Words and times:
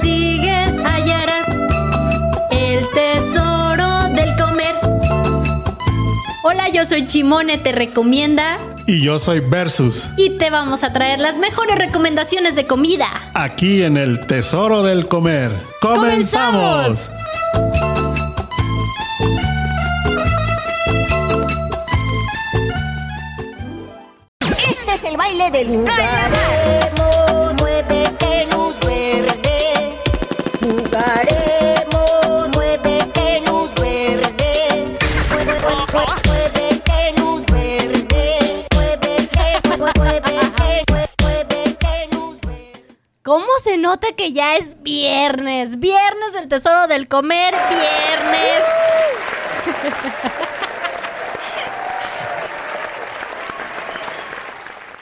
sigues, 0.00 0.80
hallarás 0.84 1.48
el 2.50 2.84
tesoro 2.94 4.08
del 4.14 4.34
comer. 4.36 4.74
Hola, 6.44 6.68
yo 6.68 6.84
soy 6.84 7.06
Chimone, 7.06 7.58
te 7.58 7.72
recomienda 7.72 8.58
Y 8.86 9.00
yo 9.02 9.18
soy 9.18 9.40
Versus, 9.40 10.08
y 10.16 10.36
te 10.38 10.50
vamos 10.50 10.84
a 10.84 10.92
traer 10.92 11.18
las 11.18 11.38
mejores 11.38 11.76
recomendaciones 11.78 12.54
de 12.54 12.66
comida. 12.66 13.08
aquí 13.34 13.82
en 13.82 13.96
el 13.96 14.26
Tesoro 14.26 14.82
del 14.82 15.08
Comer. 15.08 15.52
¡Comenzamos! 15.80 17.10
Este 24.68 24.92
es 24.94 25.04
el 25.04 25.16
baile 25.16 25.50
del 25.50 25.68
Jugaremos, 25.68 27.03
nota 43.84 44.08
que 44.16 44.32
ya 44.32 44.56
es 44.56 44.82
viernes? 44.82 45.78
Viernes 45.78 46.32
del 46.32 46.48
tesoro 46.48 46.86
del 46.86 47.06
comer, 47.06 47.54
viernes. 47.68 48.64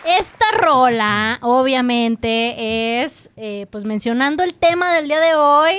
Esta 0.19 0.47
rola, 0.59 1.39
obviamente, 1.43 3.05
es 3.05 3.31
eh, 3.37 3.69
pues 3.71 3.85
mencionando 3.85 4.43
el 4.43 4.55
tema 4.55 4.93
del 4.93 5.07
día 5.07 5.21
de 5.21 5.37
hoy. 5.37 5.77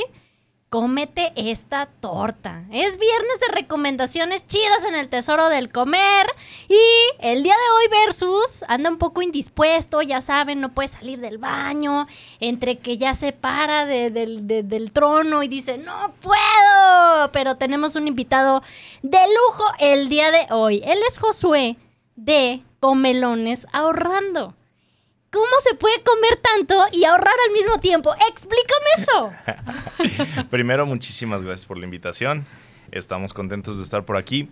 Cómete 0.73 1.31
esta 1.36 1.86
torta. 1.86 2.64
Es 2.72 2.97
viernes 2.97 3.39
de 3.42 3.53
recomendaciones 3.53 4.47
chidas 4.47 4.84
en 4.88 4.95
el 4.95 5.08
tesoro 5.08 5.50
del 5.50 5.72
comer. 5.72 6.25
Y 6.67 6.75
el 7.20 7.44
día 7.44 7.53
de 7.53 7.78
hoy 7.78 8.06
versus 8.08 8.66
anda 8.67 8.89
un 8.89 8.97
poco 8.97 9.22
indispuesto, 9.22 10.02
ya 10.02 10.20
saben, 10.23 10.62
no 10.62 10.73
puede 10.73 10.88
salir 10.88 11.20
del 11.20 11.38
baño, 11.38 12.08
entre 12.39 12.80
que 12.80 12.97
ya 12.97 13.14
se 13.14 13.34
para 13.34 13.86
de- 13.86 14.09
del- 14.09 14.47
de- 14.47 14.64
del 14.64 14.92
trono 14.92 15.44
y 15.44 15.47
dice, 15.47 15.78
no 15.78 16.12
puedo. 16.22 17.31
Pero 17.31 17.56
tenemos 17.58 17.95
un 17.95 18.08
invitado 18.08 18.64
de 19.03 19.19
lujo 19.19 19.66
el 19.78 20.09
día 20.09 20.31
de 20.31 20.47
hoy. 20.50 20.81
Él 20.86 20.97
es 21.08 21.19
Josué 21.19 21.78
de 22.16 22.64
Comelones 22.80 23.67
Ahorrando. 23.73 24.56
¿Cómo 25.34 25.59
se 25.67 25.73
puede 25.73 25.95
comer 26.03 26.38
tanto 26.44 26.86
y 26.92 27.06
ahorrar 27.06 27.34
al 27.48 27.53
mismo 27.53 27.80
tiempo? 27.80 28.14
Explícame 28.30 28.86
eso. 29.00 30.44
Primero, 30.52 30.86
muchísimas 30.86 31.42
gracias 31.42 31.66
por 31.66 31.80
la 31.80 31.86
invitación. 31.86 32.45
Estamos 32.92 33.34
contentos 33.34 33.80
de 33.80 33.84
estar 33.84 34.06
por 34.06 34.17
aquí. 34.17 34.48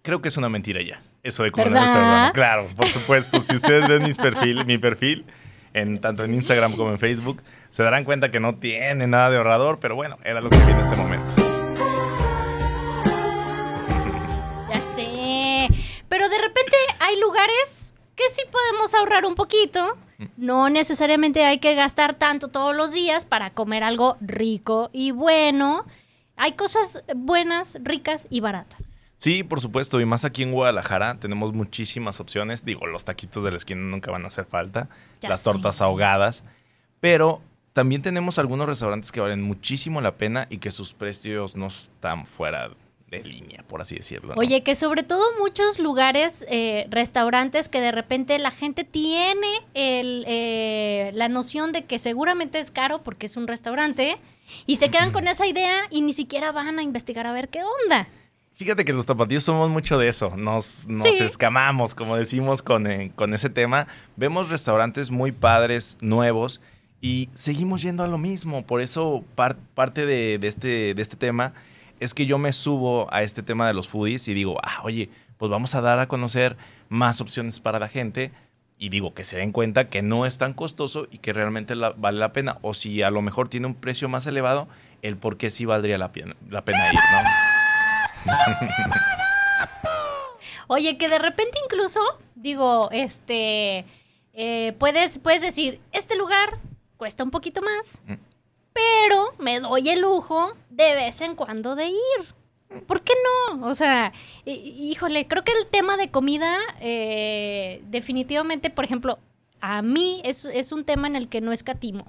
Creo 0.00 0.22
que 0.22 0.28
es 0.28 0.38
una 0.38 0.48
mentira 0.48 0.80
ya. 0.80 1.02
Eso 1.22 1.42
de 1.42 1.52
comer 1.52 1.74
¿Verdad? 1.74 2.32
Claro, 2.32 2.68
por 2.74 2.88
supuesto. 2.88 3.38
si 3.40 3.54
ustedes 3.54 3.86
ven 3.86 4.02
mis 4.04 4.16
perfil, 4.16 4.64
mi 4.64 4.78
perfil, 4.78 5.26
en, 5.74 6.00
tanto 6.00 6.24
en 6.24 6.32
Instagram 6.32 6.74
como 6.74 6.88
en 6.90 6.98
Facebook, 6.98 7.42
se 7.68 7.82
darán 7.82 8.04
cuenta 8.04 8.30
que 8.30 8.40
no 8.40 8.54
tiene 8.54 9.06
nada 9.06 9.28
de 9.28 9.36
ahorrador, 9.36 9.78
pero 9.78 9.94
bueno, 9.94 10.16
era 10.24 10.40
lo 10.40 10.48
que 10.48 10.56
vi 10.56 10.72
en 10.72 10.80
ese 10.80 10.96
momento. 10.96 11.34
Ya 14.70 14.80
sé. 14.96 15.68
Pero 16.08 16.30
de 16.30 16.38
repente 16.38 16.76
hay 16.98 17.20
lugares 17.20 17.81
que 18.22 18.34
sí 18.34 18.42
podemos 18.50 18.94
ahorrar 18.94 19.24
un 19.24 19.34
poquito. 19.34 19.96
No 20.36 20.68
necesariamente 20.68 21.44
hay 21.44 21.58
que 21.58 21.74
gastar 21.74 22.14
tanto 22.14 22.48
todos 22.48 22.76
los 22.76 22.92
días 22.92 23.24
para 23.24 23.50
comer 23.50 23.82
algo 23.82 24.16
rico 24.20 24.90
y 24.92 25.10
bueno. 25.10 25.84
Hay 26.36 26.52
cosas 26.52 27.04
buenas, 27.14 27.78
ricas 27.82 28.26
y 28.30 28.40
baratas. 28.40 28.82
Sí, 29.18 29.44
por 29.44 29.60
supuesto, 29.60 30.00
y 30.00 30.04
más 30.04 30.24
aquí 30.24 30.42
en 30.42 30.52
Guadalajara 30.52 31.18
tenemos 31.20 31.52
muchísimas 31.52 32.18
opciones. 32.18 32.64
Digo, 32.64 32.86
los 32.86 33.04
taquitos 33.04 33.44
de 33.44 33.50
la 33.50 33.56
esquina 33.56 33.80
nunca 33.80 34.10
van 34.10 34.24
a 34.24 34.28
hacer 34.28 34.44
falta, 34.44 34.88
Ya 35.20 35.28
las 35.28 35.42
tortas 35.42 35.80
ahogadas, 35.80 36.44
pero 37.00 37.40
también 37.72 38.02
tenemos 38.02 38.38
algunos 38.38 38.66
restaurantes 38.66 39.12
que 39.12 39.20
valen 39.20 39.42
muchísimo 39.42 40.00
la 40.00 40.16
pena 40.16 40.46
y 40.50 40.58
que 40.58 40.70
sus 40.70 40.94
precios 40.94 41.56
no 41.56 41.68
están 41.68 42.26
fuera 42.26 42.70
de 43.18 43.24
línea, 43.24 43.62
por 43.68 43.80
así 43.82 43.96
decirlo. 43.96 44.34
¿no? 44.34 44.40
Oye, 44.40 44.62
que 44.62 44.74
sobre 44.74 45.02
todo 45.02 45.22
muchos 45.40 45.78
lugares, 45.78 46.44
eh, 46.48 46.86
restaurantes, 46.90 47.68
que 47.68 47.80
de 47.80 47.92
repente 47.92 48.38
la 48.38 48.50
gente 48.50 48.84
tiene 48.84 49.46
el, 49.74 50.24
eh, 50.26 51.10
la 51.14 51.28
noción 51.28 51.72
de 51.72 51.84
que 51.84 51.98
seguramente 51.98 52.58
es 52.58 52.70
caro 52.70 53.02
porque 53.02 53.26
es 53.26 53.36
un 53.36 53.46
restaurante 53.46 54.18
y 54.66 54.76
se 54.76 54.90
quedan 54.90 55.12
con 55.12 55.28
esa 55.28 55.46
idea 55.46 55.76
y 55.90 56.00
ni 56.02 56.12
siquiera 56.12 56.52
van 56.52 56.78
a 56.78 56.82
investigar 56.82 57.26
a 57.26 57.32
ver 57.32 57.48
qué 57.48 57.60
onda. 57.84 58.08
Fíjate 58.54 58.84
que 58.84 58.92
los 58.92 59.06
tapatíos 59.06 59.42
somos 59.44 59.70
mucho 59.70 59.98
de 59.98 60.08
eso, 60.08 60.36
nos, 60.36 60.86
nos 60.86 61.02
Sí. 61.16 61.24
escamamos, 61.24 61.94
como 61.94 62.16
decimos 62.16 62.62
con, 62.62 62.86
eh, 62.86 63.10
con 63.16 63.34
ese 63.34 63.50
tema. 63.50 63.86
Vemos 64.16 64.50
restaurantes 64.50 65.10
muy 65.10 65.32
padres, 65.32 65.96
nuevos, 66.00 66.60
y 67.00 67.28
seguimos 67.34 67.82
yendo 67.82 68.04
a 68.04 68.06
lo 68.06 68.18
mismo. 68.18 68.64
Por 68.64 68.80
eso 68.80 69.24
par- 69.34 69.56
parte 69.74 70.06
de, 70.06 70.38
de 70.38 70.46
este, 70.48 70.94
de 70.94 71.02
este 71.02 71.16
tema 71.16 71.54
es 72.02 72.14
que 72.14 72.26
yo 72.26 72.38
me 72.38 72.52
subo 72.52 73.12
a 73.12 73.22
este 73.22 73.42
tema 73.42 73.66
de 73.66 73.74
los 73.74 73.88
foodies 73.88 74.26
y 74.28 74.34
digo, 74.34 74.58
ah, 74.62 74.80
oye, 74.84 75.08
pues 75.38 75.50
vamos 75.50 75.74
a 75.74 75.80
dar 75.80 75.98
a 75.98 76.08
conocer 76.08 76.56
más 76.88 77.20
opciones 77.20 77.60
para 77.60 77.78
la 77.78 77.88
gente. 77.88 78.32
Y 78.78 78.88
digo, 78.88 79.14
que 79.14 79.22
se 79.22 79.36
den 79.36 79.52
cuenta 79.52 79.88
que 79.88 80.02
no 80.02 80.26
es 80.26 80.38
tan 80.38 80.54
costoso 80.54 81.06
y 81.10 81.18
que 81.18 81.32
realmente 81.32 81.76
la- 81.76 81.90
vale 81.90 82.18
la 82.18 82.32
pena. 82.32 82.58
O 82.62 82.74
si 82.74 83.02
a 83.02 83.10
lo 83.10 83.22
mejor 83.22 83.48
tiene 83.48 83.66
un 83.68 83.74
precio 83.74 84.08
más 84.08 84.26
elevado, 84.26 84.66
el 85.02 85.16
por 85.16 85.36
qué 85.36 85.50
sí 85.50 85.64
valdría 85.64 85.98
la 85.98 86.10
pena, 86.12 86.34
la 86.50 86.64
pena 86.64 86.88
ir, 86.92 86.98
¿no? 88.26 88.32
Oye, 90.68 90.96
que 90.96 91.08
de 91.08 91.18
repente 91.18 91.58
incluso, 91.64 92.00
digo, 92.34 92.88
este, 92.92 93.84
eh, 94.32 94.72
puedes, 94.78 95.18
puedes 95.18 95.42
decir, 95.42 95.80
este 95.92 96.16
lugar 96.16 96.58
cuesta 96.96 97.24
un 97.24 97.30
poquito 97.30 97.60
más, 97.62 98.00
Mm. 98.06 98.14
Pero 98.72 99.34
me 99.38 99.60
doy 99.60 99.88
el 99.90 100.00
lujo 100.00 100.52
de 100.70 100.94
vez 100.94 101.20
en 101.20 101.34
cuando 101.34 101.74
de 101.74 101.88
ir. 101.88 102.82
¿Por 102.86 103.02
qué 103.02 103.12
no? 103.54 103.66
O 103.66 103.74
sea, 103.74 104.12
hí- 104.46 104.90
híjole, 104.90 105.28
creo 105.28 105.44
que 105.44 105.52
el 105.52 105.66
tema 105.66 105.96
de 105.98 106.10
comida, 106.10 106.56
eh, 106.80 107.82
definitivamente, 107.88 108.70
por 108.70 108.84
ejemplo, 108.84 109.18
a 109.60 109.82
mí 109.82 110.20
es, 110.24 110.46
es 110.46 110.72
un 110.72 110.84
tema 110.84 111.06
en 111.06 111.16
el 111.16 111.28
que 111.28 111.40
no 111.40 111.52
escatimo. 111.52 112.06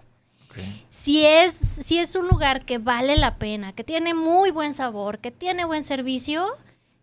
Si 0.92 1.26
es, 1.26 1.56
si 1.56 1.98
es 1.98 2.16
un 2.16 2.28
lugar 2.28 2.64
que 2.64 2.78
vale 2.78 3.18
la 3.18 3.38
pena, 3.38 3.74
que 3.74 3.84
tiene 3.84 4.14
muy 4.14 4.52
buen 4.52 4.74
sabor, 4.76 5.18
que 5.18 5.32
tiene 5.32 5.66
buen 5.66 5.84
servicio, 5.84 6.48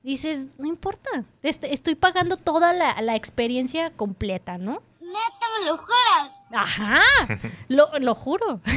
dices, 0.05 0.47
no 0.57 0.69
importa, 0.69 1.25
est- 1.43 1.65
estoy 1.65 1.97
pagando 1.97 2.37
toda 2.37 2.73
la, 2.73 3.03
la 3.03 3.17
experiencia 3.17 3.91
completa, 3.91 4.57
¿no? 4.57 4.83
Neta, 5.01 5.47
me 5.59 5.67
lo 5.67 5.77
juras. 5.77 6.33
Ajá, 6.53 7.01
lo, 7.69 7.99
lo 7.99 8.15
juro. 8.15 8.61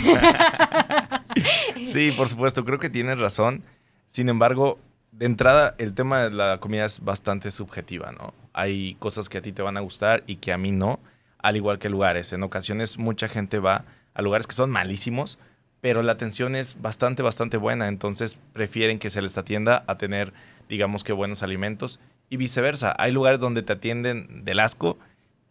Sí, 1.84 2.12
por 2.12 2.30
supuesto, 2.30 2.64
creo 2.64 2.78
que 2.78 2.92
tienes 2.92 3.20
razón. 3.20 3.64
Sin 4.08 4.30
embargo, 4.30 4.80
de 5.12 5.26
entrada, 5.26 5.76
el 5.80 5.94
tema 5.94 6.22
de 6.22 6.32
la 6.32 6.60
comida 6.60 6.86
es 6.86 7.04
bastante 7.04 7.50
subjetiva, 7.52 8.12
¿no? 8.12 8.34
Hay 8.54 8.96
cosas 9.00 9.30
que 9.30 9.40
a 9.40 9.42
ti 9.42 9.52
te 9.52 9.62
van 9.62 9.78
a 9.78 9.82
gustar 9.82 10.24
y 10.28 10.36
que 10.38 10.54
a 10.54 10.58
mí 10.58 10.72
no, 10.72 11.00
al 11.40 11.56
igual 11.56 11.80
que 11.80 11.90
lugares. 11.90 12.34
En 12.34 12.44
ocasiones 12.44 12.98
mucha 12.98 13.28
gente 13.28 13.60
va 13.60 13.86
a 14.14 14.22
lugares 14.22 14.48
que 14.48 14.56
son 14.56 14.70
malísimos, 14.70 15.40
pero 15.82 16.04
la 16.04 16.14
atención 16.14 16.56
es 16.56 16.82
bastante, 16.82 17.24
bastante 17.24 17.58
buena, 17.58 17.88
entonces 17.88 18.40
prefieren 18.54 19.00
que 19.00 19.10
se 19.10 19.22
les 19.22 19.38
atienda 19.38 19.84
a 19.88 19.98
tener, 19.98 20.34
digamos 20.70 21.04
que 21.04 21.14
buenos 21.14 21.44
alimentos 21.44 22.00
y 22.30 22.38
viceversa. 22.38 22.96
Hay 22.98 23.12
lugares 23.12 23.40
donde 23.40 23.64
te 23.64 23.74
atienden 23.74 24.46
del 24.46 24.60
asco, 24.60 24.98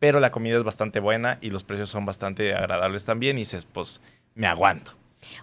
pero 0.02 0.18
la 0.18 0.32
comida 0.32 0.56
es 0.56 0.64
bastante 0.64 0.98
buena 0.98 1.38
y 1.40 1.50
los 1.50 1.62
precios 1.62 1.88
son 1.88 2.04
bastante 2.04 2.56
agradables 2.56 3.04
también 3.04 3.38
y 3.38 3.42
dices, 3.42 3.68
pues, 3.72 4.00
me 4.34 4.48
aguanto. 4.48 4.94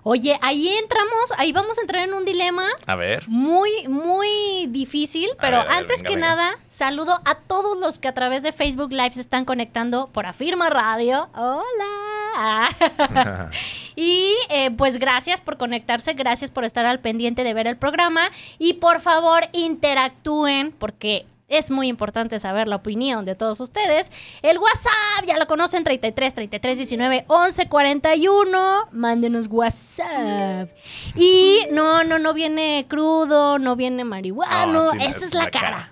Oye, 0.04 0.38
ahí 0.42 0.68
entramos, 0.68 1.32
ahí 1.38 1.54
vamos 1.54 1.78
a 1.78 1.82
entrar 1.82 2.04
en 2.04 2.14
un 2.14 2.26
dilema 2.26 2.68
A 2.86 2.96
ver. 2.96 3.24
muy, 3.30 3.88
muy 3.88 4.68
difícil, 4.68 5.30
pero 5.40 5.60
ver, 5.60 5.66
a 5.66 5.70
ver, 5.70 5.78
antes 5.78 6.04
venga, 6.04 6.10
que 6.10 6.16
venga. 6.16 6.28
nada, 6.28 6.58
saludo 6.68 7.22
a 7.24 7.36
todos 7.36 7.80
los 7.80 8.00
que 8.00 8.10
a 8.10 8.14
través 8.14 8.44
de 8.44 8.52
Facebook 8.52 8.92
Live 8.92 9.12
se 9.12 9.22
están 9.22 9.46
conectando 9.46 10.08
por 10.08 10.26
Afirma 10.26 10.70
Radio. 10.70 11.30
Hola. 11.36 12.70
y 13.96 14.36
eh, 14.50 14.72
pues 14.72 14.98
gracias 14.98 15.40
por 15.40 15.56
conectarse, 15.56 16.16
gracias 16.16 16.52
por 16.52 16.66
estar 16.66 16.86
al 16.86 17.00
pendiente 17.00 17.46
de 17.46 17.54
ver 17.54 17.68
el 17.68 17.78
programa 17.78 18.30
y 18.58 18.74
por 18.74 19.00
favor 19.00 19.46
interactúen 19.54 20.74
porque 20.74 21.26
es 21.50 21.72
muy 21.72 21.88
importante 21.88 22.40
saber 22.40 22.68
la 22.68 22.78
opinión 22.78 23.26
de 23.26 23.36
todos 23.36 23.60
ustedes. 23.60 24.12
El 24.42 24.58
WhatsApp, 24.60 25.26
ya 25.28 25.38
lo 25.38 25.48
conocen, 25.48 25.84
33 25.84 26.34
33 26.34 26.78
19 26.78 27.26
11 27.28 27.68
41. 27.68 28.90
Mándenos 28.92 29.48
WhatsApp. 29.48 30.70
Y 31.16 31.64
no, 31.72 32.04
no, 32.04 32.20
no 32.20 32.34
viene 32.34 32.86
crudo, 32.88 33.60
no 33.60 33.76
viene 33.76 34.04
marihuano. 34.04 34.74
No, 34.74 34.92
sí, 34.92 34.98
Esa 35.02 35.26
es 35.26 35.34
la, 35.34 35.44
la 35.46 35.52
cara. 35.52 35.92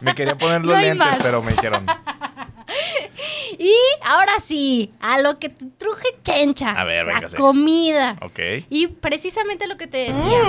Me 0.00 0.14
quería 0.14 0.36
poner 0.36 0.62
los 0.64 0.74
No 0.76 0.80
lentes, 0.80 1.16
pero 1.22 1.42
me 1.42 1.52
dijeron. 1.52 1.86
Y 3.58 3.74
ahora 4.04 4.40
sí, 4.40 4.92
a 5.00 5.20
lo 5.20 5.38
que 5.38 5.50
te 5.50 5.66
truje 5.76 6.06
chencha. 6.22 6.68
A 6.70 6.84
ver, 6.84 7.06
la 7.06 7.14
véngase. 7.14 7.36
comida. 7.36 8.16
Ok. 8.22 8.38
Y 8.70 8.86
precisamente 8.86 9.66
lo 9.66 9.76
que 9.76 9.86
te 9.86 9.98
decía. 10.10 10.42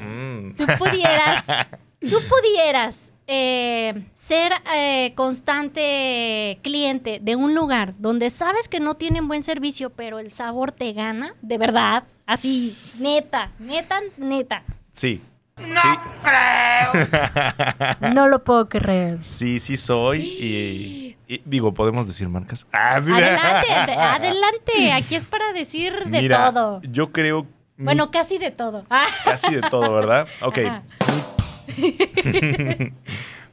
Mm. 0.00 0.56
Tú 0.56 0.64
pudieras, 0.78 1.44
tú 2.00 2.18
pudieras 2.28 3.12
eh, 3.28 3.94
ser 4.14 4.52
eh, 4.74 5.12
constante 5.14 6.58
cliente 6.62 7.18
de 7.20 7.36
un 7.36 7.54
lugar 7.54 7.94
donde 7.98 8.30
sabes 8.30 8.68
que 8.68 8.80
no 8.80 8.94
tienen 8.94 9.28
buen 9.28 9.42
servicio, 9.42 9.90
pero 9.90 10.18
el 10.18 10.32
sabor 10.32 10.72
te 10.72 10.92
gana, 10.92 11.34
de 11.42 11.58
verdad, 11.58 12.04
así, 12.26 12.76
neta, 12.98 13.50
neta, 13.58 14.00
neta. 14.16 14.62
Sí. 14.90 15.22
Sí, 15.58 15.64
No 18.12 18.28
lo 18.28 18.44
puedo 18.44 18.68
creer. 18.68 19.24
sí, 19.24 19.58
sí 19.58 19.78
soy. 19.78 20.20
Y, 20.20 21.16
y- 21.26 21.40
digo, 21.46 21.72
¿podemos 21.72 22.06
decir 22.06 22.28
marcas? 22.28 22.66
Ah, 22.72 23.00
sí. 23.02 23.10
Adelante, 23.10 23.68
ade- 23.72 23.96
adelante. 23.96 24.92
Aquí 24.92 25.14
es 25.14 25.24
para 25.24 25.54
decir 25.54 25.94
de 26.06 26.20
Mira, 26.20 26.52
todo. 26.52 26.82
Yo 26.82 27.10
creo. 27.10 27.46
mi- 27.78 27.86
Bueno, 27.86 28.10
casi 28.10 28.36
de 28.36 28.50
todo. 28.50 28.84
Ah. 28.90 29.06
Casi 29.24 29.54
de 29.54 29.62
todo, 29.62 29.94
¿verdad? 29.94 30.28
Ok. 30.42 30.58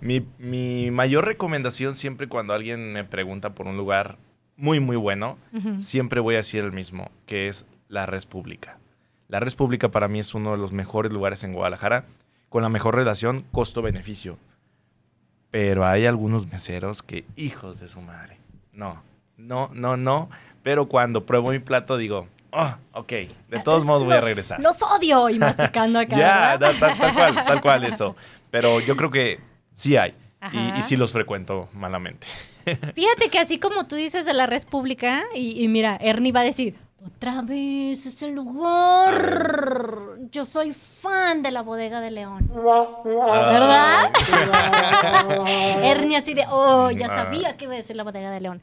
Mi, 0.03 0.27
mi 0.37 0.91
mayor 0.91 1.23
recomendación 1.23 1.95
siempre 1.95 2.27
cuando 2.27 2.53
alguien 2.53 2.91
me 2.91 3.05
pregunta 3.05 3.55
por 3.55 3.67
un 3.67 3.77
lugar 3.77 4.17
muy, 4.57 4.81
muy 4.81 4.97
bueno, 4.97 5.37
siempre 5.79 6.19
voy 6.19 6.35
a 6.35 6.39
decir 6.39 6.61
el 6.61 6.73
mismo, 6.73 7.09
que 7.25 7.47
es 7.47 7.65
la 7.87 8.05
Res 8.05 8.25
Pública. 8.25 8.79
La 9.29 9.39
Res 9.39 9.55
Pública 9.55 9.89
para 9.91 10.09
mí 10.09 10.19
es 10.19 10.35
uno 10.35 10.51
de 10.51 10.57
los 10.57 10.73
mejores 10.73 11.13
lugares 11.13 11.45
en 11.45 11.53
Guadalajara, 11.53 12.03
con 12.49 12.63
la 12.63 12.69
mejor 12.69 12.95
relación 12.95 13.45
costo-beneficio. 13.53 14.37
Pero 15.51 15.85
hay 15.85 16.05
algunos 16.05 16.47
meseros 16.51 17.01
que, 17.01 17.23
hijos 17.37 17.79
de 17.79 17.87
su 17.87 18.01
madre. 18.01 18.39
No, 18.73 19.01
no, 19.37 19.69
no, 19.73 19.95
no. 19.95 20.29
Pero 20.63 20.89
cuando 20.89 21.25
pruebo 21.25 21.51
mi 21.51 21.59
plato 21.59 21.95
digo, 21.95 22.27
oh, 22.51 22.75
ok, 22.91 23.11
de 23.49 23.59
todos 23.63 23.85
modos 23.85 24.03
voy 24.03 24.15
a 24.15 24.21
regresar. 24.21 24.59
Los 24.59 24.81
odio 24.81 25.29
y 25.29 25.39
masticando 25.39 25.99
acá. 25.99 26.15
Ya, 26.17 26.59
tal, 26.59 26.77
tal 26.77 27.13
cual, 27.13 27.35
tal 27.35 27.61
cual 27.61 27.83
eso. 27.85 28.17
Pero 28.51 28.81
yo 28.81 28.97
creo 28.97 29.09
que 29.09 29.52
sí 29.73 29.97
hay. 29.97 30.13
Y, 30.77 30.81
sí 30.81 30.97
los 30.97 31.13
frecuento 31.13 31.69
malamente. 31.73 32.27
Fíjate 32.95 33.29
que 33.31 33.39
así 33.39 33.59
como 33.59 33.87
tú 33.87 33.95
dices 33.95 34.25
de 34.25 34.33
la 34.33 34.45
red 34.45 34.61
pública, 34.67 35.23
y, 35.33 35.63
y 35.63 35.67
mira, 35.69 35.97
Ernie 36.01 36.31
va 36.33 36.41
a 36.41 36.43
decir, 36.43 36.75
otra 37.05 37.41
vez 37.41 38.05
ese 38.05 38.27
lugar. 38.31 40.17
Yo 40.31 40.45
soy 40.45 40.73
fan 40.73 41.41
de 41.43 41.51
la 41.51 41.61
bodega 41.61 41.99
de 42.01 42.11
León. 42.11 42.49
¿Verdad? 42.53 44.11
Ernie 45.83 46.17
así 46.17 46.33
de, 46.33 46.45
oh, 46.49 46.91
ya 46.91 47.07
Ah. 47.07 47.23
sabía 47.23 47.57
que 47.57 47.65
iba 47.65 47.73
a 47.73 47.77
decir 47.77 47.95
la 47.95 48.03
bodega 48.03 48.31
de 48.31 48.41
León. 48.41 48.61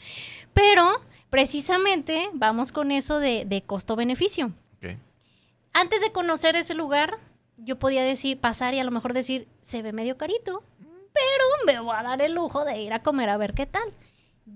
Pero, 0.53 1.01
precisamente, 1.29 2.29
vamos 2.33 2.73
con 2.73 2.91
eso 2.93 3.19
de, 3.19 3.45
de 3.45 3.63
costo-beneficio. 3.63 4.53
Antes 5.73 6.01
de 6.01 6.11
conocer 6.11 6.57
ese 6.57 6.75
lugar, 6.75 7.19
yo 7.57 7.79
podía 7.79 8.03
decir, 8.03 8.41
pasar 8.41 8.75
y 8.75 8.81
a 8.81 8.85
lo 8.85 8.91
mejor 8.91 9.13
decir, 9.13 9.47
se 9.63 9.83
ve 9.83 9.93
medio 9.93 10.17
carito, 10.17 10.65
pero 11.27 11.45
me 11.67 11.81
voy 11.81 11.95
a 11.97 12.03
dar 12.03 12.23
el 12.23 12.33
lujo 12.35 12.65
de 12.65 12.81
ir 12.81 12.93
a 12.93 13.03
comer 13.03 13.29
a 13.31 13.37
ver 13.37 13.55
qué 13.55 13.67
tal. 13.67 13.93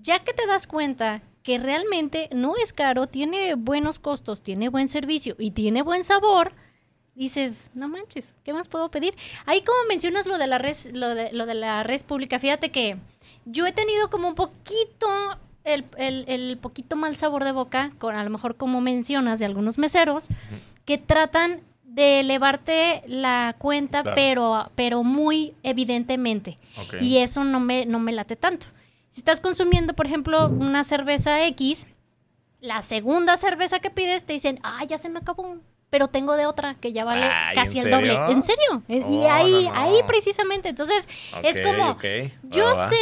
Ya 0.00 0.18
que 0.20 0.32
te 0.32 0.46
das 0.46 0.66
cuenta 0.66 1.22
que 1.42 1.58
realmente 1.58 2.28
no 2.32 2.54
es 2.56 2.72
caro, 2.72 3.06
tiene 3.06 3.54
buenos 3.54 3.98
costos, 3.98 4.42
tiene 4.42 4.68
buen 4.68 4.88
servicio 4.88 5.36
y 5.38 5.50
tiene 5.50 5.82
buen 5.82 6.02
sabor, 6.04 6.52
dices, 7.14 7.70
no 7.74 7.86
manches, 7.88 8.34
¿qué 8.44 8.52
más 8.52 8.68
puedo 8.68 8.90
pedir? 8.90 9.14
Ahí 9.46 9.60
como 9.62 9.78
mencionas 9.88 10.26
lo 10.26 10.38
de 10.38 10.46
la 10.46 10.58
red, 10.58 10.76
lo 10.92 11.14
de, 11.14 11.30
lo 11.32 11.46
de 11.46 11.54
la 11.54 11.82
red 11.82 12.00
pública, 12.02 12.38
fíjate 12.38 12.70
que 12.72 12.96
yo 13.44 13.66
he 13.66 13.72
tenido 13.72 14.08
como 14.10 14.26
un 14.28 14.34
poquito, 14.34 15.06
el, 15.64 15.84
el- 15.98 16.24
el 16.28 16.58
poquito 16.58 16.96
mal 16.96 17.14
sabor 17.16 17.44
de 17.44 17.52
boca, 17.52 17.92
con 17.98 18.16
a 18.16 18.24
lo 18.24 18.30
mejor 18.30 18.56
como 18.56 18.80
mencionas 18.80 19.38
de 19.38 19.44
algunos 19.44 19.78
meseros, 19.78 20.28
que 20.86 20.98
tratan 20.98 21.60
de 21.94 22.20
elevarte 22.20 23.02
la 23.06 23.54
cuenta, 23.58 24.02
Claro. 24.02 24.14
pero, 24.16 24.70
pero 24.74 25.02
muy 25.04 25.54
evidentemente. 25.62 26.56
Y 27.00 27.18
eso 27.18 27.44
no 27.44 27.60
me, 27.60 27.86
no 27.86 27.98
me 28.00 28.10
late 28.12 28.34
tanto. 28.36 28.66
Si 29.10 29.20
estás 29.20 29.40
consumiendo, 29.40 29.94
por 29.94 30.06
ejemplo, 30.06 30.48
una 30.48 30.82
cerveza 30.82 31.46
X, 31.46 31.86
la 32.60 32.82
segunda 32.82 33.36
cerveza 33.36 33.78
que 33.78 33.90
pides 33.90 34.24
te 34.24 34.32
dicen, 34.32 34.58
ah, 34.64 34.82
ya 34.88 34.98
se 34.98 35.08
me 35.08 35.20
acabó, 35.20 35.58
pero 35.88 36.08
tengo 36.08 36.34
de 36.34 36.46
otra 36.46 36.74
que 36.74 36.92
ya 36.92 37.04
vale 37.04 37.26
Ay, 37.26 37.54
casi 37.54 37.78
¿en 37.78 37.84
el 37.86 37.90
doble. 37.92 38.14
¿En 38.32 38.42
serio? 38.42 38.82
Y 38.88 39.00
Oh, 39.04 39.30
ahí, 39.30 39.52
no, 39.66 39.72
no. 39.72 39.80
ahí 39.80 39.94
precisamente. 40.06 40.68
Entonces, 40.70 41.08
es 41.44 41.60
como, 41.60 41.96
yo 42.42 42.64
Va, 42.64 42.88
sé 42.88 42.96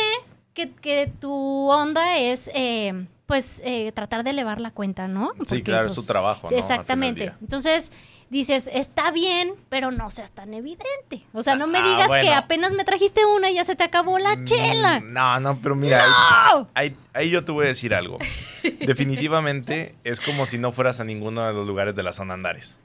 que, 0.52 0.70
que 0.70 1.10
tu 1.18 1.32
onda 1.70 2.18
es, 2.18 2.50
eh, 2.52 3.06
pues, 3.24 3.62
eh, 3.64 3.90
tratar 3.92 4.22
de 4.22 4.30
elevar 4.30 4.60
la 4.60 4.70
cuenta, 4.70 5.08
¿no? 5.08 5.30
Sí, 5.46 5.62
claro, 5.62 5.86
es 5.86 5.94
pues, 5.94 6.04
su 6.04 6.04
trabajo, 6.06 6.50
¿no? 6.50 6.56
Exactamente. 6.58 7.32
Entonces, 7.40 7.90
dices, 8.32 8.68
está 8.72 9.10
bien, 9.12 9.52
pero 9.68 9.90
no 9.92 10.10
seas 10.10 10.32
tan 10.32 10.54
evidente. 10.54 11.22
O 11.32 11.42
sea, 11.42 11.54
no 11.54 11.66
me 11.66 11.78
Ah, 11.78 11.82
digas 11.82 12.10
que 12.20 12.32
apenas 12.32 12.72
me 12.72 12.84
trajiste 12.84 13.24
una 13.26 13.50
y 13.50 13.54
ya 13.54 13.64
se 13.64 13.76
te 13.76 13.84
acabó 13.84 14.18
la 14.18 14.42
chela. 14.44 15.00
Mm, 15.00 15.12
No, 15.12 15.38
no, 15.40 15.58
pero 15.60 15.76
mira, 15.76 16.06
¡No! 16.06 16.68
ahí, 16.74 16.88
ahí- 16.88 16.96
ahí 17.14 17.30
yo 17.30 17.44
te 17.44 17.52
voy 17.52 17.66
a 17.66 17.68
decir 17.68 17.94
algo. 17.94 18.18
Definitivamente 18.80 19.94
es 20.04 20.20
como 20.20 20.46
si 20.46 20.58
no 20.58 20.72
fueras 20.72 20.98
a 21.00 21.04
ninguno 21.04 21.46
de 21.46 21.52
los 21.52 21.66
lugares 21.66 21.94
de 21.94 22.02
la 22.02 22.12
zona 22.12 22.34
Andares. 22.34 22.78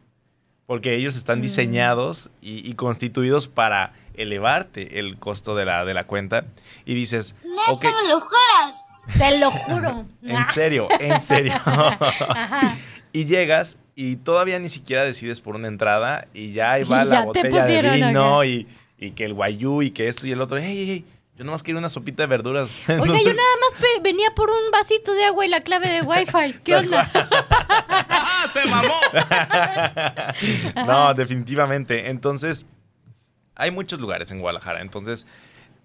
Porque 0.65 0.95
ellos 0.95 1.15
Mm. 1.15 1.17
están 1.17 1.41
diseñados 1.41 2.29
y, 2.41 2.69
y 2.69 2.73
constituidos 2.75 3.47
para 3.47 3.93
elevarte 4.15 4.99
el 4.99 5.17
costo 5.17 5.55
de 5.55 5.63
la, 5.65 5.85
de 5.85 5.93
la 5.93 6.05
cuenta. 6.05 6.43
Y 6.85 6.93
dices, 6.93 7.35
ok, 7.69 7.85
Te 9.17 9.37
lo 9.39 9.49
juro. 9.51 10.05
en 10.23 10.45
serio, 10.47 10.87
en 10.99 11.21
serio. 11.21 11.53
Ajá. 11.65 12.75
Y 13.17 13.25
llegas 13.25 13.79
y 13.95 14.17
todavía 14.17 14.59
ni 14.59 14.69
siquiera 14.69 15.03
decides 15.03 15.41
por 15.41 15.55
una 15.55 15.67
entrada 15.67 16.27
y 16.33 16.53
ya 16.53 16.73
ahí 16.73 16.83
va 16.83 17.03
Y 17.03 17.07
la 17.07 17.25
botella 17.25 17.65
de 17.65 17.81
vino 17.89 18.43
y, 18.43 18.67
y 18.99 19.11
que 19.11 19.25
el 19.25 19.33
guayú 19.33 19.81
y 19.81 19.89
que 19.89 20.07
esto 20.07 20.27
y 20.27 20.31
el 20.31 20.39
otro. 20.41 20.59
Ey, 20.59 20.65
ey, 20.65 20.91
ey, 20.91 21.05
yo 21.35 21.43
nomás 21.43 21.63
quiero 21.63 21.79
una 21.79 21.89
sopita 21.89 22.21
de 22.21 22.27
verduras. 22.27 22.83
Oiga, 22.87 22.97
yo 22.97 23.03
Entonces- 23.05 23.35
nada 23.35 23.49
más 23.61 24.03
venía 24.03 24.35
por 24.35 24.51
un 24.51 24.69
vasito 24.71 25.13
de 25.13 25.25
agua 25.25 25.47
y 25.47 25.49
la 25.49 25.61
clave 25.61 25.89
de 25.89 26.01
Wi-Fi. 26.03 26.59
¿Qué 26.63 26.75
onda? 26.75 27.09
¡Ah, 27.89 28.45
se 28.47 28.65
mamó! 28.67 28.99
no, 30.85 31.13
definitivamente. 31.15 32.11
Entonces, 32.11 32.67
hay 33.55 33.71
muchos 33.71 33.99
lugares 33.99 34.29
en 34.31 34.41
Guadalajara. 34.41 34.81
Entonces, 34.81 35.25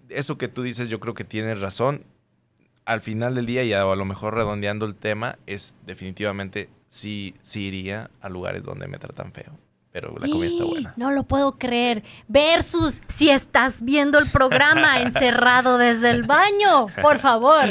eso 0.09 0.37
que 0.37 0.49
tú 0.49 0.61
dices, 0.61 0.87
yo 0.87 0.99
creo 0.99 1.15
que 1.15 1.23
tienes 1.23 1.61
razón. 1.61 2.03
Al 2.85 3.01
final 3.01 3.33
del 3.33 3.47
día, 3.47 3.63
y 3.63 3.73
a 3.73 3.83
lo 3.83 4.05
mejor 4.05 4.35
redondeando 4.35 4.85
el 4.85 4.93
tema, 4.93 5.39
es 5.47 5.77
definitivamente 5.85 6.69
sí, 6.93 7.35
sí 7.41 7.63
iría 7.63 8.11
a 8.21 8.29
lugares 8.29 8.63
donde 8.63 8.87
me 8.87 8.99
tratan 8.99 9.31
feo. 9.33 9.57
Pero 9.91 10.15
la 10.19 10.27
comida 10.27 10.47
está 10.47 10.63
buena. 10.63 10.93
No 10.95 11.11
lo 11.11 11.23
puedo 11.23 11.57
creer. 11.57 12.03
Versus 12.27 13.01
si 13.09 13.29
estás 13.29 13.83
viendo 13.83 14.17
el 14.17 14.29
programa 14.29 14.99
encerrado 15.01 15.77
desde 15.77 16.09
el 16.09 16.23
baño. 16.23 16.87
Por 17.01 17.19
favor, 17.19 17.65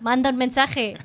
manda 0.00 0.30
un 0.30 0.36
mensaje 0.36 0.96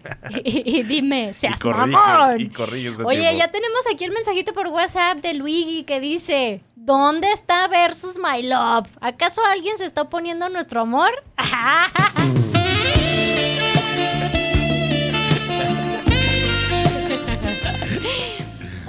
y, 0.43 0.79
y 0.79 0.83
dime, 0.83 1.33
seas 1.33 1.59
corrige, 1.59 1.87
mamón. 1.87 2.41
este 2.41 3.03
Oye, 3.03 3.35
ya 3.37 3.51
tenemos 3.51 3.81
aquí 3.91 4.05
el 4.05 4.11
mensajito 4.11 4.53
por 4.53 4.67
WhatsApp 4.67 5.17
de 5.17 5.33
Luigi 5.33 5.83
que 5.83 5.99
dice, 5.99 6.61
¿dónde 6.75 7.31
está 7.31 7.67
Versus 7.67 8.17
My 8.17 8.43
Love? 8.43 8.87
¿Acaso 8.99 9.41
alguien 9.45 9.77
se 9.77 9.85
está 9.85 10.03
oponiendo 10.03 10.45
a 10.45 10.49
nuestro 10.49 10.81
amor? 10.81 11.11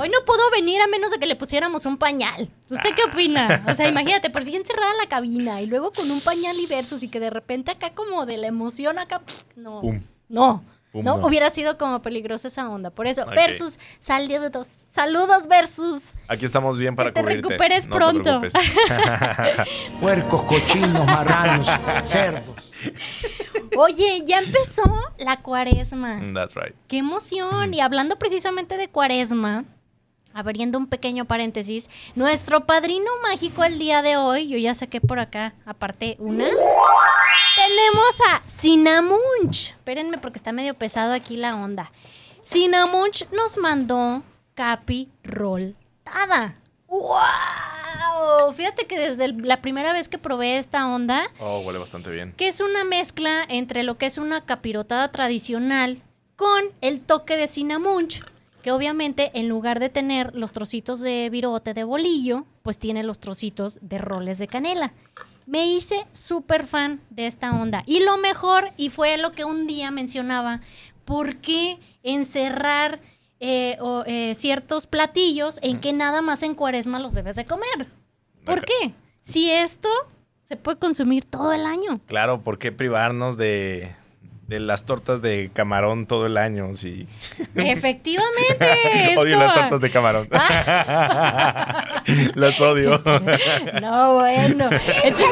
Hoy 0.02 0.08
no 0.08 0.18
pudo 0.26 0.50
venir 0.50 0.80
a 0.82 0.88
menos 0.88 1.12
de 1.12 1.18
que 1.20 1.26
le 1.26 1.36
pusiéramos 1.36 1.86
un 1.86 1.96
pañal. 1.96 2.48
¿Usted 2.68 2.90
qué 2.96 3.04
opina? 3.04 3.64
O 3.68 3.74
sea, 3.74 3.88
imagínate, 3.88 4.30
por 4.30 4.42
si 4.42 4.56
encerrada 4.56 4.90
en 4.90 4.98
la 4.98 5.06
cabina 5.08 5.60
y 5.60 5.66
luego 5.66 5.92
con 5.92 6.10
un 6.10 6.20
pañal 6.20 6.58
y 6.58 6.66
versus 6.66 7.04
y 7.04 7.08
que 7.08 7.20
de 7.20 7.30
repente 7.30 7.70
acá 7.70 7.90
como 7.94 8.26
de 8.26 8.36
la 8.36 8.48
emoción 8.48 8.98
acá, 8.98 9.22
no. 9.54 9.80
Pum. 9.80 10.00
No. 10.28 10.64
Pum, 10.90 11.04
no, 11.04 11.18
no. 11.18 11.26
hubiera 11.26 11.50
sido 11.50 11.78
como 11.78 12.02
peligrosa 12.02 12.48
esa 12.48 12.68
onda. 12.68 12.90
Por 12.90 13.06
eso, 13.06 13.22
Ok. 13.22 13.30
versus, 13.36 13.78
saludos, 14.00 14.66
saludos 14.92 15.46
versus. 15.46 16.14
Aquí 16.26 16.44
estamos 16.46 16.78
bien 16.78 16.96
para 16.96 17.10
Que 17.10 17.14
te 17.14 17.20
cubrirte. 17.20 17.48
recuperes 17.48 17.86
No 17.86 17.92
te 17.92 17.98
pronto. 17.98 18.40
preocupes. 18.40 18.52
Puercos, 20.00 20.42
cochinos, 20.42 21.06
marranos, 21.06 21.68
cerdos. 22.06 22.56
Oye, 23.76 24.24
ya 24.26 24.40
empezó 24.40 24.82
la 25.18 25.38
cuaresma. 25.40 26.20
That's 26.34 26.54
right. 26.56 26.74
¡Qué 26.88 26.98
emoción! 26.98 27.72
Y 27.72 27.80
hablando 27.80 28.18
precisamente 28.18 28.76
de 28.76 28.88
cuaresma, 28.88 29.64
abriendo 30.34 30.78
un 30.78 30.86
pequeño 30.86 31.24
paréntesis, 31.24 31.88
nuestro 32.14 32.66
padrino 32.66 33.10
mágico 33.22 33.64
el 33.64 33.78
día 33.78 34.02
de 34.02 34.16
hoy, 34.16 34.48
yo 34.48 34.58
ya 34.58 34.74
saqué 34.74 35.00
por 35.00 35.18
acá, 35.18 35.54
aparte 35.66 36.16
una, 36.18 36.46
tenemos 37.56 38.20
a 38.30 38.42
Sinamunch. 38.48 39.70
Espérenme 39.70 40.18
porque 40.18 40.38
está 40.38 40.52
medio 40.52 40.74
pesado 40.74 41.12
aquí 41.12 41.36
la 41.36 41.56
onda. 41.56 41.90
Sinamunch 42.44 43.28
nos 43.30 43.56
mandó 43.58 44.22
Capi 44.54 45.08
Roltada. 45.22 46.56
¡Wow! 46.88 47.08
wow. 47.08 48.52
Fíjate 48.54 48.86
que 48.86 48.98
desde 48.98 49.24
el- 49.26 49.46
la 49.46 49.60
primera 49.62 49.92
vez 49.92 50.08
que 50.08 50.18
probé 50.18 50.58
esta 50.58 50.86
onda, 50.86 51.28
Oh, 51.40 51.60
huele 51.60 51.78
bastante 51.78 52.10
bien. 52.10 52.32
que 52.36 52.48
es 52.48 52.60
una 52.60 52.84
mezcla 52.84 53.44
entre 53.48 53.82
lo 53.82 53.96
que 53.98 54.06
es 54.06 54.18
una 54.18 54.44
capirotada 54.44 55.10
tradicional 55.10 56.02
con 56.36 56.62
el 56.80 57.00
toque 57.00 57.36
de 57.36 57.46
cinamunch, 57.48 58.22
que 58.62 58.72
obviamente 58.72 59.30
en 59.34 59.48
lugar 59.48 59.80
de 59.80 59.88
tener 59.88 60.34
los 60.34 60.52
trocitos 60.52 61.00
de 61.00 61.28
virote 61.30 61.74
de 61.74 61.84
bolillo, 61.84 62.46
pues 62.62 62.78
tiene 62.78 63.02
los 63.02 63.18
trocitos 63.18 63.78
de 63.82 63.98
roles 63.98 64.38
de 64.38 64.48
canela. 64.48 64.92
Me 65.46 65.66
hice 65.66 66.06
súper 66.12 66.66
fan 66.66 67.00
de 67.10 67.26
esta 67.26 67.52
onda. 67.52 67.82
Y 67.86 68.00
lo 68.00 68.16
mejor, 68.16 68.70
y 68.76 68.90
fue 68.90 69.18
lo 69.18 69.32
que 69.32 69.44
un 69.44 69.66
día 69.66 69.90
mencionaba, 69.90 70.60
¿por 71.04 71.36
qué 71.36 71.78
encerrar 72.02 73.00
eh, 73.40 73.76
o, 73.80 74.04
eh, 74.06 74.34
ciertos 74.36 74.86
platillos 74.86 75.58
en 75.62 75.80
que 75.80 75.92
nada 75.92 76.22
más 76.22 76.44
en 76.44 76.54
cuaresma 76.54 77.00
los 77.00 77.14
debes 77.14 77.36
de 77.36 77.44
comer? 77.44 77.88
¿Por 78.44 78.64
qué? 78.64 78.94
Si 79.22 79.50
esto 79.50 79.88
se 80.44 80.56
puede 80.56 80.78
consumir 80.78 81.24
todo 81.24 81.52
el 81.52 81.66
año. 81.66 82.00
Claro, 82.06 82.42
¿por 82.42 82.58
qué 82.58 82.70
privarnos 82.70 83.36
de, 83.36 83.94
de 84.52 84.60
las 84.60 84.84
tortas 84.84 85.22
de 85.22 85.50
camarón 85.52 86.04
todo 86.04 86.26
el 86.26 86.36
año? 86.36 86.74
Si... 86.74 87.08
Efectivamente. 87.54 89.14
odio 89.16 89.38
las 89.38 89.54
tortas 89.54 89.80
de 89.80 89.90
camarón. 89.90 90.28
Ah, 90.30 92.02
las 92.34 92.60
odio. 92.60 93.02
no, 93.80 94.14
bueno. 94.14 94.68
Entonces, 95.04 95.30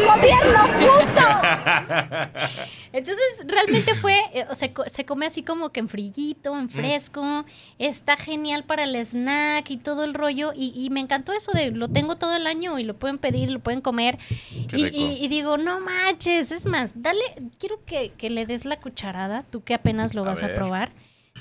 Entonces, 2.92 3.22
realmente 3.46 3.94
fue, 3.94 4.18
eh, 4.34 4.46
o 4.50 4.54
sea, 4.54 4.70
se 4.86 5.04
come 5.04 5.26
así 5.26 5.42
como 5.42 5.70
que 5.70 5.80
en 5.80 5.88
frillito, 5.88 6.58
en 6.58 6.68
fresco. 6.70 7.44
Está 7.78 8.16
genial 8.16 8.64
para 8.64 8.84
el 8.84 8.96
snack 8.96 9.70
y 9.70 9.76
todo 9.76 10.02
el 10.04 10.14
rollo. 10.14 10.52
Y, 10.56 10.72
y 10.74 10.90
me 10.90 11.00
encantó 11.00 11.32
eso 11.32 11.52
de 11.52 11.70
lo 11.70 11.88
tengo 11.88 12.16
todo 12.16 12.34
el 12.34 12.46
año 12.46 12.78
y 12.78 12.82
lo 12.84 12.94
pueden 12.98 13.18
pedir, 13.18 13.50
lo 13.50 13.60
pueden 13.60 13.80
comer. 13.80 14.18
Y, 14.50 14.66
rico. 14.68 14.96
y- 14.96 15.24
y 15.24 15.28
digo, 15.28 15.56
no 15.56 15.78
manches, 15.80 16.50
es 16.52 16.66
más, 16.66 16.92
dale, 16.96 17.20
quiero 17.58 17.84
que, 17.84 18.10
que 18.18 18.28
le 18.30 18.44
des 18.46 18.64
la 18.64 18.80
cucharada, 18.80 19.44
tú 19.44 19.62
que 19.62 19.74
apenas 19.74 20.14
lo 20.14 20.22
A 20.22 20.26
vas 20.26 20.42
a 20.42 20.52
probar. 20.54 20.92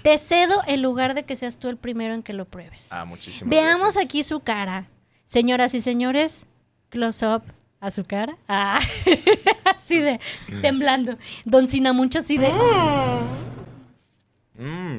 Te 0.03 0.17
cedo 0.17 0.61
en 0.67 0.81
lugar 0.81 1.13
de 1.15 1.23
que 1.25 1.35
seas 1.35 1.57
tú 1.57 1.67
el 1.67 1.77
primero 1.77 2.13
en 2.13 2.21
que 2.23 2.31
lo 2.33 2.45
pruebes. 2.45 2.89
Ah, 2.93 3.05
muchísimas 3.05 3.49
Veamos 3.49 3.81
gracias. 3.81 4.05
aquí 4.05 4.23
su 4.23 4.39
cara. 4.41 4.87
Señoras 5.25 5.73
y 5.73 5.81
señores, 5.81 6.47
close 6.89 7.25
up 7.27 7.41
a 7.79 7.91
su 7.91 8.03
cara. 8.03 8.37
Ah, 8.47 8.79
así 9.65 9.99
de 9.99 10.19
temblando. 10.61 11.17
Don 11.45 11.67
Sinamuncha 11.67 12.19
así 12.19 12.37
de. 12.37 12.51
Mm, 14.57 14.97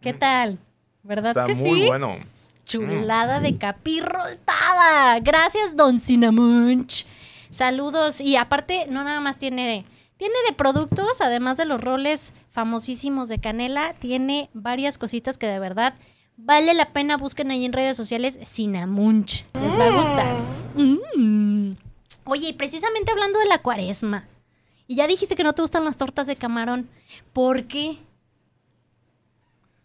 ¿Qué 0.00 0.14
tal? 0.14 0.58
¿Verdad 1.02 1.30
está 1.30 1.44
que 1.46 1.54
muy 1.54 1.82
sí? 1.82 1.86
bueno. 1.86 2.16
Chulada 2.64 3.40
de 3.40 3.58
capirroltada. 3.58 5.18
Gracias, 5.20 5.76
Don 5.76 5.98
Cinnammunch. 5.98 7.04
Saludos. 7.50 8.20
Y 8.20 8.36
aparte, 8.36 8.86
no 8.88 9.02
nada 9.02 9.20
más 9.20 9.38
tiene. 9.38 9.84
Tiene 10.16 10.34
de 10.46 10.54
productos, 10.54 11.20
además 11.20 11.56
de 11.56 11.64
los 11.64 11.80
roles 11.80 12.34
famosísimos 12.50 13.28
de 13.28 13.38
canela, 13.38 13.94
tiene 13.98 14.50
varias 14.52 14.98
cositas 14.98 15.38
que 15.38 15.46
de 15.46 15.58
verdad 15.58 15.94
vale 16.44 16.74
la 16.74 16.92
pena. 16.92 17.16
Busquen 17.16 17.50
ahí 17.50 17.64
en 17.64 17.72
redes 17.72 17.96
sociales 17.96 18.38
Cinnammunch. 18.44 19.44
Les 19.60 19.78
va 19.78 19.86
a 19.86 19.90
gustar. 19.90 20.26
Mm. 20.74 21.72
Oye, 22.24 22.48
y 22.48 22.52
precisamente 22.52 23.10
hablando 23.10 23.38
de 23.38 23.46
la 23.46 23.58
cuaresma. 23.58 24.24
Y 24.86 24.96
ya 24.96 25.06
dijiste 25.06 25.36
que 25.36 25.44
no 25.44 25.52
te 25.52 25.62
gustan 25.62 25.84
las 25.84 25.96
tortas 25.96 26.26
de 26.26 26.36
camarón. 26.36 26.88
¿Por 27.32 27.64
qué? 27.64 27.98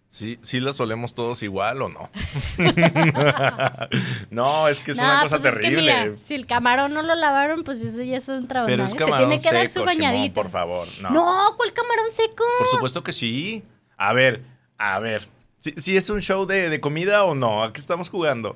¿Sí, 0.08 0.40
¿Sí 0.42 0.60
las 0.62 0.78
solemos 0.78 1.14
todos 1.14 1.44
igual 1.44 1.82
o 1.82 1.90
no? 1.90 2.10
no, 4.32 4.68
es 4.68 4.80
que 4.80 4.92
es 4.92 4.98
No, 4.98 5.04
una 5.04 5.22
cosa 5.24 5.38
pues 5.38 5.46
es 5.46 5.58
que 5.58 5.62
terrible. 5.62 5.82
mira, 6.06 6.18
si 6.18 6.36
el 6.36 6.46
camarón 6.46 6.94
no 6.94 7.02
lo 7.02 7.16
lavaron, 7.16 7.64
pues 7.64 7.82
eso 7.84 8.02
ya 8.04 8.18
es 8.18 8.30
un 8.30 8.48
trabajo. 8.48 8.68
Pero 8.70 8.84
es 8.86 8.92
Se 8.92 8.98
camarón 8.98 9.30
tiene 9.30 9.44
que 9.44 9.52
dar 9.54 9.68
seco, 9.68 9.86
su 9.86 9.90
Simón, 9.92 10.06
bañadita. 10.12 10.34
por 10.34 10.50
favor. 10.50 10.88
No. 11.02 11.10
No, 11.12 11.54
¿cuál 11.58 11.74
camarón 11.74 12.12
seco? 12.12 12.44
Por 12.60 12.68
supuesto 12.68 13.04
que 13.04 13.12
sí. 13.12 13.64
A 13.98 14.14
ver, 14.14 14.44
a 14.78 15.00
ver. 15.00 15.28
¿Sí, 15.66 15.74
sí 15.78 15.98
es 15.98 16.12
un 16.12 16.22
show 16.22 16.46
de, 16.46 16.70
de 16.70 16.80
comida 16.80 17.24
o 17.24 17.34
no? 17.34 17.64
¿A 17.64 17.74
qué 17.74 17.80
estamos 17.82 18.12
jugando? 18.12 18.56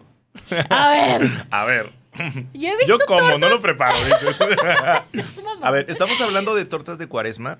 A 0.69 0.89
ver, 0.89 1.27
A 1.49 1.65
ver. 1.65 1.91
yo 2.53 2.69
he 2.69 2.77
visto 2.77 2.85
Yo 2.85 2.99
como, 3.07 3.39
no 3.39 3.49
lo 3.49 3.59
preparo, 3.63 3.97
dices. 4.05 4.39
A 5.63 5.71
ver, 5.71 5.87
estamos 5.89 6.21
hablando 6.21 6.53
de 6.53 6.65
tortas 6.65 6.99
de 6.99 7.07
cuaresma. 7.07 7.57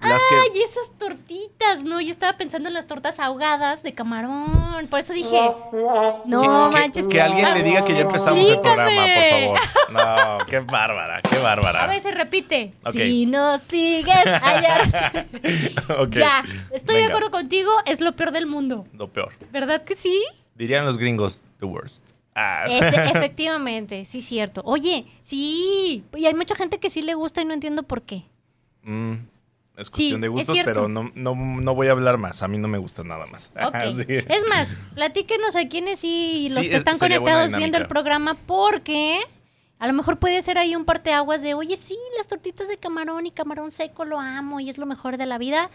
Las 0.00 0.22
que... 0.28 0.34
Ay, 0.34 0.62
esas 0.62 0.90
tortitas, 0.98 1.84
no, 1.84 2.00
yo 2.00 2.10
estaba 2.10 2.38
pensando 2.38 2.68
en 2.68 2.74
las 2.74 2.86
tortas 2.86 3.20
ahogadas 3.20 3.82
de 3.82 3.92
camarón. 3.92 4.86
Por 4.88 4.98
eso 5.00 5.12
dije, 5.12 5.38
no 6.24 6.40
que, 6.70 6.76
manches. 6.78 7.06
que 7.06 7.20
alguien 7.20 7.52
le 7.52 7.62
diga 7.62 7.84
que 7.84 7.92
ya 7.92 8.00
empezamos 8.00 8.48
el 8.48 8.60
programa, 8.60 8.90
por 8.90 9.04
Explícame. 9.08 9.46
favor. 9.46 9.60
No, 9.90 10.46
qué 10.46 10.60
bárbara, 10.60 11.20
qué 11.28 11.36
bárbara. 11.38 11.84
A 11.84 11.86
ver, 11.88 12.00
se 12.00 12.12
repite. 12.12 12.72
Ok. 12.84 12.92
Si 12.92 13.26
no 13.26 13.58
sigues 13.58 14.26
allá. 14.26 14.82
Ok, 15.98 16.14
Ya, 16.14 16.44
estoy 16.72 16.96
de 16.96 17.04
acuerdo 17.04 17.30
contigo, 17.30 17.70
es 17.86 18.00
lo 18.00 18.12
peor 18.16 18.30
del 18.30 18.46
mundo. 18.46 18.84
Lo 18.94 19.08
peor. 19.08 19.32
¿Verdad 19.52 19.82
que 19.84 19.96
sí? 19.96 20.22
Dirían 20.54 20.86
los 20.86 20.96
gringos, 20.96 21.42
the 21.58 21.66
worst. 21.66 22.12
Ah. 22.34 22.66
Ese- 22.68 23.04
efectivamente, 23.18 24.04
sí, 24.04 24.22
cierto. 24.22 24.62
Oye, 24.64 25.06
sí, 25.20 26.04
y 26.16 26.26
hay 26.26 26.34
mucha 26.34 26.54
gente 26.54 26.78
que 26.78 26.88
sí 26.88 27.02
le 27.02 27.14
gusta 27.14 27.42
y 27.42 27.44
no 27.44 27.52
entiendo 27.54 27.82
por 27.82 28.02
qué. 28.02 28.22
Mm, 28.82 29.14
es 29.76 29.86
Sí, 29.86 29.92
cuestión 29.92 30.20
de 30.20 30.28
gustos, 30.28 30.58
pero 30.64 30.88
no, 30.88 31.10
no, 31.14 31.34
no 31.34 31.74
voy 31.74 31.86
a 31.88 31.92
hablar 31.92 32.18
más. 32.18 32.42
A 32.42 32.48
mí 32.48 32.58
no 32.58 32.68
me 32.68 32.78
gusta 32.78 33.02
nada 33.02 33.26
más. 33.26 33.50
Ok. 33.66 33.76
Sí. 34.06 34.14
Es 34.28 34.46
más, 34.48 34.76
platíquenos 34.94 35.56
a 35.56 35.66
quienes 35.68 36.00
sí, 36.00 36.48
los 36.50 36.58
Sí, 36.58 36.68
que 36.68 36.76
es- 36.76 36.78
están 36.78 36.98
conectados 36.98 37.52
viendo 37.52 37.78
el 37.78 37.86
programa, 37.86 38.34
porque 38.46 39.20
a 39.78 39.86
lo 39.86 39.92
mejor 39.94 40.18
puede 40.18 40.42
ser 40.42 40.58
ahí 40.58 40.76
un 40.76 40.84
parteaguas 40.84 41.42
de, 41.42 41.54
oye, 41.54 41.76
sí, 41.76 41.96
las 42.18 42.28
tortitas 42.28 42.68
de 42.68 42.76
camarón 42.76 43.24
y 43.26 43.30
camarón 43.30 43.70
seco 43.70 44.04
lo 44.04 44.20
amo 44.20 44.60
y 44.60 44.68
es 44.68 44.76
lo 44.76 44.84
mejor 44.86 45.16
de 45.16 45.24
la 45.26 45.38
vida. 45.38 45.70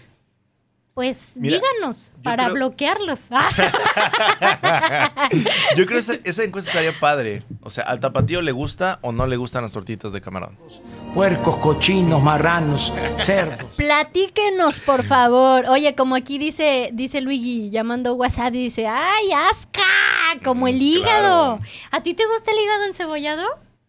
Pues 0.95 1.33
Mira, 1.35 1.57
díganos 1.57 2.11
para 2.23 2.45
creo- 2.45 2.55
bloquearlos. 2.55 3.27
Yo 5.75 5.85
creo 5.85 5.87
que 5.87 5.97
esa, 5.97 6.13
esa 6.23 6.43
encuesta 6.43 6.71
estaría 6.71 6.97
padre. 6.99 7.43
O 7.61 7.69
sea, 7.69 7.83
¿al 7.83 7.99
tapatío 7.99 8.41
le 8.41 8.53
gusta 8.53 8.99
o 9.01 9.11
no 9.11 9.27
le 9.27 9.35
gustan 9.35 9.63
las 9.63 9.73
tortitas 9.73 10.13
de 10.13 10.21
camarón? 10.21 10.57
Puercos, 11.13 11.57
cochinos, 11.57 12.23
marranos, 12.23 12.93
cerdos. 13.21 13.69
Platíquenos, 13.75 14.79
por 14.79 15.03
favor. 15.03 15.65
Oye, 15.67 15.95
como 15.95 16.15
aquí 16.15 16.37
dice, 16.37 16.89
dice 16.93 17.19
Luigi, 17.19 17.69
llamando 17.69 18.13
WhatsApp, 18.15 18.53
dice, 18.53 18.87
¡ay, 18.87 19.33
asca! 19.33 19.81
Como 20.45 20.69
el 20.69 20.77
Mm, 20.77 20.81
hígado. 20.81 21.57
claro. 21.57 21.59
¿A 21.91 22.01
ti 22.03 22.13
te 22.13 22.25
gusta 22.25 22.51
el 22.51 22.57
hígado 22.59 22.85
encebollado? 22.85 23.45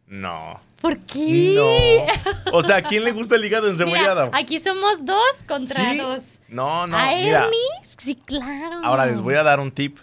No. 0.09 0.61
¿Por 0.87 0.99
qué? 0.99 1.57
No. 1.57 2.57
O 2.57 2.63
sea, 2.63 2.77
¿a 2.77 2.83
quién 2.83 3.03
le 3.03 3.11
gusta 3.11 3.35
el 3.35 3.45
hígado 3.45 3.69
encebollado? 3.69 4.27
Mira, 4.27 4.39
aquí 4.39 4.61
somos 4.61 5.05
dos 5.05 5.43
contra 5.49 5.91
¿Sí? 5.91 5.99
dos. 5.99 6.41
No, 6.49 6.87
no. 6.87 6.97
¿A 6.97 7.07
mira, 7.17 7.43
Hermes? 7.43 7.97
Sí, 7.99 8.15
claro. 8.15 8.79
ahora 8.85 9.07
les 9.07 9.21
voy 9.21 9.35
a 9.35 9.43
dar 9.43 9.59
un 9.59 9.73
tip, 9.73 9.99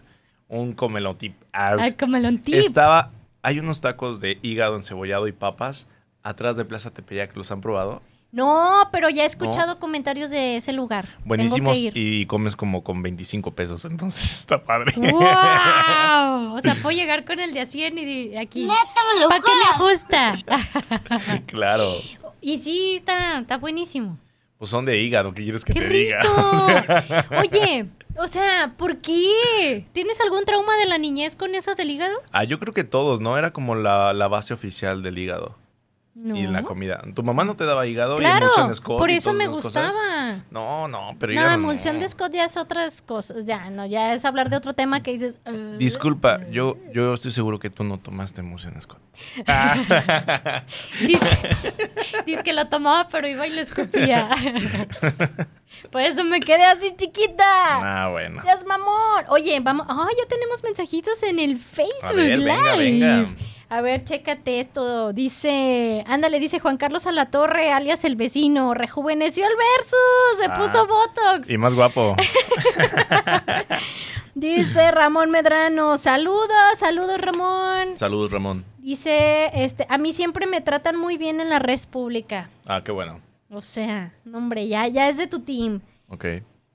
un 0.50 0.76
tip. 1.18 1.36
El 1.54 2.42
tip. 2.42 2.54
Estaba, 2.54 3.12
hay 3.42 3.60
unos 3.60 3.80
tacos 3.80 4.20
de 4.20 4.40
hígado 4.42 4.76
encebollado 4.76 5.30
y 5.30 5.32
papas 5.32 5.88
atrás 6.22 6.58
de 6.58 6.66
Plaza 6.66 6.92
Tepeyac. 6.92 7.34
¿Los 7.38 7.50
han 7.54 7.62
probado? 7.62 8.02
No, 8.34 8.90
pero 8.92 9.12
ya 9.12 9.22
he 9.24 9.26
escuchado 9.28 9.78
comentarios 9.78 10.32
de 10.32 10.58
ese 10.58 10.74
lugar. 10.74 11.06
Buenísimos 11.24 11.78
y 11.94 12.26
comes 12.26 12.56
como 12.56 12.84
con 12.84 13.04
25 13.04 13.52
pesos, 13.52 13.86
entonces 13.86 14.40
está 14.40 14.64
padre. 14.64 14.92
¡Wow! 14.96 16.56
O 16.56 16.60
sea, 16.64 16.74
puedo 16.82 16.98
llegar 16.98 17.26
con 17.26 17.40
el 17.40 17.54
de 17.54 17.62
a 17.62 17.68
100 17.68 17.96
y 17.96 18.30
de 18.30 18.40
aquí. 18.40 18.66
¿Para 18.66 19.40
qué 19.40 19.52
me 19.56 19.64
ajusta? 19.70 20.34
claro. 21.46 21.94
y 22.42 22.58
sí, 22.58 22.96
está, 22.96 23.38
está 23.38 23.58
buenísimo. 23.58 24.18
Pues 24.58 24.72
son 24.72 24.86
de 24.86 24.98
hígado, 25.00 25.36
¿qué 25.36 25.44
quieres 25.44 25.64
que 25.64 25.74
¡Qué 25.76 25.82
te 25.82 25.88
rico! 25.88 26.18
diga? 26.66 27.28
Oye, 27.40 27.86
o 28.18 28.28
sea, 28.28 28.74
¿por 28.78 28.98
qué? 28.98 29.86
¿Tienes 29.94 30.20
algún 30.22 30.44
trauma 30.46 30.76
de 30.78 30.88
la 30.88 30.98
niñez 30.98 31.36
con 31.36 31.54
eso 31.54 31.76
del 31.76 31.92
hígado? 31.92 32.16
Ah, 32.32 32.46
yo 32.46 32.58
creo 32.58 32.74
que 32.74 32.84
todos, 32.84 33.22
¿no? 33.22 33.38
Era 33.38 33.54
como 33.54 33.76
la, 33.76 34.12
la 34.14 34.28
base 34.28 34.56
oficial 34.56 35.04
del 35.04 35.20
hígado 35.20 35.62
No. 36.16 36.36
y 36.38 36.44
la 36.46 36.62
comida. 36.62 37.02
¿Tu 37.16 37.24
mamá 37.24 37.44
no 37.44 37.56
te 37.56 37.66
daba 37.66 37.88
hígado 37.88 38.22
y 38.22 38.26
emulsión 38.26 38.76
Scott 38.76 39.00
por 39.00 39.10
eso 39.10 39.34
me 39.34 39.48
cosas? 39.48 39.64
gustaba. 39.64 40.44
No, 40.52 40.88
no, 40.88 41.16
pero 41.20 41.34
No, 41.34 41.50
emulsión 41.50 41.96
no. 41.96 42.02
de 42.02 42.10
Scott 42.10 42.32
ya 42.34 42.46
es 42.46 42.56
otras 42.56 43.02
cosas. 43.02 43.46
Ya, 43.46 43.72
no, 43.72 43.86
ya 43.88 44.14
es 44.14 44.24
hablar 44.24 44.52
de 44.52 44.58
otro 44.58 44.74
tema 44.74 45.02
que 45.02 45.10
dices. 45.12 45.40
"Uh". 45.48 45.78
Disculpa, 45.78 46.42
yo, 46.52 46.78
yo 46.94 47.16
estoy 47.16 47.32
seguro 47.32 47.58
que 47.58 47.72
tú 47.72 47.84
no 47.84 47.98
tomaste 47.98 48.42
emulsión 48.42 48.80
Scott. 48.80 49.00
Dice, 51.02 51.92
dice 52.26 52.44
que 52.44 52.54
lo 52.54 52.68
tomaba, 52.68 53.08
pero 53.10 53.28
iba 53.28 53.46
y 53.48 53.52
lo 53.56 53.62
escupía. 53.62 54.30
Por 55.92 56.02
eso 56.02 56.24
me 56.24 56.40
quedé 56.40 56.64
así 56.64 56.94
chiquita. 56.96 57.44
Ah, 57.44 58.10
bueno. 58.10 58.42
Seas 58.42 58.64
mamón. 58.66 59.26
Oye, 59.30 59.60
vamos. 59.60 59.86
Ah, 59.90 60.08
ya 60.18 60.28
tenemos 60.28 60.64
mensajitos 60.64 61.24
en 61.24 61.40
el 61.40 61.58
Facebook 61.58 62.04
A 62.04 62.12
ver, 62.14 62.38
Live. 62.40 62.54
venga, 62.54 62.76
venga. 62.76 63.26
A 63.74 63.82
ver, 63.82 64.04
chécate 64.04 64.60
esto. 64.60 65.14
Dice, 65.14 66.04
ándale, 66.06 66.40
dice 66.40 66.60
Juan 66.60 66.78
Carlos 66.78 67.08
Alatorre, 67.08 67.72
alias 67.72 68.06
el 68.06 68.16
vecino, 68.16 68.76
rejuveneció 68.76 69.48
el 69.48 69.54
versus, 69.56 70.38
se 70.38 70.46
Ah, 70.46 70.54
puso 70.54 70.86
Botox. 70.86 71.50
Y 71.50 71.58
más 71.58 71.74
guapo. 71.74 72.16
Dice 74.36 74.92
Ramón 74.92 75.32
Medrano. 75.32 75.98
Saludos, 75.98 76.52
saludos 76.78 77.20
Ramón. 77.20 77.98
Saludos, 77.98 78.30
Ramón. 78.32 78.64
Dice, 78.78 79.50
este, 79.64 79.88
a 79.90 79.98
mí 79.98 80.14
siempre 80.14 80.46
me 80.46 80.62
tratan 80.62 80.96
muy 80.96 81.18
bien 81.18 81.42
en 81.42 81.50
la 81.50 81.58
red 81.58 81.80
pública. 81.90 82.52
Ah, 82.68 82.84
qué 82.84 82.92
bueno. 82.92 83.22
O 83.50 83.62
sea, 83.62 84.14
no, 84.24 84.38
hombre, 84.38 84.68
ya, 84.68 84.88
ya 84.88 85.10
es 85.10 85.18
de 85.18 85.26
tu 85.26 85.40
team. 85.40 85.82
Ok. 86.10 86.26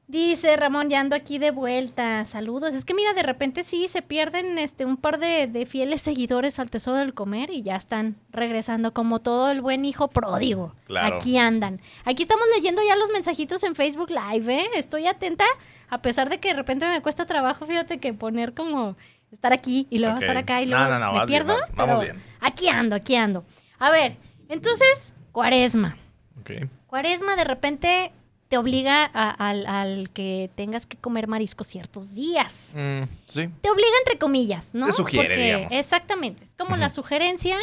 Dice 0.09 0.57
Ramón, 0.57 0.89
ya 0.89 1.01
ando 1.01 1.15
aquí 1.15 1.39
de 1.39 1.51
vuelta. 1.51 2.25
Saludos. 2.25 2.73
Es 2.75 2.87
que 2.87 2.95
mira, 2.95 3.13
de 3.13 3.23
repente 3.23 3.63
sí 3.63 3.89
se 3.89 4.01
pierden 4.01 4.59
este 4.59 4.87
un 4.87 4.97
par 4.97 5.19
de, 5.19 5.47
de 5.47 5.67
fieles 5.67 6.01
seguidores 6.01 6.59
al 6.59 6.71
Tesoro 6.71 6.97
del 6.97 7.13
Comer 7.13 7.51
y 7.51 7.63
ya 7.63 7.77
están 7.77 8.17
regresando 8.31 8.95
como 8.95 9.21
todo 9.21 9.51
el 9.51 9.61
buen 9.61 9.85
hijo 9.85 10.09
pródigo. 10.09 10.75
Claro. 10.87 11.17
Aquí 11.17 11.37
andan. 11.37 11.83
Aquí 12.07 12.23
estamos 12.23 12.45
leyendo 12.57 12.81
ya 12.83 12.97
los 12.97 13.11
mensajitos 13.11 13.63
en 13.65 13.75
Facebook 13.75 14.09
Live, 14.09 14.51
¿eh? 14.63 14.71
Estoy 14.77 15.07
atenta, 15.07 15.45
a 15.91 16.01
pesar 16.01 16.31
de 16.31 16.41
que 16.41 16.49
de 16.49 16.55
repente 16.55 16.89
me 16.89 17.03
cuesta 17.03 17.27
trabajo, 17.27 17.67
fíjate 17.67 17.99
que 17.99 18.15
poner 18.15 18.55
como 18.55 18.97
estar 19.31 19.53
aquí 19.53 19.87
y 19.91 19.99
luego 19.99 20.17
estar 20.17 20.39
acá 20.39 20.63
y 20.63 20.67
No, 20.67 20.79
luego 20.79 20.91
no, 20.95 20.99
no, 21.01 21.13
me 21.13 21.19
vas 21.19 21.29
bien, 21.29 21.45
pierdo. 21.45 21.63
vamos 21.75 22.01
bien. 22.01 22.23
Aquí 22.41 22.67
ando, 22.71 22.97
aquí 22.97 23.15
ando. 23.15 23.45
A 23.79 23.91
ver, 23.91 24.17
entonces, 24.49 25.15
cuaresma. 25.33 25.99
Ok. 26.41 26.67
Cuaresma 26.87 27.37
de 27.37 27.45
repente 27.45 28.13
te 28.49 28.57
obliga 28.59 29.05
a- 29.13 29.31
al, 29.31 29.67
al 29.67 30.11
que 30.11 30.51
tengas 30.55 30.87
que 30.87 30.97
comer 30.97 31.27
marisco 31.29 31.65
ciertos 31.65 32.15
días. 32.15 32.71
Mm, 32.75 33.03
sí. 33.27 33.49
Te 33.61 33.71
obliga 33.71 33.89
entre 34.05 34.19
comillas, 34.19 34.75
¿no? 34.75 34.87
Te 34.87 34.93
sugiere, 34.93 35.37
digamos. 35.37 35.73
Exactamente, 35.73 36.45
es 36.45 36.55
como 36.55 36.77
la 36.77 36.89
sugerencia. 36.89 37.59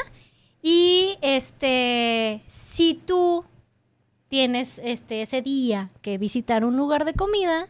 Y 0.61 1.17
este, 1.21 2.41
si 2.47 2.95
tú 2.95 3.45
tienes 4.29 4.79
este, 4.83 5.21
ese 5.21 5.41
día 5.41 5.89
que 6.01 6.17
visitar 6.17 6.65
un 6.65 6.75
lugar 6.77 7.05
de 7.05 7.13
comida, 7.13 7.67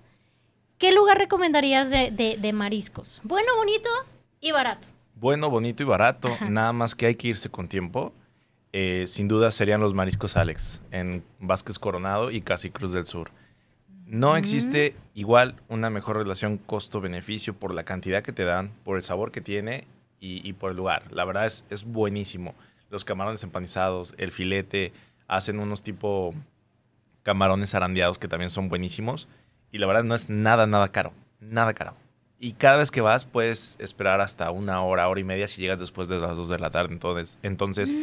¿qué 0.77 0.91
lugar 0.91 1.17
recomendarías 1.17 1.89
de, 1.89 2.11
de- 2.11 2.37
de 2.37 2.53
mariscos? 2.53 3.21
Bueno, 3.23 3.47
bonito 3.57 3.89
y 4.41 4.51
barato. 4.51 4.87
Bueno, 5.15 5.49
bonito 5.49 5.83
y 5.83 5.85
barato. 5.85 6.29
Ajá. 6.29 6.49
Nada 6.49 6.73
más 6.73 6.95
que 6.95 7.05
hay 7.05 7.15
que 7.15 7.29
irse 7.29 7.49
con 7.49 7.67
tiempo. 7.69 8.13
Eh, 8.77 9.07
sin 9.07 9.29
duda 9.29 9.51
serían 9.51 9.79
los 9.79 9.93
mariscos 9.93 10.35
Alex 10.35 10.81
en 10.91 11.23
Vázquez 11.39 11.79
Coronado 11.79 12.29
y 12.29 12.41
Casi 12.41 12.71
Cruz 12.71 12.91
del 12.91 13.05
Sur. 13.05 13.31
No 14.05 14.35
existe 14.35 14.97
igual 15.13 15.55
una 15.69 15.89
mejor 15.89 16.17
relación 16.17 16.57
costo-beneficio 16.57 17.53
por 17.53 17.73
la 17.73 17.85
cantidad 17.85 18.21
que 18.21 18.33
te 18.33 18.43
dan, 18.43 18.73
por 18.83 18.97
el 18.97 19.03
sabor 19.03 19.31
que 19.31 19.39
tiene 19.39 19.85
y, 20.19 20.45
y 20.45 20.51
por 20.51 20.71
el 20.71 20.77
lugar. 20.77 21.09
La 21.13 21.23
verdad 21.23 21.45
es, 21.45 21.65
es 21.69 21.85
buenísimo. 21.85 22.53
Los 22.89 23.05
camarones 23.05 23.43
empanizados, 23.43 24.13
el 24.17 24.33
filete, 24.33 24.91
hacen 25.29 25.59
unos 25.59 25.81
tipo 25.81 26.35
camarones 27.23 27.75
arandeados 27.75 28.19
que 28.19 28.27
también 28.27 28.49
son 28.49 28.67
buenísimos. 28.67 29.29
Y 29.71 29.77
la 29.77 29.87
verdad 29.87 30.03
no 30.03 30.15
es 30.15 30.29
nada, 30.29 30.67
nada 30.67 30.89
caro. 30.89 31.13
Nada 31.39 31.73
caro. 31.73 31.93
Y 32.39 32.51
cada 32.53 32.77
vez 32.77 32.91
que 32.91 33.01
vas 33.01 33.25
puedes 33.25 33.77
esperar 33.79 34.19
hasta 34.21 34.51
una 34.51 34.83
hora, 34.83 35.07
hora 35.07 35.19
y 35.19 35.23
media 35.23 35.47
si 35.47 35.61
llegas 35.61 35.79
después 35.79 36.07
de 36.07 36.19
las 36.19 36.35
2 36.35 36.49
de 36.49 36.59
la 36.59 36.69
tarde. 36.69 36.93
Entonces, 36.93 37.37
entonces 37.43 37.95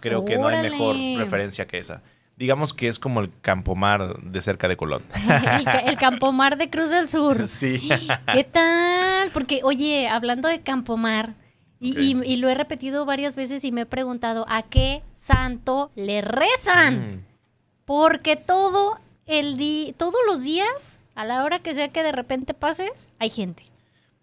creo 0.00 0.24
que 0.24 0.36
no 0.38 0.48
hay 0.48 0.62
mejor 0.70 0.94
referencia 1.18 1.66
que 1.66 1.78
esa. 1.78 2.02
Digamos 2.36 2.72
que 2.74 2.86
es 2.86 2.98
como 3.00 3.18
el 3.20 3.30
Campomar 3.40 4.20
de 4.20 4.40
cerca 4.40 4.68
de 4.68 4.76
Colón. 4.76 5.02
el, 5.58 5.64
ca- 5.64 5.78
el 5.80 5.96
Campomar 5.96 6.56
de 6.56 6.70
Cruz 6.70 6.90
del 6.90 7.08
Sur. 7.08 7.48
sí. 7.48 7.88
¿Qué 8.32 8.44
tal? 8.44 9.30
Porque, 9.30 9.60
oye, 9.64 10.06
hablando 10.08 10.46
de 10.48 10.60
Campomar, 10.60 11.34
y- 11.80 12.16
y 12.24 12.36
lo 12.36 12.48
he 12.48 12.54
repetido 12.54 13.04
varias 13.06 13.34
veces 13.36 13.64
y 13.64 13.72
me 13.72 13.80
he 13.82 13.86
preguntado, 13.86 14.44
¿a 14.48 14.62
qué 14.62 15.02
santo 15.16 15.90
le 15.96 16.20
rezan? 16.20 17.06
Mm, 17.06 17.24
Porque 17.86 18.36
todo 18.36 18.98
el 19.26 19.56
día, 19.56 19.92
todos 19.96 20.16
los 20.26 20.42
días, 20.44 21.02
a 21.16 21.24
la 21.24 21.42
hora 21.44 21.58
que 21.60 21.74
sea 21.74 21.88
que 21.88 22.02
de 22.02 22.12
repente 22.12 22.52
pases, 22.54 23.08
hay 23.18 23.30
gente. 23.30 23.62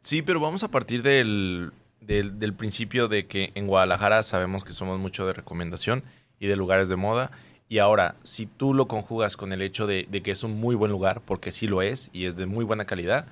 Sí, 0.06 0.22
pero 0.22 0.40
vamos 0.40 0.64
a 0.64 0.68
partir 0.70 1.02
del, 1.02 1.72
del, 2.00 2.38
del 2.38 2.54
principio 2.54 3.08
de 3.08 3.26
que 3.26 3.52
en 3.56 3.66
Guadalajara 3.66 4.22
sabemos 4.22 4.64
que 4.64 4.72
somos 4.72 5.00
mucho 5.00 5.26
de 5.26 5.34
recomendación 5.34 6.04
y 6.40 6.46
de 6.46 6.56
lugares 6.56 6.90
de 6.90 6.96
moda. 6.96 7.32
Y 7.68 7.80
ahora, 7.80 8.14
si 8.22 8.46
tú 8.46 8.76
lo 8.76 8.88
conjugas 8.88 9.36
con 9.36 9.52
el 9.52 9.64
hecho 9.64 9.88
de, 9.88 10.06
de 10.08 10.22
que 10.22 10.30
es 10.30 10.44
un 10.44 10.60
muy 10.60 10.76
buen 10.76 10.92
lugar, 10.92 11.22
porque 11.26 11.52
sí 11.52 11.66
lo 11.66 11.82
es 11.82 12.12
y 12.14 12.26
es 12.26 12.36
de 12.36 12.46
muy 12.46 12.64
buena 12.64 12.86
calidad, 12.86 13.26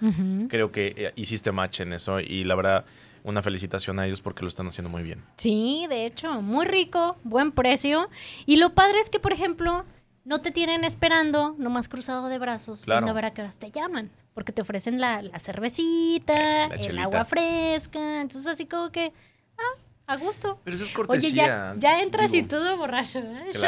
creo 0.50 0.72
que 0.72 0.96
eh, 0.98 1.12
hiciste 1.16 1.52
match 1.52 1.82
en 1.82 1.94
eso. 1.94 2.20
Y 2.20 2.44
la 2.44 2.56
verdad, 2.56 2.86
una 3.24 3.44
felicitación 3.44 4.00
a 4.00 4.08
ellos 4.08 4.22
porque 4.22 4.42
lo 4.42 4.48
están 4.48 4.68
haciendo 4.68 4.90
muy 4.90 5.04
bien. 5.04 5.24
Sí, 5.38 5.86
de 5.90 6.08
hecho, 6.08 6.42
muy 6.42 6.66
rico, 6.66 7.18
buen 7.24 7.52
precio. 7.52 8.10
Y 8.48 8.56
lo 8.56 8.74
padre 8.74 8.98
es 9.00 9.12
que, 9.12 9.20
por 9.20 9.32
ejemplo, 9.32 9.86
no 10.26 10.40
te 10.42 10.52
tienen 10.52 10.84
esperando, 10.84 11.56
nomás 11.58 11.90
cruzado 11.90 12.30
de 12.30 12.40
brazos, 12.40 12.86
Claro. 12.86 13.02
viendo 13.02 13.12
a 13.12 13.16
ver 13.16 13.26
a 13.26 13.34
qué 13.34 13.42
horas 13.42 13.58
te 13.60 13.72
llaman. 13.72 14.10
Porque 14.34 14.52
te 14.52 14.62
ofrecen 14.62 15.00
la, 15.00 15.22
la 15.22 15.38
cervecita, 15.40 16.68
La 16.70 16.76
el 16.76 16.98
agua 17.00 17.26
fresca. 17.26 18.22
Entonces, 18.22 18.48
así 18.48 18.66
como 18.66 18.92
que, 18.92 19.14
ah, 19.58 19.80
a 20.08 20.16
gusto. 20.18 20.60
Pero 20.64 20.76
eso 20.76 20.86
es 20.86 20.90
Oye, 20.90 20.96
cortesía. 20.96 21.46
ya, 21.46 21.76
ya 21.78 22.02
entras 22.02 22.34
y 22.34 22.44
todo 22.44 22.76
borracho, 22.78 23.20
¿eh? 23.20 23.50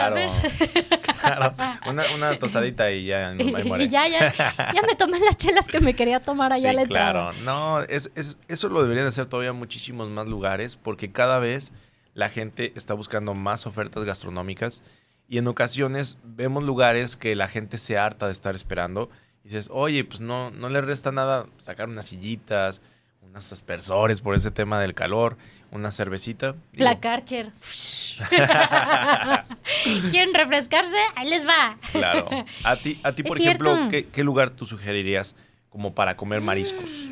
Claro. 1.21 1.55
Una, 1.87 2.03
una 2.15 2.39
tostadita 2.39 2.91
y 2.91 3.05
ya, 3.05 3.33
y 3.39 3.89
ya, 3.89 4.07
ya, 4.07 4.33
ya 4.73 4.81
me 4.87 4.95
tomé 4.95 5.19
las 5.19 5.37
chelas 5.37 5.67
que 5.67 5.79
me 5.79 5.93
quería 5.95 6.19
tomar 6.19 6.53
allá 6.53 6.69
Sí, 6.71 6.75
la 6.75 6.81
entrada. 6.83 7.31
claro. 7.31 7.37
No, 7.43 7.81
es, 7.81 8.11
es- 8.15 8.37
eso 8.47 8.69
lo 8.69 8.81
deberían 8.81 9.07
hacer 9.07 9.25
todavía 9.25 9.53
muchísimos 9.53 10.09
más 10.09 10.27
lugares 10.27 10.75
porque 10.75 11.11
cada 11.11 11.39
vez 11.39 11.71
la 12.13 12.29
gente 12.29 12.73
está 12.75 12.93
buscando 12.93 13.33
más 13.33 13.65
ofertas 13.65 14.03
gastronómicas 14.03 14.83
y 15.27 15.37
en 15.37 15.47
ocasiones 15.47 16.17
vemos 16.23 16.63
lugares 16.63 17.15
que 17.17 17.35
la 17.35 17.47
gente 17.47 17.77
se 17.77 17.97
harta 17.97 18.27
de 18.27 18.31
estar 18.31 18.55
esperando 18.55 19.09
y 19.43 19.49
dices, 19.49 19.69
oye, 19.71 20.03
pues 20.03 20.21
no, 20.21 20.51
no 20.51 20.69
le 20.69 20.81
resta 20.81 21.11
nada 21.11 21.47
sacar 21.57 21.89
unas 21.89 22.05
sillitas, 22.07 22.81
unos 23.21 23.51
aspersores 23.51 24.21
por 24.21 24.35
ese 24.35 24.51
tema 24.51 24.79
del 24.79 24.93
calor, 24.93 25.37
una 25.71 25.91
cervecita. 25.91 26.55
Digo, 26.71 26.85
La 26.85 26.99
Karcher. 26.99 27.51
¿Quieren 30.11 30.33
refrescarse? 30.33 30.97
Ahí 31.15 31.29
les 31.29 31.45
va. 31.45 31.77
Claro. 31.91 32.27
A 32.63 32.75
ti, 32.77 32.99
a 33.03 33.11
ti 33.11 33.21
Es 33.23 33.27
por 33.27 33.39
ejemplo. 33.39 33.87
¿qué, 33.89 34.05
qué 34.07 34.23
lugar 34.23 34.51
tú 34.51 34.65
sugerirías 34.65 35.35
como 35.69 35.93
para 35.93 36.15
comer 36.15 36.41
mariscos? 36.41 37.09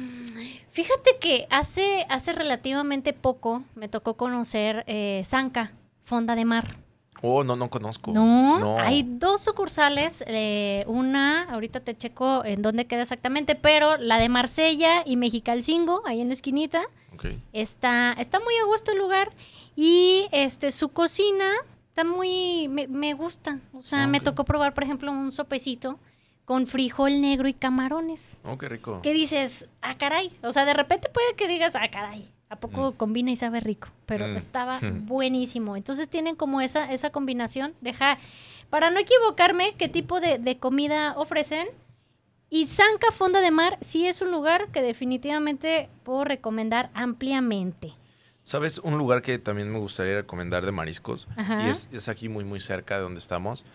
Fíjate 0.71 1.17
que 1.19 1.45
hace, 1.51 2.05
hace 2.09 2.33
relativamente 2.33 3.13
poco 3.13 3.63
me 3.75 3.89
tocó 3.89 4.15
conocer 4.17 4.83
eh, 4.87 5.21
Zanca, 5.23 5.71
Fonda 6.03 6.35
de 6.35 6.45
Mar. 6.45 6.82
Oh, 7.25 7.43
no, 7.45 7.55
no 7.55 7.69
conozco. 7.69 8.11
No, 8.11 8.77
hay 8.79 9.03
dos 9.03 9.41
sucursales. 9.41 10.23
eh, 10.27 10.83
una, 10.87 11.43
ahorita 11.43 11.79
te 11.79 11.95
checo 11.97 12.43
en 12.43 12.61
dónde 12.61 12.85
queda 12.85 13.01
exactamente, 13.03 13.55
pero 13.55 13.95
la 13.97 14.17
de 14.17 14.27
Marsella 14.27 15.03
y 15.05 15.15
Mexicalcingo, 15.15 16.01
ahí 16.05 16.19
en 16.21 16.27
la 16.27 16.33
esquinita. 16.33 16.83
Está, 17.53 18.11
está 18.19 18.41
muy 18.41 18.53
a 18.57 18.65
gusto 18.65 18.91
el 18.91 18.97
lugar 18.97 19.29
y 19.77 20.27
este 20.33 20.73
su 20.73 20.89
cocina 20.89 21.45
está 21.87 22.03
muy 22.03 22.67
me, 22.67 22.87
me 22.87 23.13
gusta. 23.13 23.59
O 23.73 23.81
sea, 23.81 24.07
me 24.07 24.17
Ok. 24.17 24.25
tocó 24.25 24.43
probar, 24.43 24.73
por 24.73 24.83
ejemplo, 24.83 25.09
un 25.09 25.31
sopecito 25.31 25.99
con 26.43 26.67
frijol 26.67 27.21
negro 27.21 27.47
y 27.47 27.53
camarones. 27.53 28.37
Oh, 28.43 28.57
qué 28.57 28.67
rico. 28.67 28.99
¿Qué 29.01 29.13
dices? 29.13 29.69
Ah, 29.81 29.97
caray. 29.97 30.31
O 30.43 30.51
sea, 30.51 30.65
de 30.65 30.73
repente 30.73 31.07
puede 31.07 31.33
que 31.37 31.47
digas, 31.47 31.75
ah, 31.77 31.87
caray. 31.89 32.29
¿A 32.53 32.59
poco 32.59 32.93
combina 32.93 33.31
y 33.31 33.35
sabe 33.35 33.59
rico? 33.59 33.87
Pero 34.05 34.27
Mm. 34.27 34.35
estaba 34.37 34.79
Mm. 34.79 35.05
buenísimo. 35.07 35.75
Entonces 35.75 36.07
tienen 36.07 36.35
como 36.35 36.61
esa, 36.61 36.91
esa 36.91 37.09
combinación. 37.09 37.73
Deja, 37.81 38.17
para 38.69 38.91
no 38.91 38.99
equivocarme, 38.99 39.73
qué 39.77 39.89
tipo 39.89 40.19
de, 40.21 40.37
de 40.37 40.57
comida 40.57 41.13
ofrecen. 41.17 41.67
Y 42.49 42.67
Zanca 42.67 43.11
Fonda 43.11 43.41
de 43.41 43.49
Mar 43.49 43.79
sí 43.81 44.05
es 44.05 44.21
un 44.21 44.29
lugar 44.31 44.67
que 44.67 44.81
definitivamente 44.83 45.89
puedo 46.03 46.23
recomendar 46.23 46.91
ampliamente. 46.93 47.93
¿Sabes 48.43 48.77
un 48.77 48.97
lugar 48.97 49.21
que 49.23 49.39
también 49.39 49.71
me 49.71 49.79
gustaría 49.79 50.15
recomendar 50.17 50.63
de 50.65 50.71
mariscos? 50.71 51.27
Ajá. 51.35 51.65
Y 51.65 51.69
es, 51.69 51.89
es 51.91 52.09
aquí 52.09 52.29
muy, 52.29 52.43
muy 52.43 52.59
cerca 52.59 52.95
de 52.97 53.01
donde 53.01 53.19
estamos. 53.19 53.65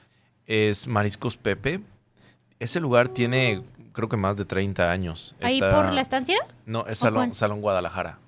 Es 0.47 0.87
Mariscos 0.87 1.37
Pepe. 1.37 1.81
Ese 2.61 2.79
lugar 2.79 3.09
tiene, 3.09 3.63
creo 3.93 4.09
que 4.09 4.17
más 4.17 4.37
de 4.37 4.45
30 4.45 4.91
años. 4.91 5.35
¿Ahí 5.41 5.55
Está- 5.55 5.71
por 5.75 5.93
la 5.93 6.01
estancia? 6.01 6.37
No, 6.67 6.87
es. 6.87 6.99
Salón 6.99 7.61
Guadalajara. 7.61 8.19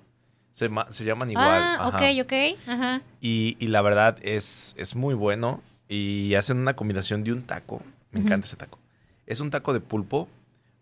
Se, 0.61 0.69
ma- 0.69 0.85
se 0.91 1.03
llaman 1.03 1.31
igual. 1.31 1.47
ah, 1.49 1.87
ajá. 1.87 1.97
ok, 1.97 2.03
ok. 2.23 2.33
Ajá. 2.69 3.01
Y, 3.19 3.57
y 3.59 3.65
la 3.65 3.81
verdad 3.81 4.17
es, 4.21 4.75
es 4.77 4.95
muy 4.95 5.15
bueno. 5.15 5.59
Y 5.89 6.35
hacen 6.35 6.57
una 6.57 6.75
combinación 6.75 7.23
de 7.23 7.33
un 7.33 7.41
taco. 7.41 7.81
Me 8.11 8.19
encanta 8.19 8.45
ese 8.45 8.57
taco. 8.57 8.77
Es 9.25 9.39
un 9.39 9.49
taco 9.49 9.73
de 9.73 9.79
pulpo, 9.79 10.27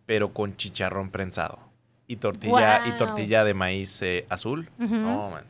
pero 0.05 0.33
con 0.33 0.57
chicharrón 0.57 1.11
prensado. 1.11 1.59
Y 2.07 2.17
tortilla, 2.17 2.81
y 2.87 2.97
tortilla 2.97 3.45
de 3.45 3.53
maíz 3.53 4.01
eh, 4.01 4.25
azul. 4.27 4.69
Ujú. 4.79 4.95
No, 4.95 5.29
man. 5.29 5.45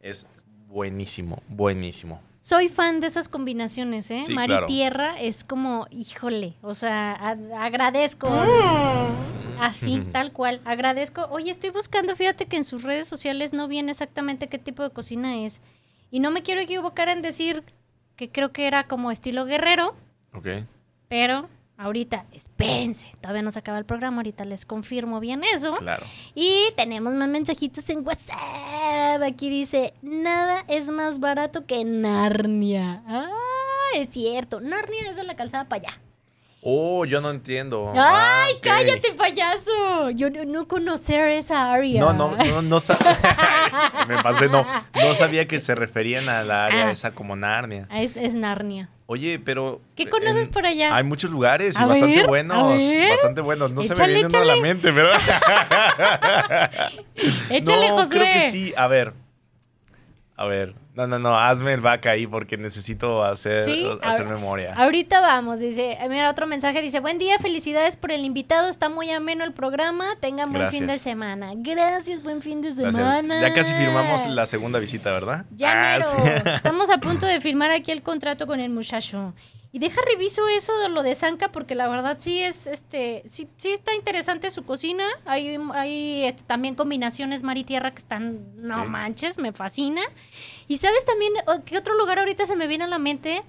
Es 0.00 0.26
buenísimo, 0.66 1.40
buenísimo. 1.46 2.20
Soy 2.40 2.68
fan 2.68 2.98
de 2.98 3.06
esas 3.06 3.28
combinaciones, 3.28 4.10
¿eh? 4.10 4.22
Sí, 4.26 4.34
Mar 4.34 4.46
y 4.46 4.48
claro. 4.48 4.66
tierra 4.66 5.20
es 5.20 5.44
como, 5.44 5.86
híjole, 5.92 6.54
o 6.62 6.74
sea, 6.74 7.12
agradezco. 7.56 8.28
Así, 9.60 10.00
tal 10.12 10.32
cual, 10.32 10.60
agradezco. 10.64 11.26
Oye, 11.30 11.50
estoy 11.50 11.70
buscando, 11.70 12.16
fíjate 12.16 12.46
que 12.46 12.56
en 12.56 12.64
sus 12.64 12.82
redes 12.82 13.06
sociales 13.08 13.52
no 13.52 13.68
viene 13.68 13.90
exactamente 13.92 14.48
qué 14.48 14.58
tipo 14.58 14.82
de 14.82 14.90
cocina 14.90 15.38
es. 15.44 15.62
Y 16.10 16.20
no 16.20 16.30
me 16.30 16.42
quiero 16.42 16.60
equivocar 16.60 17.08
en 17.08 17.22
decir 17.22 17.62
que 18.16 18.30
creo 18.30 18.52
que 18.52 18.66
era 18.66 18.84
como 18.84 19.10
estilo 19.10 19.44
guerrero, 19.44 19.94
Ok. 20.34 20.46
pero 21.08 21.48
ahorita, 21.78 22.26
espérense, 22.32 23.14
todavía 23.22 23.42
no 23.42 23.50
se 23.50 23.58
acaba 23.60 23.78
el 23.78 23.86
programa, 23.86 24.18
ahorita 24.18 24.44
les 24.44 24.66
confirmo 24.66 25.18
bien 25.20 25.42
eso. 25.44 25.74
Claro. 25.76 26.04
Y 26.34 26.66
tenemos 26.76 27.14
más 27.14 27.28
mensajitos 27.28 27.88
en 27.88 28.06
WhatsApp. 28.06 29.22
Aquí 29.22 29.48
dice, 29.48 29.94
nada 30.02 30.64
es 30.68 30.90
más 30.90 31.20
barato 31.20 31.64
que 31.64 31.84
Narnia. 31.84 33.02
Ah, 33.06 33.30
es 33.94 34.10
cierto, 34.10 34.60
Narnia 34.60 35.10
es 35.10 35.16
de 35.16 35.22
la 35.24 35.36
calzada 35.36 35.64
para 35.68 35.82
allá. 35.88 36.00
Oh, 36.62 37.06
yo 37.06 37.22
no 37.22 37.30
entiendo. 37.30 37.90
Ah, 37.96 38.42
¡Ay, 38.44 38.54
ok. 38.56 38.60
cállate, 38.62 39.12
payaso! 39.12 40.10
Yo 40.10 40.28
no, 40.28 40.44
no 40.44 40.68
conocer 40.68 41.30
esa 41.30 41.72
área. 41.72 41.98
No, 42.00 42.12
no, 42.12 42.36
no, 42.36 42.60
no 42.62 42.76
Me 44.08 44.22
pasé, 44.22 44.48
no. 44.50 44.66
No 44.94 45.14
sabía 45.14 45.46
que 45.48 45.58
se 45.58 45.74
referían 45.74 46.28
a 46.28 46.42
la 46.42 46.66
área 46.66 46.88
Ah. 46.88 46.90
esa 46.90 47.12
como 47.12 47.34
Narnia. 47.34 47.86
Ah, 47.90 48.02
Es, 48.02 48.14
es 48.18 48.34
Narnia. 48.34 48.90
Oye, 49.06 49.38
pero. 49.38 49.80
¿Qué 49.96 50.08
conoces 50.10 50.48
por 50.48 50.66
allá? 50.66 50.94
Hay 50.94 51.02
muchos 51.02 51.30
lugares 51.30 51.80
y 51.80 51.82
A 51.82 51.86
bastante 51.86 52.18
ver, 52.18 52.26
buenos. 52.28 52.82
Bastante 53.10 53.40
buenos. 53.40 53.70
No 53.72 53.80
se 53.82 53.94
me 53.96 54.06
viene 54.06 54.26
uno 54.26 54.38
a 54.38 54.44
la 54.44 54.56
mente, 54.56 54.92
pero. 54.92 55.08
Échale, 57.50 57.88
no, 57.88 57.96
Josué. 57.96 58.18
creo 58.18 58.32
que 58.34 58.50
sí. 58.50 58.72
A 58.76 58.86
ver. 58.86 59.14
A 60.40 60.46
ver. 60.46 60.74
No, 60.94 61.06
no, 61.06 61.18
no. 61.18 61.38
Hazme 61.38 61.74
el 61.74 61.82
vaca 61.82 62.12
ahí 62.12 62.26
porque 62.26 62.56
necesito 62.56 63.22
hacer, 63.22 63.62
Sí, 63.64 63.86
hacer 64.02 64.22
ahora- 64.24 64.36
memoria. 64.36 64.74
Ahorita 64.74 65.20
vamos, 65.20 65.60
dice, 65.60 65.98
eh, 66.00 66.08
mira 66.08 66.30
otro 66.30 66.46
mensaje, 66.46 66.80
dice, 66.80 67.00
buen 67.00 67.18
día, 67.18 67.38
felicidades 67.38 67.96
por 67.96 68.10
el 68.10 68.24
invitado, 68.24 68.68
está 68.70 68.88
muy 68.88 69.10
ameno 69.10 69.44
el 69.44 69.52
programa, 69.52 70.06
tengan 70.18 70.50
buen 70.50 70.70
fin 70.70 70.86
de 70.86 70.98
semana. 70.98 71.52
Gracias, 71.56 72.22
buen 72.22 72.40
fin 72.40 72.62
de 72.62 72.68
Gracias. 72.68 72.94
semana. 72.94 73.38
Ya 73.38 73.52
casi 73.52 73.74
firmamos 73.74 74.26
la 74.28 74.46
segunda 74.46 74.78
visita, 74.78 75.12
¿verdad? 75.12 75.44
Ya 75.54 75.96
Ah, 75.96 76.02
sí. 76.02 76.22
Estamos 76.56 76.88
a 76.88 76.96
punto 76.98 77.26
de 77.26 77.38
firmar 77.42 77.70
aquí 77.70 77.92
el 77.92 78.02
contrato 78.02 78.46
con 78.46 78.60
el 78.60 78.70
muchacho. 78.70 79.34
Y 79.72 79.78
deja 79.78 80.00
reviso 80.12 80.48
eso 80.48 80.76
de 80.78 80.88
lo 80.88 81.02
de 81.04 81.14
Zanca 81.14 81.52
porque 81.52 81.76
la 81.76 81.88
verdad 81.88 82.16
sí 82.18 82.42
es 82.42 82.66
este 82.66 83.22
sí, 83.26 83.48
sí 83.56 83.70
está 83.70 83.94
interesante 83.94 84.50
su 84.50 84.64
cocina. 84.64 85.04
Hay, 85.26 85.56
hay 85.72 86.24
este, 86.24 86.42
también 86.42 86.74
combinaciones 86.74 87.44
mar 87.44 87.56
y 87.56 87.62
tierra 87.62 87.92
que 87.92 87.98
están 87.98 88.56
no 88.56 88.84
manches, 88.86 89.38
me 89.38 89.52
fascina. 89.52 90.02
Y 90.66 90.78
sabes 90.78 91.04
también 91.04 91.32
qué 91.64 91.78
otro 91.78 91.94
lugar 91.96 92.18
ahorita 92.18 92.46
se 92.46 92.56
me 92.56 92.66
viene 92.66 92.84
a 92.84 92.88
la 92.88 92.98
mente 92.98 93.42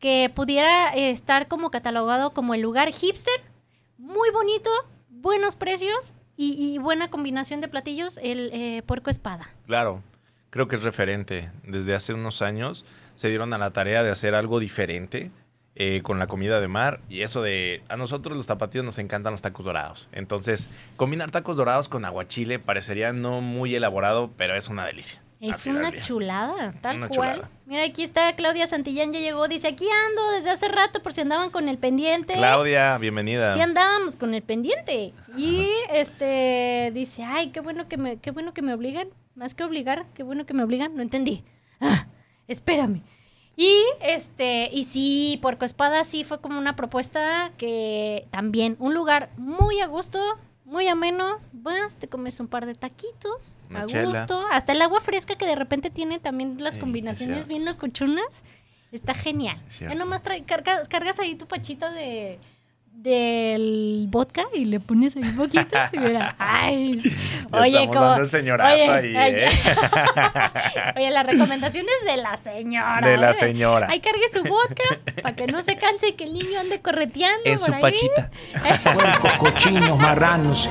que 0.00 0.32
pudiera 0.34 0.88
estar 0.88 1.46
como 1.46 1.70
catalogado 1.70 2.32
como 2.32 2.54
el 2.54 2.62
lugar 2.62 2.90
hipster, 2.90 3.40
muy 3.96 4.30
bonito, 4.30 4.70
buenos 5.08 5.54
precios 5.54 6.14
y, 6.36 6.54
y 6.58 6.78
buena 6.78 7.10
combinación 7.10 7.60
de 7.60 7.68
platillos, 7.68 8.18
el 8.22 8.50
eh, 8.52 8.82
puerco 8.86 9.10
espada. 9.10 9.50
Claro, 9.66 10.02
creo 10.48 10.66
que 10.66 10.76
es 10.76 10.82
referente. 10.82 11.50
Desde 11.64 11.94
hace 11.94 12.14
unos 12.14 12.42
años 12.42 12.84
se 13.14 13.28
dieron 13.28 13.52
a 13.52 13.58
la 13.58 13.72
tarea 13.72 14.02
de 14.02 14.10
hacer 14.10 14.34
algo 14.34 14.58
diferente 14.58 15.30
eh, 15.76 16.02
con 16.02 16.18
la 16.18 16.26
comida 16.26 16.60
de 16.60 16.68
mar 16.68 17.00
y 17.08 17.22
eso 17.22 17.42
de 17.42 17.82
a 17.88 17.96
nosotros 17.96 18.36
los 18.36 18.46
tapatíos 18.46 18.84
nos 18.84 18.98
encantan 18.98 19.32
los 19.32 19.42
tacos 19.42 19.64
dorados. 19.64 20.08
Entonces, 20.12 20.92
combinar 20.96 21.30
tacos 21.30 21.56
dorados 21.56 21.88
con 21.88 22.04
aguachile 22.04 22.58
parecería 22.58 23.12
no 23.12 23.40
muy 23.40 23.74
elaborado, 23.74 24.30
pero 24.36 24.56
es 24.56 24.68
una 24.68 24.84
delicia. 24.84 25.22
Es 25.40 25.66
una 25.66 25.98
chulada, 26.02 26.72
tal 26.82 26.98
Una 26.98 27.08
cual. 27.08 27.36
chulada. 27.36 27.50
Mira, 27.64 27.84
aquí 27.84 28.02
está 28.02 28.36
Claudia 28.36 28.66
Santillán, 28.66 29.10
ya 29.14 29.20
llegó. 29.20 29.48
Dice, 29.48 29.68
aquí 29.68 29.86
ando 30.08 30.32
desde 30.32 30.50
hace 30.50 30.68
rato 30.68 31.02
por 31.02 31.14
si 31.14 31.22
andaban 31.22 31.48
con 31.48 31.66
el 31.70 31.78
pendiente. 31.78 32.34
Claudia, 32.34 32.98
bienvenida. 32.98 33.54
Sí 33.54 33.60
andábamos 33.62 34.16
con 34.16 34.34
el 34.34 34.42
pendiente. 34.42 35.14
Y 35.38 35.66
este 35.90 36.90
dice, 36.92 37.24
ay, 37.24 37.52
qué 37.52 37.60
bueno 37.60 37.88
que 37.88 37.96
me, 37.96 38.18
qué 38.18 38.32
bueno 38.32 38.52
que 38.52 38.60
me 38.60 38.74
obligan. 38.74 39.08
Más 39.34 39.54
que 39.54 39.64
obligar, 39.64 40.04
qué 40.14 40.24
bueno 40.24 40.44
que 40.44 40.52
me 40.52 40.62
obligan. 40.62 40.94
No 40.94 41.00
entendí. 41.00 41.42
Ah, 41.80 42.06
espérame. 42.46 43.00
Y 43.56 43.82
este, 44.00 44.70
y 44.72 44.84
sí, 44.84 45.38
Puerco 45.42 45.64
Espada 45.64 46.04
sí 46.04 46.24
fue 46.24 46.40
como 46.40 46.58
una 46.58 46.76
propuesta 46.76 47.52
que 47.58 48.26
también, 48.30 48.76
un 48.78 48.94
lugar 48.94 49.30
muy 49.36 49.80
a 49.80 49.86
gusto, 49.86 50.18
muy 50.64 50.88
ameno. 50.88 51.38
Vas, 51.52 51.98
te 51.98 52.08
comes 52.08 52.40
un 52.40 52.48
par 52.48 52.64
de 52.64 52.74
taquitos, 52.74 53.58
Una 53.68 53.82
a 53.82 53.86
chela. 53.86 54.20
gusto. 54.20 54.44
Hasta 54.50 54.72
el 54.72 54.80
agua 54.80 55.00
fresca 55.00 55.34
que 55.36 55.46
de 55.46 55.56
repente 55.56 55.90
tiene 55.90 56.18
también 56.20 56.62
las 56.62 56.74
Sí, 56.74 56.80
combinaciones 56.80 57.48
bien 57.48 57.64
locochonas. 57.66 58.44
Está 58.92 59.14
genial. 59.14 59.60
Es 59.68 59.80
Ya 59.80 59.94
nomás 59.94 60.22
cargas, 60.46 60.88
cargas 60.88 61.20
ahí 61.20 61.34
tu 61.36 61.46
pachita 61.46 61.90
de 61.90 62.38
del 62.92 64.06
vodka 64.10 64.44
y 64.52 64.66
le 64.66 64.78
pones 64.78 65.16
ahí 65.16 65.22
un 65.22 65.36
poquito 65.36 65.74
y 65.92 65.98
mira, 65.98 66.34
ay, 66.38 67.00
oye, 67.50 67.84
estamos 67.84 67.86
como, 67.96 68.04
dando 68.06 68.22
el 68.22 68.28
señorazo 68.28 68.74
oye, 68.74 68.90
ahí, 68.90 69.16
oye. 69.16 69.46
¿eh? 69.46 69.50
Oye, 70.96 71.10
la 71.10 71.22
recomendación 71.22 71.86
es 72.00 72.04
de 72.06 72.16
la 72.18 72.36
señora. 72.36 73.08
De 73.08 73.16
la 73.16 73.30
¿eh? 73.30 73.34
señora. 73.34 73.86
Ahí 73.90 74.00
cargue 74.00 74.30
su 74.32 74.42
vodka 74.42 74.84
para 75.22 75.34
que 75.34 75.46
no 75.46 75.62
se 75.62 75.76
canse 75.76 76.08
y 76.08 76.12
que 76.12 76.24
el 76.24 76.34
niño 76.34 76.60
ande 76.60 76.80
correteando 76.80 77.40
En 77.44 77.58
por 77.58 77.66
su 77.66 77.74
ahí. 77.74 77.80
pachita. 77.80 78.30
Cochinos, 79.38 79.98
marranos. 79.98 80.68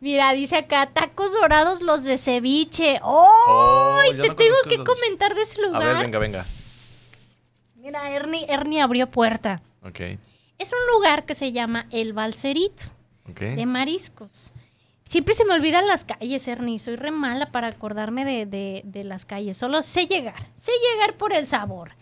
Mira, 0.00 0.32
dice 0.32 0.56
acá, 0.56 0.86
tacos 0.92 1.32
dorados 1.32 1.82
los 1.82 2.04
de 2.04 2.18
ceviche. 2.18 2.98
¡Oh! 3.02 4.00
yo 4.12 4.22
te 4.22 4.28
no 4.28 4.36
tengo 4.36 4.56
que 4.68 4.74
esos. 4.74 4.86
comentar 4.86 5.34
de 5.34 5.42
ese 5.42 5.60
A 5.60 5.66
lugar. 5.66 5.82
ver, 5.88 5.96
venga, 5.98 6.18
venga. 6.18 6.44
Mira, 7.78 8.10
Ernie, 8.10 8.44
Ernie 8.48 8.80
abrió 8.82 9.08
puerta. 9.10 9.62
Ok, 9.84 10.00
Es 10.58 10.72
un 10.72 10.94
lugar 10.94 11.24
que 11.24 11.34
se 11.36 11.52
llama 11.52 11.86
El 11.90 12.12
Balserito. 12.12 12.84
ok. 13.30 13.40
de 13.40 13.66
mariscos. 13.66 14.52
Siempre 15.04 15.34
se 15.34 15.44
me 15.46 15.54
olvidan 15.54 15.86
las 15.86 16.04
calles, 16.04 16.46
Ernie. 16.48 16.78
Soy 16.78 16.96
re 16.96 17.10
mala 17.12 17.50
para 17.50 17.68
acordarme 17.68 18.24
de, 18.26 18.44
de- 18.46 18.82
de 18.84 19.04
las 19.04 19.24
calles. 19.24 19.56
Solo 19.56 19.82
sé 19.82 20.06
llegar. 20.06 20.34
Sé 20.54 20.72
llegar 20.92 21.16
por 21.16 21.32
el 21.32 21.46
sabor. 21.48 21.92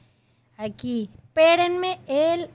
Aquí. 0.56 1.08
Espérenme 1.16 2.00
el 2.08 2.48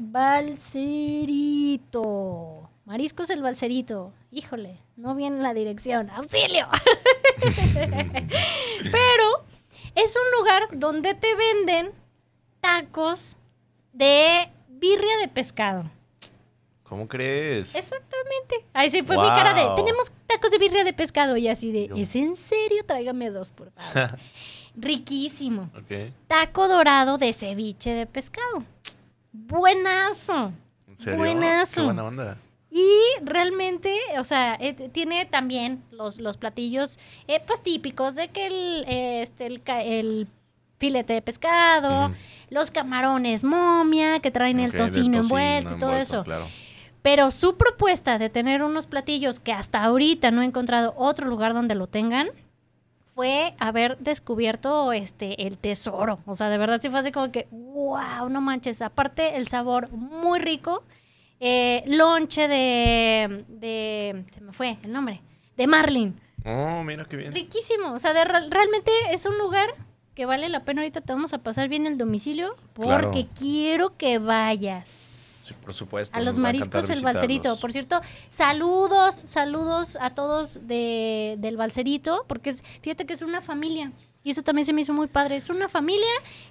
balserito. 1.42 2.70
Mariscos 2.86 3.30
el 3.30 3.42
balserito. 3.44 4.12
Híjole, 4.32 4.78
no 4.98 5.16
viene 5.16 5.42
la 5.42 5.54
dirección. 5.54 6.10
¡Auxilio! 6.10 6.68
Pero 7.40 9.28
es 9.96 10.16
un 10.18 10.38
lugar 10.40 10.64
donde 10.74 11.14
te 11.14 11.34
venden 11.36 11.92
tacos 12.62 13.38
de 13.92 14.50
birria 14.70 15.18
de 15.20 15.28
pescado. 15.28 15.84
¿Cómo 16.84 17.08
crees? 17.08 17.74
Exactamente. 17.74 18.66
Ahí 18.74 18.90
sí 18.90 19.02
fue 19.02 19.18
mi 19.18 19.28
cara 19.28 19.54
de, 19.54 19.82
tenemos 19.82 20.12
tacos 20.28 20.52
de 20.52 20.58
birria 20.58 20.84
de 20.84 20.94
pescado 20.94 21.38
y 21.38 21.48
así 21.48 21.72
de, 21.72 21.90
¿es 21.96 22.16
en 22.16 22.36
serio? 22.36 22.84
Tráigame 22.86 23.30
dos, 23.30 23.52
por 23.52 23.72
favor. 23.72 24.18
Riquísimo. 24.76 25.70
Taco 26.28 26.68
dorado 26.68 27.18
de 27.18 27.34
ceviche 27.34 27.94
de 27.94 28.06
pescado. 28.06 28.64
Buenazo. 29.32 30.52
¿En 30.88 30.98
serio? 30.98 31.18
Buenazo. 31.18 31.82
Qué 31.82 31.86
buena 31.86 32.04
onda. 32.04 32.38
Y 32.70 32.90
realmente, 33.24 33.98
o 34.18 34.24
sea, 34.24 34.56
eh, 34.56 34.74
tiene 34.74 35.26
también 35.26 35.84
los, 35.92 36.20
los 36.20 36.38
platillos, 36.38 37.00
eh, 37.28 37.42
pues 37.46 37.62
típicos 37.62 38.16
de 38.16 38.30
que 38.30 38.48
el, 38.48 38.86
eh, 38.88 39.22
este, 39.24 39.48
el 40.00 40.28
filete 40.82 41.14
de 41.14 41.22
pescado, 41.22 42.12
los 42.50 42.72
camarones 42.72 43.46
momia 43.46 44.20
que 44.20 44.32
traen 44.32 44.60
el 44.60 44.72
tocino 44.74 45.20
tocino 45.20 45.20
envuelto 45.22 45.76
y 45.76 45.80
todo 45.80 45.90
envuelto, 45.92 46.02
eso. 46.02 46.24
Claro. 46.26 46.48
Pero 47.02 47.32
su 47.32 47.56
propuesta 47.56 48.18
de 48.18 48.30
tener 48.30 48.62
unos 48.64 48.88
platillos 48.88 49.40
que 49.40 49.54
hasta 49.54 49.82
ahorita 49.84 50.32
no 50.32 50.42
he 50.42 50.46
encontrado 50.46 50.94
otro 50.98 51.28
lugar 51.30 51.54
donde 51.54 51.76
lo 51.76 51.88
tengan 51.88 52.30
fue 53.16 53.54
haber 53.60 53.98
descubierto 54.00 54.92
este 54.94 55.48
el 55.48 55.58
tesoro. 55.58 56.20
O 56.26 56.36
sea, 56.36 56.50
de 56.50 56.58
verdad 56.58 56.80
sí 56.82 56.90
fue 56.90 57.00
así 57.00 57.12
como 57.12 57.32
que, 57.32 57.48
wow, 57.52 58.30
no 58.30 58.42
manches. 58.42 58.82
Aparte, 58.82 59.38
el 59.38 59.48
sabor 59.48 59.92
muy 59.92 60.40
rico. 60.40 60.84
Eh, 61.40 61.84
lonche 61.88 62.48
de, 62.48 63.46
de. 63.48 64.26
Se 64.32 64.42
me 64.42 64.52
fue 64.54 64.78
el 64.84 64.92
nombre. 64.92 65.22
De 65.58 65.66
Marlin. 65.68 66.20
Oh, 66.46 66.84
mira 66.84 67.06
qué 67.06 67.18
bien. 67.18 67.34
Riquísimo. 67.34 67.94
O 67.94 68.00
sea, 68.00 68.14
de 68.14 68.24
re- 68.24 68.48
realmente 68.50 68.92
es 69.12 69.26
un 69.26 69.38
lugar 69.40 69.70
que 70.16 70.26
vale 70.26 70.50
la 70.50 70.64
pena. 70.64 70.82
Ahorita 70.82 71.02
te 71.02 71.14
vamos 71.14 71.34
a 71.34 71.38
pasar 71.40 71.70
bien 71.70 71.86
el 71.88 71.98
domicilio 71.98 72.56
porque 72.74 72.90
Claro. 72.90 73.12
quiero 73.38 73.98
que 73.98 74.20
vayas. 74.20 74.90
Sí, 75.44 75.54
por 75.64 75.74
supuesto. 75.74 76.16
A 76.18 76.22
los 76.22 76.36
va 76.38 76.42
a 76.42 76.44
mariscos 76.44 76.90
el 76.90 77.02
balserito. 77.02 77.58
Por 77.60 77.72
cierto, 77.72 78.00
saludos, 78.30 79.16
saludos 79.26 79.98
a 80.00 80.14
todos 80.14 80.68
de, 80.68 81.36
del 81.40 81.58
balserito, 81.58 82.26
porque 82.28 82.52
es, 82.52 82.64
fíjate 82.82 83.06
que 83.06 83.14
es 83.14 83.22
una 83.22 83.42
familia. 83.42 83.92
Y 84.24 84.30
eso 84.30 84.44
también 84.44 84.66
se 84.68 84.74
me 84.74 84.82
hizo 84.82 84.94
muy 84.94 85.08
padre. 85.08 85.36
Es 85.36 85.50
una 85.50 85.68
familia 85.68 86.06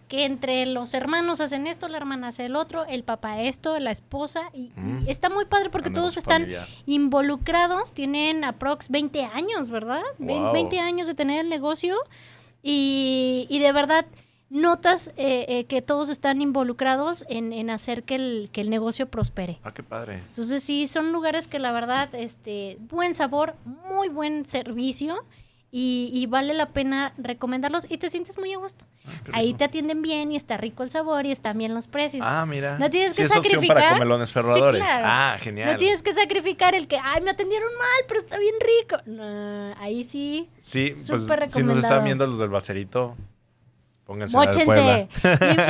que 0.08 0.24
entre 0.24 0.66
los 0.66 0.92
hermanos 0.92 1.40
hacen 1.40 1.68
esto, 1.68 1.86
la 1.88 1.98
hermana 1.98 2.28
hace 2.28 2.46
el 2.46 2.56
otro, 2.56 2.84
el 2.86 3.04
papá 3.04 3.42
esto, 3.42 3.78
la 3.78 3.92
esposa. 3.92 4.50
Y, 4.52 4.72
y 4.76 4.80
Mm. 4.80 5.04
está 5.08 5.30
muy 5.30 5.44
padre 5.44 5.70
porque 5.70 5.88
todos 5.90 6.16
están 6.16 6.42
familiar. 6.42 6.66
involucrados. 6.86 7.92
Tienen 7.92 8.42
aprox 8.42 8.88
20 8.88 9.24
años, 9.24 9.70
¿verdad? 9.70 10.02
Wow. 10.18 10.52
20 10.52 10.80
años 10.80 11.06
de 11.06 11.14
tener 11.14 11.40
el 11.40 11.48
negocio. 11.48 11.96
Y, 12.62 13.46
y 13.48 13.58
de 13.58 13.72
verdad 13.72 14.06
notas 14.50 15.12
eh, 15.16 15.46
eh, 15.48 15.64
que 15.64 15.80
todos 15.80 16.08
están 16.08 16.42
involucrados 16.42 17.24
en, 17.28 17.52
en 17.52 17.70
hacer 17.70 18.02
que 18.02 18.16
el, 18.16 18.50
que 18.52 18.60
el 18.60 18.68
negocio 18.68 19.08
prospere. 19.08 19.60
Ah, 19.62 19.72
qué 19.72 19.82
padre. 19.82 20.22
Entonces 20.28 20.62
sí, 20.62 20.86
son 20.86 21.12
lugares 21.12 21.46
que 21.46 21.58
la 21.58 21.72
verdad, 21.72 22.12
este, 22.14 22.76
buen 22.80 23.14
sabor, 23.14 23.54
muy 23.64 24.08
buen 24.08 24.46
servicio 24.46 25.24
y, 25.72 26.10
y 26.12 26.26
vale 26.26 26.52
la 26.54 26.70
pena 26.70 27.12
recomendarlos 27.16 27.86
y 27.88 27.96
te 27.98 28.10
sientes 28.10 28.38
muy 28.38 28.52
a 28.52 28.58
gusto. 28.58 28.86
Ah, 29.06 29.10
Ahí 29.34 29.54
te 29.54 29.64
atienden 29.64 30.02
bien 30.02 30.32
y 30.32 30.36
está 30.36 30.56
rico 30.56 30.82
el 30.82 30.90
sabor 30.90 31.26
y 31.26 31.30
están 31.32 31.56
bien 31.58 31.74
los 31.74 31.86
precios. 31.86 32.24
Ah, 32.28 32.44
mira. 32.44 32.76
No 32.78 32.90
tienes 32.90 33.12
Sí 33.14 33.18
que 33.22 33.26
es 33.26 33.30
opción 33.30 33.44
sacrificar. 33.44 33.76
para 33.76 33.92
comelones 33.92 34.32
ferradores. 34.32 34.82
Sí, 34.82 34.86
claro. 34.86 35.04
Ah, 35.08 35.36
genial. 35.38 35.70
No 35.72 35.76
tienes 35.78 36.02
que 36.02 36.12
sacrificar 36.12 36.74
el 36.74 36.88
que, 36.88 36.98
ay, 37.02 37.22
me 37.22 37.30
atendieron 37.30 37.68
mal, 37.78 38.04
pero 38.08 38.20
está 38.20 38.36
bien 38.38 38.54
rico. 38.60 38.96
No, 39.06 39.74
ahí 39.78 40.02
sí. 40.04 40.48
Sí, 40.58 40.90
pues 40.90 41.06
Súper 41.06 41.18
si 41.18 41.28
nos 41.28 41.54
recomendado. 41.54 41.78
están 41.78 42.04
viendo 42.04 42.26
los 42.26 42.38
del 42.40 42.48
Bacerito, 42.48 43.16
pónganse 44.06 44.36
la 44.36 44.44
Móchense. 44.46 45.08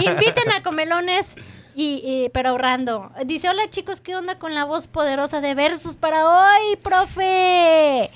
In- 0.03 0.11
Inviten 0.13 0.51
a 0.51 0.63
comelones, 0.63 1.37
y, 1.75 2.01
y- 2.03 2.31
pero 2.31 2.51
ahorrando. 2.51 3.13
Dice, 3.27 3.51
hola 3.51 3.69
chicos, 3.69 4.01
¿qué 4.01 4.17
onda 4.17 4.39
con 4.39 4.55
la 4.55 4.65
voz 4.65 4.87
poderosa 4.87 5.43
de 5.43 5.55
Versus 5.55 5.95
para 5.97 6.27
hoy, 6.27 6.77
profe? 6.83 8.11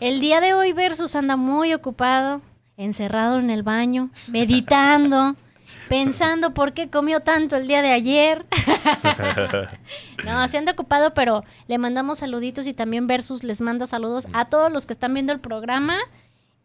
El 0.00 0.20
día 0.20 0.40
de 0.40 0.54
hoy 0.54 0.72
Versus 0.72 1.14
anda 1.16 1.36
muy 1.36 1.72
ocupado, 1.74 2.42
encerrado 2.76 3.38
en 3.38 3.50
el 3.50 3.62
baño, 3.62 4.10
meditando, 4.28 5.34
pensando 5.88 6.52
por 6.52 6.72
qué 6.74 6.90
comió 6.90 7.20
tanto 7.20 7.56
el 7.56 7.66
día 7.66 7.82
de 7.82 7.92
ayer. 7.92 8.44
no, 10.24 10.46
se 10.48 10.58
anda 10.58 10.72
ocupado, 10.72 11.14
pero 11.14 11.44
le 11.66 11.78
mandamos 11.78 12.18
saluditos 12.18 12.66
y 12.66 12.74
también 12.74 13.06
Versus 13.06 13.42
les 13.44 13.60
manda 13.60 13.86
saludos 13.86 14.28
a 14.32 14.46
todos 14.46 14.70
los 14.70 14.86
que 14.86 14.92
están 14.92 15.14
viendo 15.14 15.32
el 15.32 15.40
programa. 15.40 15.96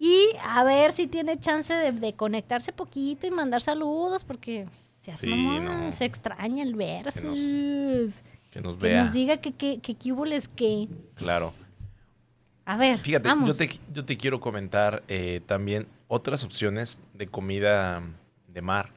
Y 0.04 0.30
a 0.44 0.64
ver 0.64 0.94
si 0.94 1.06
tiene 1.06 1.40
chance 1.40 1.72
de, 1.74 1.92
de 1.92 2.14
conectarse 2.14 2.74
poquito 2.74 3.28
y 3.28 3.32
mandar 3.32 3.62
saludos, 3.62 4.24
porque 4.24 4.66
se 4.74 5.12
hace 5.12 5.28
Sí, 5.28 5.34
mamón, 5.34 5.86
no. 5.86 5.92
se 5.92 6.06
extraña 6.06 6.64
el 6.64 6.74
versus. 6.74 7.38
Que 8.50 8.62
nos 8.62 8.78
Que 8.78 8.84
vea. 8.84 9.04
nos 9.04 9.14
diga 9.14 9.38
que, 9.38 9.52
que, 9.54 9.80
que 9.80 9.94
qué 9.94 10.12
hubo 10.12 10.26
les 10.26 10.48
que. 10.48 10.88
Claro. 11.14 11.54
A 12.66 12.78
ver, 12.78 13.00
Fíjate, 13.00 13.28
vamos. 13.28 13.58
yo 13.58 13.68
te, 13.68 13.80
yo 13.94 14.06
te 14.06 14.18
quiero 14.18 14.40
comentar 14.40 15.04
eh, 15.08 15.42
también 15.46 15.88
otras 16.08 16.44
opciones 16.44 17.02
de 17.14 17.28
comida 17.28 18.02
de 18.48 18.62
mar, 18.62 18.92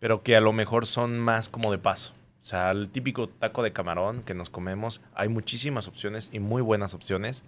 pero 0.00 0.22
que 0.22 0.36
a 0.36 0.40
lo 0.40 0.52
mejor 0.52 0.86
son 0.86 1.18
más 1.18 1.48
como 1.48 1.70
de 1.70 1.78
paso. 1.78 2.12
O 2.40 2.44
sea, 2.46 2.70
el 2.70 2.88
típico 2.90 3.28
taco 3.28 3.62
de 3.62 3.72
camarón 3.72 4.22
que 4.22 4.34
nos 4.34 4.50
comemos, 4.50 5.00
hay 5.14 5.28
muchísimas 5.28 5.88
opciones 5.88 6.28
y 6.32 6.40
muy 6.40 6.60
buenas 6.62 6.92
opciones. 6.94 7.42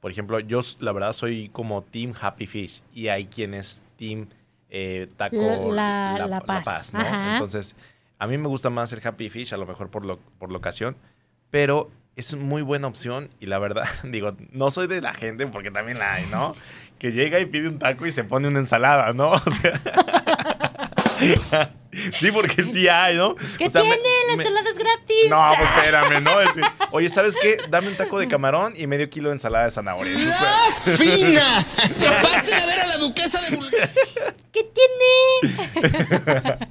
Por 0.00 0.10
ejemplo, 0.10 0.40
yo 0.40 0.60
la 0.80 0.92
verdad 0.92 1.12
soy 1.12 1.48
como 1.50 1.82
Team 1.82 2.14
Happy 2.20 2.46
Fish 2.46 2.82
y 2.94 3.08
hay 3.08 3.26
quienes 3.26 3.84
Team 3.96 4.26
eh, 4.70 5.08
Taco 5.16 5.72
La- 5.72 6.16
la- 6.18 6.26
La 6.26 6.40
Paz. 6.40 6.92
¿no? 6.94 7.00
Ajá. 7.00 7.32
Entonces, 7.32 7.76
a 8.18 8.26
mí 8.26 8.38
me 8.38 8.48
gusta 8.48 8.70
más 8.70 8.92
el 8.92 9.06
Happy 9.06 9.28
Fish, 9.28 9.52
a 9.52 9.56
lo 9.56 9.66
mejor 9.66 9.90
por, 9.90 10.04
lo, 10.04 10.18
por 10.38 10.50
la 10.52 10.58
ocasión, 10.58 10.96
pero 11.50 11.90
es 12.16 12.34
muy 12.34 12.62
buena 12.62 12.86
opción 12.86 13.30
y 13.40 13.46
la 13.46 13.58
verdad, 13.58 13.86
digo, 14.04 14.36
no 14.52 14.70
soy 14.70 14.86
de 14.86 15.00
la 15.00 15.14
gente, 15.14 15.46
porque 15.46 15.70
también 15.70 15.98
la 15.98 16.14
hay, 16.14 16.26
¿no? 16.26 16.54
Que 16.98 17.12
llega 17.12 17.40
y 17.40 17.46
pide 17.46 17.68
un 17.68 17.78
taco 17.78 18.04
y 18.06 18.12
se 18.12 18.24
pone 18.24 18.48
una 18.48 18.58
ensalada, 18.58 19.12
¿no? 19.12 19.32
O 21.20 21.38
sea, 21.38 21.70
sí, 22.18 22.32
porque 22.32 22.62
sí 22.62 22.88
hay, 22.88 23.14
¿no? 23.16 23.34
¿Qué 23.58 23.66
O 23.66 23.70
sea, 23.70 23.82
me- 23.82 23.90
tiene? 23.90 24.08
la 24.28 24.36
me- 24.36 24.42
ensalada 24.42 24.70
es 24.70 24.78
gratis. 24.78 25.16
No, 25.28 25.52
pues 25.58 25.68
espérame, 25.70 26.22
¿no? 26.24 26.40
Es 26.40 26.46
decir, 26.54 26.64
Oye, 26.92 27.10
¿sabes 27.10 27.36
qué? 27.40 27.58
Dame 27.68 27.88
un 27.88 27.96
taco 27.98 28.18
de 28.18 28.26
camarón 28.26 28.72
y 28.76 28.86
medio 28.86 29.10
kilo 29.10 29.28
de 29.28 29.34
ensalada 29.34 29.66
de 29.66 29.70
zanahoria. 29.70 30.16
Fina! 30.96 31.42
¡Pasen 32.22 32.54
a 32.54 32.66
ver 32.66 32.80
a 32.80 32.86
la 32.86 32.96
duquesa 32.96 33.38
de! 33.42 33.59
¿Qué 34.52 34.64
tiene? 34.64 35.56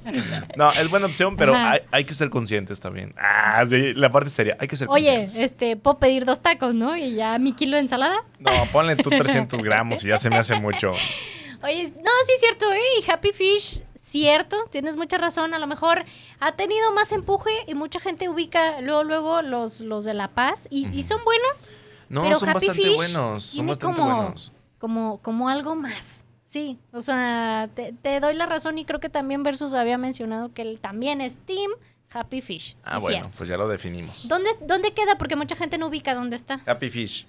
No, 0.56 0.70
es 0.72 0.90
buena 0.90 1.06
opción, 1.06 1.36
pero 1.36 1.54
hay, 1.54 1.80
hay 1.90 2.04
que 2.04 2.12
ser 2.14 2.28
conscientes 2.28 2.80
también. 2.80 3.14
Ah, 3.18 3.64
sí, 3.68 3.94
la 3.94 4.10
parte 4.10 4.28
seria, 4.30 4.56
hay 4.60 4.68
que 4.68 4.76
ser 4.76 4.88
Oye, 4.90 5.16
conscientes. 5.20 5.52
este, 5.52 5.76
puedo 5.76 5.98
pedir 5.98 6.24
dos 6.24 6.40
tacos, 6.42 6.74
¿no? 6.74 6.96
Y 6.96 7.14
ya 7.14 7.38
mi 7.38 7.52
kilo 7.54 7.76
de 7.76 7.82
ensalada. 7.82 8.24
No, 8.38 8.50
ponle 8.72 8.96
tú 8.96 9.10
300 9.10 9.62
gramos 9.62 10.04
y 10.04 10.08
ya 10.08 10.18
se 10.18 10.28
me 10.28 10.36
hace 10.36 10.56
mucho. 10.56 10.90
Oye, 11.62 11.84
no, 11.96 12.10
sí 12.26 12.32
es 12.34 12.40
cierto, 12.40 12.70
¿eh? 12.72 12.80
Y 13.00 13.10
Happy 13.10 13.32
Fish, 13.32 13.82
cierto, 13.94 14.56
tienes 14.70 14.96
mucha 14.96 15.18
razón. 15.18 15.54
A 15.54 15.58
lo 15.58 15.66
mejor 15.66 16.04
ha 16.40 16.52
tenido 16.56 16.92
más 16.92 17.12
empuje 17.12 17.50
y 17.66 17.74
mucha 17.74 18.00
gente 18.00 18.28
ubica 18.28 18.80
luego, 18.80 19.04
luego 19.04 19.42
los, 19.42 19.80
los 19.82 20.04
de 20.04 20.14
La 20.14 20.28
Paz 20.28 20.66
y, 20.70 20.88
y 20.88 21.02
son 21.02 21.22
buenos. 21.24 21.70
No, 22.08 22.22
pero 22.22 22.38
son 22.38 22.48
Happy 22.48 22.66
bastante 22.66 22.82
Fish 22.82 22.96
buenos. 22.96 23.44
Son 23.44 23.66
bastante 23.66 24.00
como, 24.00 24.14
buenos. 24.16 24.52
Como, 24.78 25.18
como 25.22 25.48
algo 25.48 25.74
más. 25.76 26.24
Sí, 26.50 26.78
o 26.90 27.00
sea, 27.00 27.70
te, 27.76 27.92
te 27.92 28.18
doy 28.18 28.34
la 28.34 28.44
razón 28.44 28.76
y 28.76 28.84
creo 28.84 28.98
que 28.98 29.08
también 29.08 29.44
Versus 29.44 29.72
había 29.72 29.98
mencionado 29.98 30.52
que 30.52 30.62
él 30.62 30.80
también 30.82 31.20
es 31.20 31.38
Team 31.46 31.70
Happy 32.12 32.40
Fish. 32.40 32.70
Sí, 32.72 32.76
Ah, 32.82 32.98
bueno, 32.98 33.20
cierto. 33.22 33.38
pues 33.38 33.48
ya 33.48 33.56
lo 33.56 33.68
definimos. 33.68 34.26
¿Dónde, 34.26 34.50
¿Dónde 34.66 34.92
queda? 34.92 35.16
Porque 35.16 35.36
mucha 35.36 35.54
gente 35.54 35.78
no 35.78 35.86
ubica 35.86 36.12
dónde 36.12 36.34
está. 36.34 36.60
Happy 36.66 36.90
Fish. 36.90 37.24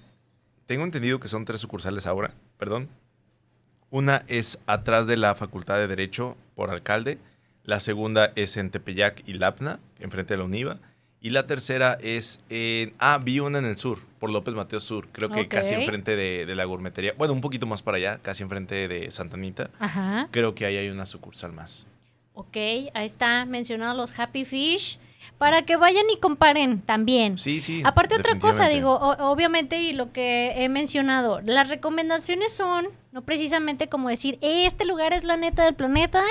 Tengo 0.66 0.82
entendido 0.82 1.20
que 1.20 1.28
son 1.28 1.44
tres 1.44 1.60
sucursales 1.60 2.08
ahora, 2.08 2.34
perdón. 2.58 2.88
Una 3.90 4.24
es 4.26 4.58
atrás 4.66 5.06
de 5.06 5.16
la 5.16 5.36
Facultad 5.36 5.76
de 5.76 5.86
Derecho 5.86 6.36
por 6.56 6.70
alcalde. 6.70 7.18
La 7.62 7.78
segunda 7.78 8.32
es 8.34 8.56
en 8.56 8.72
Tepeyac 8.72 9.22
y 9.28 9.34
Lapna, 9.34 9.78
enfrente 10.00 10.34
de 10.34 10.38
la 10.38 10.44
UNIVA. 10.44 10.78
Y 11.22 11.30
la 11.30 11.46
tercera 11.46 11.96
es 12.02 12.42
en... 12.50 12.92
Ah, 12.98 13.18
vi 13.22 13.38
una 13.38 13.58
en 13.60 13.64
el 13.64 13.76
sur, 13.76 14.00
por 14.18 14.28
López 14.30 14.54
Mateo 14.54 14.80
Sur. 14.80 15.06
Creo 15.12 15.30
que 15.30 15.46
casi 15.46 15.72
enfrente 15.74 16.16
de, 16.16 16.44
de 16.46 16.54
la 16.56 16.64
gourmetería. 16.64 17.14
Bueno, 17.16 17.32
un 17.32 17.40
poquito 17.40 17.64
más 17.64 17.80
para 17.80 17.96
allá, 17.98 18.18
casi 18.22 18.42
enfrente 18.42 18.88
de 18.88 19.10
Santa 19.12 19.36
Anita. 19.36 19.70
Ajá. 19.78 20.26
Creo 20.32 20.54
que 20.56 20.66
ahí 20.66 20.76
hay 20.76 20.88
una 20.88 21.06
sucursal 21.06 21.52
más. 21.52 21.86
Ok, 22.34 22.56
ahí 22.56 23.06
está 23.06 23.44
mencionado 23.44 23.96
los 23.96 24.18
Happy 24.18 24.44
Fish. 24.44 24.98
Para 25.38 25.62
que 25.62 25.76
vayan 25.76 26.04
y 26.12 26.18
comparen 26.18 26.82
también. 26.82 27.38
Sí, 27.38 27.60
sí. 27.60 27.80
Aparte 27.84 28.16
otra 28.16 28.38
cosa, 28.40 28.68
digo, 28.68 28.92
o- 28.94 29.30
obviamente 29.30 29.80
y 29.80 29.92
lo 29.92 30.12
que 30.12 30.52
he 30.64 30.68
mencionado, 30.68 31.40
las 31.40 31.68
recomendaciones 31.68 32.52
son 32.52 32.86
no 33.12 33.22
precisamente 33.22 33.88
como 33.88 34.08
decir, 34.08 34.38
este 34.40 34.84
lugar 34.84 35.12
es 35.12 35.22
la 35.22 35.36
neta 35.36 35.64
del 35.64 35.74
planeta 35.74 36.22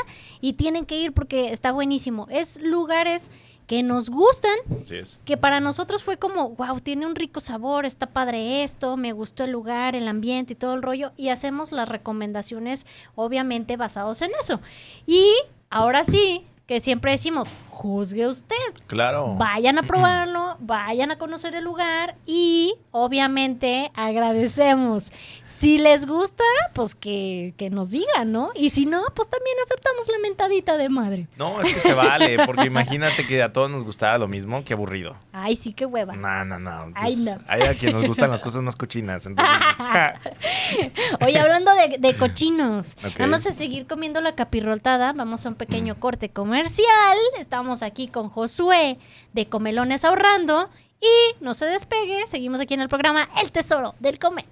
y 0.42 0.54
tienen 0.54 0.86
que 0.86 0.98
ir 1.00 1.14
porque 1.14 1.52
está 1.52 1.72
buenísimo. 1.72 2.28
Es 2.32 2.60
lugares 2.62 3.32
que 3.72 3.84
nos 3.84 4.10
gustan, 4.10 4.58
Así 4.84 4.98
es. 4.98 5.22
que 5.24 5.38
para 5.38 5.62
nosotros 5.62 6.04
fue 6.04 6.18
como, 6.18 6.50
wow, 6.50 6.82
tiene 6.82 7.06
un 7.06 7.16
rico 7.16 7.40
sabor, 7.40 7.86
está 7.86 8.06
padre 8.06 8.64
esto, 8.64 8.98
me 8.98 9.14
gustó 9.14 9.46
el 9.46 9.52
lugar, 9.52 9.96
el 9.96 10.10
ambiente 10.10 10.52
y 10.52 10.56
todo 10.58 10.74
el 10.74 10.82
rollo, 10.82 11.14
y 11.16 11.30
hacemos 11.30 11.72
las 11.72 11.88
recomendaciones 11.88 12.86
obviamente 13.16 13.78
basados 13.78 14.22
en 14.24 14.32
eso. 14.42 14.60
Y 15.08 15.26
ahora 15.70 16.04
sí, 16.04 16.46
que 16.68 16.82
siempre 16.82 17.14
decimos, 17.14 17.54
juzgue 17.82 18.28
usted. 18.28 18.56
Claro. 18.86 19.36
Vayan 19.38 19.80
a 19.80 19.82
probarlo, 19.82 20.56
vayan 20.60 21.10
a 21.10 21.18
conocer 21.18 21.56
el 21.56 21.64
lugar 21.64 22.16
y 22.28 22.76
obviamente 22.92 23.92
agradecemos. 23.96 25.12
Si 25.44 25.80
les 25.80 26.06
gusta, 26.06 26.44
pues 26.74 26.94
que, 26.94 27.56
que 27.58 27.72
nos 27.72 27.90
digan, 27.90 28.32
¿no? 28.32 28.52
Y 28.54 28.70
si 28.70 28.86
no, 28.86 29.02
pues 29.16 29.28
también 29.30 29.56
aceptamos 29.66 30.08
la 30.10 30.20
mentadita 30.20 30.78
de 30.78 30.90
madre. 30.90 31.28
No, 31.38 31.60
es 31.60 31.74
que 31.74 31.80
se 31.80 31.96
vale, 31.96 32.46
porque 32.46 32.66
imagínate 32.66 33.26
que 33.26 33.42
a 33.42 33.52
todos 33.52 33.72
nos 33.72 33.84
gustara 33.84 34.20
lo 34.20 34.28
mismo, 34.28 34.64
qué 34.64 34.74
aburrido. 34.74 35.16
Ay, 35.34 35.56
sí, 35.56 35.74
qué 35.74 35.88
hueva. 35.88 36.16
No, 36.16 36.46
no, 36.46 36.60
no. 36.60 36.94
Ay, 36.94 37.16
no. 37.16 37.40
Hay 37.48 37.64
a 37.64 37.76
quien 37.76 37.94
nos 37.94 38.06
gustan 38.06 38.30
las 38.30 38.42
cosas 38.42 38.62
más 38.62 38.76
cochinas. 38.76 39.26
Entonces, 39.26 39.56
Oye, 41.26 41.40
hablando 41.40 41.72
de, 41.74 41.98
de 41.98 42.14
cochinos, 42.16 42.96
vamos 43.18 43.48
a 43.48 43.52
seguir 43.52 43.88
comiendo 43.88 44.22
la 44.22 44.36
capirrotada. 44.36 45.14
Vamos 45.14 45.46
a 45.46 45.50
un 45.50 45.56
pequeño 45.56 46.00
corte 46.00 46.30
comercial. 46.30 47.18
Estamos 47.40 47.71
aquí 47.82 48.08
con 48.08 48.30
Josué 48.30 48.98
de 49.34 49.48
Comelones 49.48 50.04
Ahorrando. 50.04 50.70
Y 51.00 51.44
no 51.44 51.54
se 51.54 51.66
despegue, 51.66 52.28
seguimos 52.28 52.60
aquí 52.60 52.76
en 52.76 52.82
el 52.82 52.90
programa 52.90 53.30
El 53.42 53.52
Tesoro 53.52 53.96
del 54.00 54.20
Comer. 54.20 54.46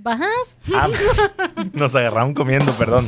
¿Bajas? 0.00 0.58
ah, 0.74 0.88
nos 1.72 1.92
agarraron 1.96 2.32
comiendo, 2.32 2.72
perdón. 2.74 3.04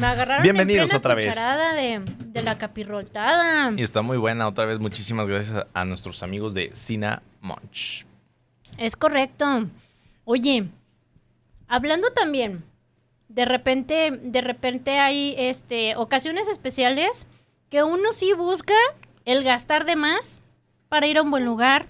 Me 0.00 0.06
agarraron 0.08 0.42
Bienvenidos 0.42 0.90
en 0.90 0.96
otra 0.96 1.14
vez. 1.14 1.36
De, 1.36 2.02
de 2.26 2.42
la 2.42 2.58
capirrotada. 2.58 3.70
Y 3.76 3.82
está 3.84 4.02
muy 4.02 4.18
buena 4.18 4.48
otra 4.48 4.64
vez. 4.64 4.80
Muchísimas 4.80 5.28
gracias 5.28 5.64
a, 5.72 5.84
nuestros 5.84 6.24
amigos 6.24 6.54
de 6.54 6.70
Cina 6.74 7.22
Munch. 7.40 8.04
Es 8.78 8.96
correcto. 8.96 9.68
Oye, 10.24 10.66
hablando 11.68 12.10
también, 12.10 12.64
de 13.30 13.44
repente, 13.44 14.10
de 14.10 14.40
repente 14.40 14.98
hay 14.98 15.34
este 15.38 15.96
ocasiones 15.96 16.48
especiales 16.48 17.26
que 17.70 17.82
uno 17.84 18.12
sí 18.12 18.32
busca 18.32 18.74
el 19.24 19.44
gastar 19.44 19.84
de 19.86 19.96
más 19.96 20.40
para 20.88 21.06
ir 21.06 21.16
a 21.18 21.22
un 21.22 21.30
buen 21.30 21.44
lugar, 21.44 21.86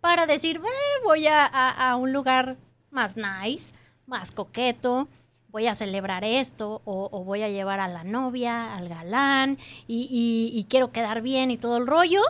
para 0.00 0.26
decir, 0.26 0.56
"Eh, 0.64 1.00
voy 1.04 1.26
a, 1.26 1.44
a- 1.44 1.90
a 1.90 1.96
un 1.96 2.12
lugar 2.12 2.56
más 2.90 3.16
nice, 3.16 3.74
más 4.06 4.30
coqueto, 4.30 5.08
voy 5.48 5.66
a 5.66 5.74
celebrar 5.74 6.22
esto, 6.24 6.80
o, 6.84 7.08
o 7.10 7.24
voy 7.24 7.42
a 7.42 7.48
llevar 7.48 7.80
a 7.80 7.88
la 7.88 8.04
novia, 8.04 8.76
al 8.76 8.88
galán, 8.88 9.58
y, 9.88 10.06
y- 10.10 10.56
y 10.58 10.64
quiero 10.64 10.92
quedar 10.92 11.22
bien 11.22 11.50
y 11.50 11.56
todo 11.56 11.76
el 11.78 11.86
rollo. 11.86 12.22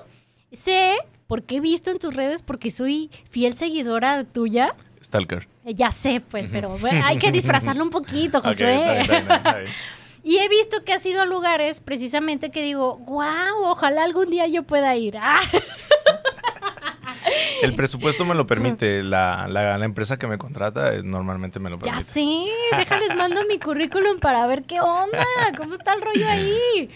Sé, 0.53 0.95
porque 1.27 1.57
he 1.57 1.61
visto 1.61 1.91
en 1.91 1.99
tus 1.99 2.15
redes, 2.15 2.43
porque 2.43 2.71
soy 2.71 3.11
fiel 3.29 3.57
seguidora 3.57 4.25
tuya. 4.25 4.75
Stalker. 5.03 5.49
Ya 5.65 5.91
sé, 5.91 6.21
pues, 6.21 6.47
pero 6.53 6.77
bueno, 6.79 7.05
hay 7.05 7.17
que 7.19 7.33
disfrazarlo 7.33 7.83
un 7.85 7.91
poquito, 7.91 8.41
Josué. 8.43 9.03
bien. 9.07 9.67
Y 10.27 10.39
he 10.39 10.49
visto 10.49 10.83
que 10.85 10.95
has 10.95 11.05
ido 11.05 11.21
a 11.21 11.27
lugares 11.27 11.81
precisamente 11.81 12.51
que 12.51 12.63
digo, 12.63 12.97
wow, 12.97 13.63
ojalá 13.65 14.05
algún 14.05 14.31
día 14.31 14.47
yo 14.47 14.63
pueda 14.63 14.97
ir. 14.97 15.19
Ah, 15.21 15.39
El 17.63 17.75
presupuesto 17.75 18.25
me 18.25 18.35
lo 18.35 18.47
permite. 18.47 19.03
La, 19.03 19.47
la- 19.49 19.77
la 19.79 19.85
empresa 19.85 20.19
que 20.19 20.27
me 20.27 20.39
contrata 20.39 20.95
eh, 20.95 21.03
normalmente 21.03 21.59
me 21.61 21.69
lo 21.71 21.77
Ya 21.79 21.93
permite. 21.93 22.11
sé, 22.13 22.47
déjales 22.77 23.15
mando 23.17 23.43
mi 23.49 23.59
currículum 23.59 24.19
para 24.19 24.47
ver 24.47 24.65
qué 24.65 24.81
onda, 24.81 25.25
cómo 25.57 25.75
está 25.75 25.93
el 25.95 26.01
rollo 26.03 26.27
ahí. 26.29 26.91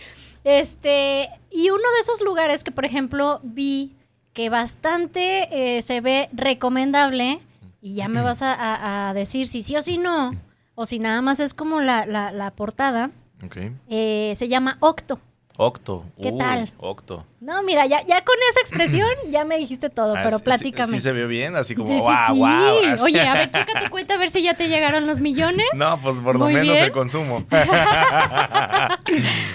Este, 0.44 1.28
y 1.50 1.70
uno 1.70 1.82
de 1.94 2.00
esos 2.00 2.20
lugares 2.22 2.64
que, 2.64 2.70
por 2.70 2.84
ejemplo, 2.84 3.40
vi 3.42 3.94
que 4.32 4.48
bastante 4.50 5.76
eh, 5.76 5.82
se 5.82 6.00
ve 6.00 6.28
recomendable, 6.32 7.40
y 7.80 7.94
ya 7.94 8.08
me 8.08 8.20
vas 8.22 8.42
a, 8.42 8.52
a- 8.54 9.08
a 9.10 9.14
decir 9.14 9.46
si 9.46 9.62
sí 9.62 9.76
o 9.76 9.82
si 9.82 9.98
no, 9.98 10.32
o 10.74 10.86
si 10.86 10.98
nada 10.98 11.22
más 11.22 11.40
es 11.40 11.54
como 11.54 11.80
la, 11.80 12.06
la- 12.06 12.32
la 12.32 12.50
portada, 12.52 13.10
Ok. 13.44 13.56
eh, 13.88 14.34
se 14.36 14.48
llama 14.48 14.76
Octo. 14.80 15.20
Octo. 15.56 16.04
¿Qué 16.20 16.30
Uy, 16.32 16.38
tal? 16.38 16.72
Octo. 16.78 17.24
No, 17.40 17.62
mira, 17.62 17.86
ya, 17.86 18.04
ya 18.04 18.24
con 18.24 18.34
esa 18.50 18.60
expresión 18.60 19.08
ya 19.30 19.44
me 19.44 19.58
dijiste 19.58 19.90
todo, 19.90 20.16
Ah, 20.16 20.20
pero 20.24 20.38
sí- 20.38 20.38
sí- 20.38 20.44
platícame. 20.44 20.92
Sí, 20.92 21.00
se 21.00 21.12
vio 21.12 21.28
bien, 21.28 21.54
así 21.56 21.74
como, 21.76 21.86
Sí, 21.88 21.94
sí, 21.96 22.00
wow, 22.00 22.16
sí. 22.26 22.32
wow. 22.38 22.92
así. 22.94 23.02
Oye, 23.04 23.20
a 23.20 23.34
ver, 23.34 23.50
checa 23.52 23.80
tu 23.84 23.90
cuenta 23.90 24.14
a 24.14 24.18
ver 24.18 24.30
si 24.30 24.42
ya 24.42 24.54
te 24.54 24.68
llegaron 24.68 25.06
los 25.06 25.20
millones. 25.20 25.66
No, 25.74 26.00
pues 26.02 26.20
por 26.20 26.36
lo 26.38 26.46
menos 26.46 26.72
bien. 26.72 26.84
el 26.84 26.92
consumo. 26.92 27.46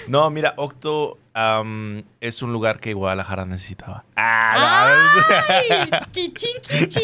no, 0.07 0.29
mira, 0.29 0.53
Octo 0.57 1.17
am, 1.33 2.03
es 2.21 2.41
un 2.41 2.53
lugar 2.53 2.79
que 2.79 2.93
Guadalajara 2.93 3.45
necesitaba. 3.45 4.03
Ah, 4.15 5.07
¡Ay! 5.49 5.89
¡Quichín, 6.11 6.51
quichín! 6.61 7.03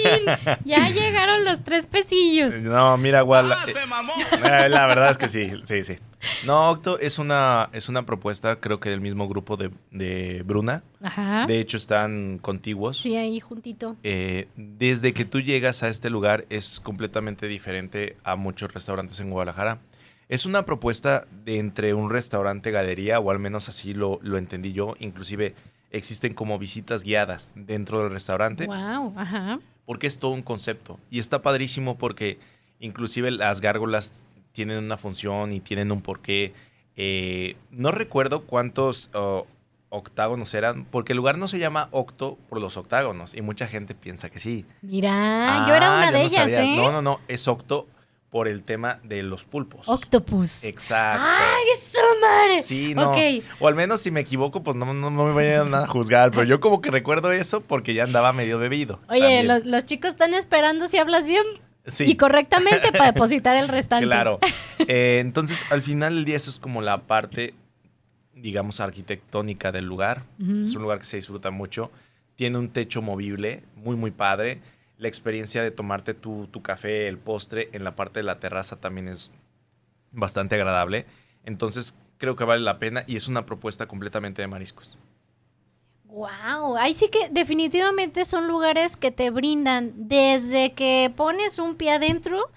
Ya 0.66 0.88
llegaron 0.90 1.46
los 1.46 1.64
tres 1.64 1.88
pesillos. 1.88 2.54
No, 2.56 2.98
mira, 2.98 3.22
Guadalajara. 3.22 4.70
la 4.70 4.86
verdad 4.88 5.12
es 5.12 5.18
que 5.18 5.28
sí, 5.28 5.52
sí, 5.66 5.84
sí. 5.84 5.98
No, 6.46 6.70
Octo 6.70 7.00
es 7.00 7.18
una, 7.18 7.70
es 7.74 7.90
una 7.90 8.06
propuesta, 8.06 8.58
creo 8.58 8.80
que 8.80 8.90
del 8.90 9.02
mismo 9.02 9.28
grupo 9.28 9.58
de, 9.58 9.72
de 9.92 10.44
Bruna. 10.46 10.69
Ajá. 11.02 11.46
De 11.48 11.60
hecho, 11.60 11.78
están 11.78 12.40
contiguos. 12.42 12.98
Sí, 12.98 13.16
ahí 13.18 13.40
juntito. 13.40 13.96
Eh, 14.04 14.48
desde 14.56 15.14
que 15.14 15.26
tú 15.26 15.40
llegas 15.42 15.84
a 15.84 15.90
este 15.90 16.10
lugar 16.10 16.46
es 16.50 16.80
completamente 16.80 17.48
diferente 17.48 18.18
a 18.24 18.36
muchos 18.36 18.74
restaurantes 18.74 19.20
en 19.20 19.30
Guadalajara. 19.30 19.80
Es 20.28 20.46
una 20.46 20.64
propuesta 20.66 21.28
de 21.44 21.58
entre 21.58 21.94
un 21.94 22.10
restaurante 22.12 22.70
galería, 22.72 23.20
o 23.20 23.32
al 23.32 23.40
menos 23.40 23.68
así 23.68 23.94
lo, 23.94 24.20
lo 24.22 24.38
entendí 24.38 24.74
yo. 24.74 24.96
Inclusive 25.00 25.56
existen 25.92 26.34
como 26.34 26.60
visitas 26.60 27.04
guiadas 27.04 27.52
dentro 27.56 28.04
del 28.04 28.12
restaurante, 28.12 28.68
Wow, 28.68 29.14
ajá. 29.18 29.60
porque 29.86 30.06
es 30.06 30.20
todo 30.20 30.32
un 30.32 30.44
concepto. 30.44 31.00
Y 31.10 31.18
está 31.20 31.42
padrísimo 31.42 31.98
porque 31.98 32.38
inclusive 32.80 33.32
las 33.32 33.60
gárgolas 33.60 34.24
tienen 34.52 34.78
una 34.84 34.98
función 34.98 35.52
y 35.52 35.62
tienen 35.62 35.92
un 35.92 36.02
porqué. 36.02 36.54
Eh, 36.96 37.56
no 37.72 37.92
recuerdo 37.92 38.44
cuántos 38.46 39.10
oh, 39.16 39.48
octágonos 39.90 40.54
eran, 40.54 40.86
porque 40.86 41.14
el 41.14 41.18
lugar 41.18 41.38
no 41.38 41.48
se 41.48 41.60
llama 41.60 41.90
octo 41.92 42.38
por 42.50 42.62
los 42.62 42.78
octágonos, 42.78 43.34
y 43.34 43.42
mucha 43.42 43.68
gente 43.68 43.96
piensa 43.96 44.30
que 44.30 44.40
sí. 44.40 44.66
Mira, 44.82 45.66
yo 45.68 45.76
era 45.76 45.94
Ah, 45.94 45.98
una 45.98 46.12
de 46.12 46.20
no 46.20 46.26
ellas. 46.26 46.52
¿eh? 46.52 46.76
No, 46.76 46.92
no, 46.92 47.02
no, 47.02 47.20
es 47.28 47.48
octo 47.48 47.88
por 48.30 48.48
el 48.48 48.62
tema 48.62 49.00
de 49.04 49.24
los 49.24 49.44
pulpos. 49.44 49.90
Octopus. 49.90 50.64
Exacto. 50.64 51.26
¡Ay, 51.28 51.64
eso, 51.74 51.98
madre! 52.22 52.62
Sí, 52.62 52.94
no. 52.94 53.16
O 53.60 53.68
al 53.68 53.74
menos 53.74 54.02
si 54.02 54.12
me 54.12 54.20
equivoco, 54.20 54.62
pues 54.62 54.78
no, 54.78 54.86
no, 54.94 55.10
no 55.10 55.26
me 55.26 55.34
vayan 55.34 55.74
a 55.74 55.88
juzgar. 55.88 56.30
Pero 56.30 56.44
yo 56.44 56.60
como 56.60 56.80
que 56.80 56.92
recuerdo 56.92 57.32
eso 57.32 57.62
porque 57.62 57.96
ya 57.96 58.04
andaba 58.04 58.32
medio 58.32 58.60
bebido. 58.60 59.00
Oye, 59.10 59.44
los 59.66 59.86
chicos 59.86 60.12
están 60.12 60.36
esperando 60.36 60.88
si 60.88 60.98
hablas 60.98 61.26
bien 61.26 61.44
Sí. 61.88 62.04
y 62.04 62.18
correctamente 62.18 62.92
para 62.92 63.12
depositar 63.14 63.56
el 63.56 63.68
restante. 63.68 64.06
Claro. 64.06 64.38
Eh, 64.88 65.18
entonces, 65.22 65.64
al 65.72 65.82
final 65.82 66.16
del 66.16 66.26
día, 66.26 66.38
eso 66.38 66.50
es 66.52 66.60
como 66.60 66.82
la 66.82 67.00
parte, 67.02 67.54
digamos, 68.42 68.80
arquitectónica 68.80 69.72
del 69.72 69.86
lugar. 69.86 70.24
Es 70.40 70.76
un 70.76 70.82
lugar 70.82 71.00
que 71.00 71.06
se 71.06 71.18
disfruta 71.18 71.52
mucho. 71.52 71.92
Tiene 72.36 72.58
un 72.58 72.70
techo 72.70 73.02
movible, 73.02 73.64
muy, 73.76 73.96
muy 73.96 74.12
padre. 74.12 74.62
La 74.98 75.08
experiencia 75.08 75.64
de 75.64 75.72
tomarte 75.72 76.14
tu, 76.14 76.48
tu 76.48 76.62
café, 76.62 77.08
el 77.08 77.18
postre 77.18 77.70
en 77.74 77.84
la 77.84 77.96
parte 77.96 78.20
de 78.20 78.24
la 78.24 78.40
terraza 78.40 78.76
también 78.76 79.08
es 79.08 79.32
bastante 80.12 80.56
agradable. 80.56 81.06
Entonces, 81.46 81.96
creo 82.18 82.36
que 82.36 82.44
vale 82.44 82.62
la 82.62 82.80
pena 82.80 83.04
y 83.08 83.16
es 83.16 83.28
una 83.28 83.46
propuesta 83.46 83.88
completamente 83.88 84.42
de 84.42 84.48
mariscos. 84.48 84.98
Wow, 86.06 86.76
ahí 86.78 86.96
sí 86.96 87.10
que 87.10 87.30
definitivamente 87.30 88.26
son 88.26 88.48
lugares 88.48 88.98
que 88.98 89.12
te 89.12 89.30
brindan 89.30 89.94
desde 89.96 90.74
que 90.74 91.14
pones 91.16 91.60
un 91.60 91.76
pie 91.76 91.92
adentro 91.92 92.50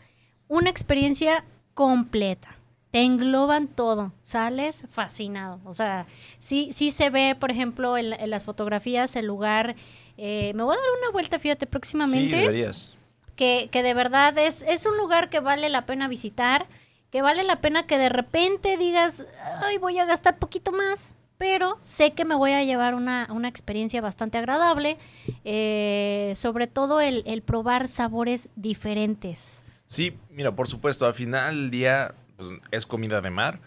una 0.49 0.71
experiencia 0.71 1.45
completa. 1.75 2.57
Te 2.93 3.03
engloban 3.03 3.67
todo, 3.67 4.13
sales 4.23 4.85
fascinado. 4.91 5.59
O 5.65 5.73
sea, 5.73 6.07
sí, 6.39 6.71
sí 6.73 6.91
se 6.93 7.11
ve, 7.11 7.35
por 7.39 7.51
ejemplo, 7.51 7.97
en, 7.99 8.13
en 8.13 8.31
las 8.31 8.45
fotografías 8.45 9.17
el 9.17 9.27
lugar. 9.27 9.75
eh, 10.19 10.53
me 10.55 10.63
voy 10.63 10.77
a 10.77 10.79
dar 10.79 10.89
una 11.03 11.11
vuelta, 11.11 11.39
fíjate, 11.41 11.65
Sí, 11.67 11.71
próximamente 11.71 12.37
deberías. 12.37 12.95
que, 13.35 13.69
que 13.73 13.83
de 13.83 13.95
verdad 13.95 14.37
es, 14.39 14.63
es 14.69 14.85
un 14.87 14.97
lugar 14.99 15.31
que 15.31 15.41
vale 15.41 15.69
la 15.71 15.87
pena 15.87 16.07
visitar, 16.07 16.67
que 17.11 17.23
vale 17.23 17.43
la 17.45 17.61
pena 17.63 17.87
que 17.87 17.97
de 17.99 18.11
repente 18.11 18.77
digas, 18.77 19.25
ay, 19.63 19.79
voy 19.79 19.99
a 19.99 20.05
gastar 20.05 20.39
poquito 20.39 20.71
más, 20.71 21.15
pero 21.39 21.79
sé 21.81 22.13
que 22.13 22.25
me 22.27 22.35
voy 22.35 22.53
a 22.53 22.63
llevar 22.63 22.95
una, 22.95 23.27
una 23.31 23.49
experiencia 23.49 24.03
bastante 24.03 24.37
agradable, 24.37 24.99
eh, 25.45 26.35
sobre 26.37 26.67
todo 26.67 27.01
el, 27.01 27.23
el 27.27 27.41
probar 27.43 27.89
sabores 27.89 28.51
diferentes. 28.55 29.65
Sí, 29.87 30.17
mira, 30.31 30.55
por 30.55 30.69
supuesto, 30.69 31.07
al 31.07 31.15
final 31.15 31.55
del 31.57 31.71
día 31.71 32.15
pues, 32.43 32.61
es 32.71 32.87
comida 32.87 33.21
de 33.21 33.31
mar. 33.31 33.61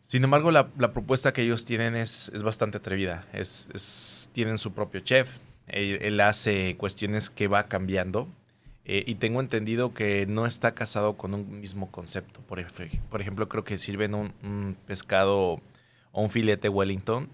Sin 0.00 0.22
embargo, 0.22 0.52
la, 0.52 0.68
propuesta 0.68 1.32
que 1.32 1.42
ellos 1.42 1.64
tienen 1.64 1.96
es, 1.96 2.30
es 2.32 2.44
bastante 2.44 2.78
atrevida. 2.78 3.26
Es, 3.32 4.30
tienen 4.32 4.58
su 4.58 4.72
propio 4.72 5.00
chef. 5.00 5.28
Él, 5.66 6.20
hace 6.20 6.76
cuestiones 6.76 7.28
que 7.28 7.48
va 7.48 7.64
cambiando. 7.64 8.28
Eh, 8.84 9.02
y 9.04 9.16
tengo 9.16 9.40
entendido 9.40 9.92
que 9.94 10.24
no 10.26 10.46
está 10.46 10.74
casado 10.74 11.16
con 11.16 11.34
un 11.34 11.60
mismo 11.60 11.90
concepto. 11.90 12.40
Por, 12.42 12.64
por 13.10 13.20
ejemplo, 13.20 13.48
creo 13.48 13.64
que 13.64 13.78
sirven 13.78 14.14
un, 14.14 14.32
un 14.44 14.76
pescado 14.86 15.60
o 16.12 16.22
un 16.22 16.30
filete 16.30 16.68
Wellington. 16.68 17.28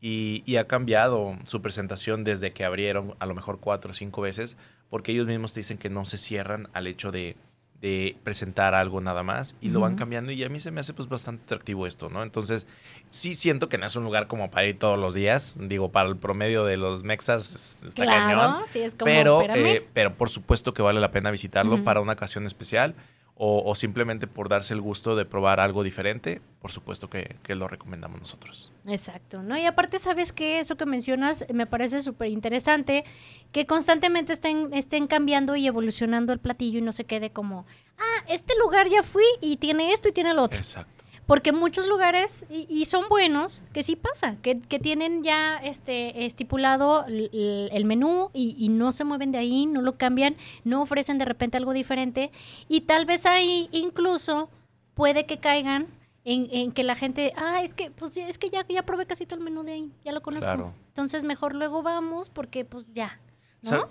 Y, 0.00 0.42
y 0.44 0.56
ha 0.56 0.66
cambiado 0.66 1.38
su 1.46 1.62
presentación 1.62 2.24
desde 2.24 2.52
que 2.52 2.64
abrieron 2.64 3.14
a 3.20 3.26
lo 3.26 3.34
mejor 3.36 3.60
cuatro 3.60 3.92
o 3.92 3.94
cinco 3.94 4.22
veces, 4.22 4.56
porque 4.90 5.12
ellos 5.12 5.26
mismos 5.26 5.52
te 5.52 5.60
dicen 5.60 5.78
que 5.78 5.90
no 5.90 6.04
se 6.04 6.18
cierran 6.18 6.68
al 6.72 6.86
hecho 6.86 7.10
de, 7.10 7.36
de 7.80 8.16
presentar 8.24 8.74
algo 8.74 9.00
nada 9.00 9.22
más 9.22 9.56
y 9.60 9.68
lo 9.68 9.78
van 9.80 9.94
cambiando 9.94 10.32
y 10.32 10.42
a 10.42 10.48
mí 10.48 10.58
se 10.58 10.72
me 10.72 10.80
hace 10.80 10.94
pues 10.94 11.08
bastante 11.08 11.44
atractivo 11.44 11.86
esto, 11.86 12.08
¿no? 12.08 12.24
Entonces 12.24 12.66
sí 13.10 13.34
siento 13.36 13.68
que 13.68 13.78
no 13.78 13.86
es 13.86 13.94
un 13.94 14.02
lugar 14.02 14.26
como 14.26 14.50
para 14.50 14.66
ir 14.66 14.78
todos 14.78 14.98
los 14.98 15.14
días, 15.14 15.56
digo, 15.60 15.92
para 15.92 16.08
el 16.08 16.16
promedio 16.16 16.64
de 16.64 16.76
los 16.76 17.04
mexas 17.04 17.54
es- 17.54 17.82
está 17.88 18.04
claro, 18.04 18.26
cañón, 18.40 18.66
sí, 18.66 18.80
es 18.80 18.94
como, 18.96 19.04
pero, 19.04 19.40
eh, 19.76 19.86
pero 19.94 20.14
por 20.14 20.28
supuesto 20.28 20.74
que 20.74 20.82
vale 20.82 20.98
la 21.00 21.12
pena 21.12 21.30
visitarlo 21.30 21.76
para 21.84 22.00
una 22.00 22.14
ocasión 22.14 22.46
especial 22.46 22.96
o, 23.36 23.62
o 23.64 23.74
simplemente 23.76 24.26
por 24.26 24.48
darse 24.48 24.74
el 24.74 24.80
gusto 24.80 25.14
de 25.14 25.24
probar 25.24 25.60
algo 25.60 25.84
diferente, 25.84 26.40
por 26.60 26.72
supuesto 26.72 27.08
que, 27.08 27.36
que 27.44 27.54
lo 27.54 27.68
recomendamos 27.68 28.18
nosotros. 28.18 28.72
Exacto, 28.88 29.42
¿no? 29.42 29.56
Y 29.56 29.66
aparte, 29.66 29.98
¿sabes 29.98 30.32
qué? 30.32 30.60
Eso 30.60 30.76
que 30.76 30.86
mencionas 30.86 31.44
me 31.52 31.66
parece 31.66 32.00
súper 32.00 32.28
interesante, 32.28 33.04
que 33.52 33.66
constantemente 33.66 34.32
estén, 34.32 34.72
estén 34.72 35.06
cambiando 35.06 35.56
y 35.56 35.66
evolucionando 35.66 36.32
el 36.32 36.38
platillo 36.38 36.78
y 36.78 36.82
no 36.82 36.92
se 36.92 37.04
quede 37.04 37.30
como, 37.30 37.66
ah, 37.98 38.24
este 38.28 38.54
lugar 38.58 38.88
ya 38.88 39.02
fui 39.02 39.24
y 39.40 39.58
tiene 39.58 39.92
esto 39.92 40.08
y 40.08 40.12
tiene 40.12 40.32
lo 40.32 40.42
otro. 40.42 40.58
Exacto. 40.58 41.04
Porque 41.26 41.52
muchos 41.52 41.86
lugares, 41.86 42.46
y, 42.48 42.66
y 42.70 42.86
son 42.86 43.10
buenos, 43.10 43.62
que 43.74 43.82
sí 43.82 43.96
pasa, 43.96 44.36
que, 44.40 44.60
que 44.60 44.78
tienen 44.78 45.22
ya 45.22 45.58
este 45.58 46.24
estipulado 46.24 47.04
el 47.06 47.84
menú 47.84 48.30
y, 48.32 48.56
y 48.58 48.70
no 48.70 48.92
se 48.92 49.04
mueven 49.04 49.30
de 49.30 49.36
ahí, 49.36 49.66
no 49.66 49.82
lo 49.82 49.92
cambian, 49.92 50.36
no 50.64 50.80
ofrecen 50.80 51.18
de 51.18 51.26
repente 51.26 51.58
algo 51.58 51.74
diferente. 51.74 52.30
Y 52.66 52.80
tal 52.80 53.04
vez 53.04 53.26
ahí 53.26 53.68
incluso 53.72 54.48
puede 54.94 55.26
que 55.26 55.36
caigan 55.36 55.88
en, 56.28 56.46
en 56.50 56.72
que 56.72 56.84
la 56.84 56.94
gente, 56.94 57.32
ah, 57.36 57.62
es 57.62 57.72
que, 57.72 57.90
pues 57.90 58.14
es 58.18 58.36
que 58.36 58.50
ya, 58.50 58.66
ya 58.68 58.82
probé 58.82 59.06
casi 59.06 59.24
todo 59.24 59.38
el 59.38 59.44
menú 59.44 59.62
de 59.62 59.72
ahí, 59.72 59.92
ya 60.04 60.12
lo 60.12 60.20
conozco. 60.20 60.44
Claro. 60.44 60.74
Entonces 60.88 61.24
mejor 61.24 61.54
luego 61.54 61.82
vamos 61.82 62.28
porque 62.28 62.66
pues 62.66 62.92
ya. 62.92 63.18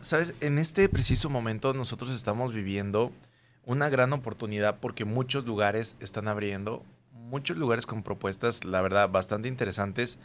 Sabes, 0.02 0.36
en 0.40 0.60
este 0.60 0.88
preciso 0.88 1.32
momento 1.32 1.74
nosotros 1.74 2.12
estamos 2.14 2.54
viviendo 2.54 3.12
una 3.66 3.90
gran 3.90 4.14
oportunidad 4.14 4.80
porque 4.80 5.04
muchos 5.04 5.46
lugares 5.46 5.96
están 6.00 6.28
abriendo, 6.28 6.84
muchos 7.12 7.58
lugares 7.58 7.88
con 7.88 8.04
propuestas, 8.04 8.66
la 8.66 8.82
verdad, 8.82 9.10
bastante 9.10 9.48
interesantes. 9.48 10.20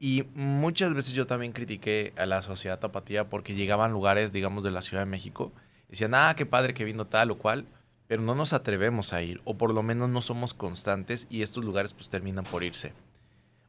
Y 0.00 0.24
muchas 0.34 0.94
veces 0.94 1.12
yo 1.12 1.26
también 1.26 1.52
critiqué 1.52 2.14
a 2.16 2.24
la 2.24 2.40
sociedad 2.40 2.78
tapatía 2.78 3.28
porque 3.28 3.54
llegaban 3.54 3.92
lugares, 3.92 4.32
digamos, 4.32 4.64
de 4.64 4.70
la 4.70 4.80
Ciudad 4.80 5.02
de 5.02 5.10
México. 5.10 5.52
Decían, 5.90 6.14
ah, 6.14 6.34
qué 6.36 6.46
padre 6.46 6.72
que 6.72 6.84
vino 6.84 7.06
tal 7.06 7.30
o 7.30 7.38
cual, 7.38 7.66
pero 8.06 8.22
no 8.22 8.34
nos 8.34 8.52
atrevemos 8.52 9.12
a 9.12 9.22
ir, 9.22 9.40
o 9.44 9.56
por 9.56 9.72
lo 9.72 9.82
menos 9.82 10.08
no 10.10 10.20
somos 10.20 10.54
constantes 10.54 11.26
y 11.30 11.42
estos 11.42 11.64
lugares 11.64 11.94
pues 11.94 12.10
terminan 12.10 12.44
por 12.44 12.64
irse. 12.64 12.92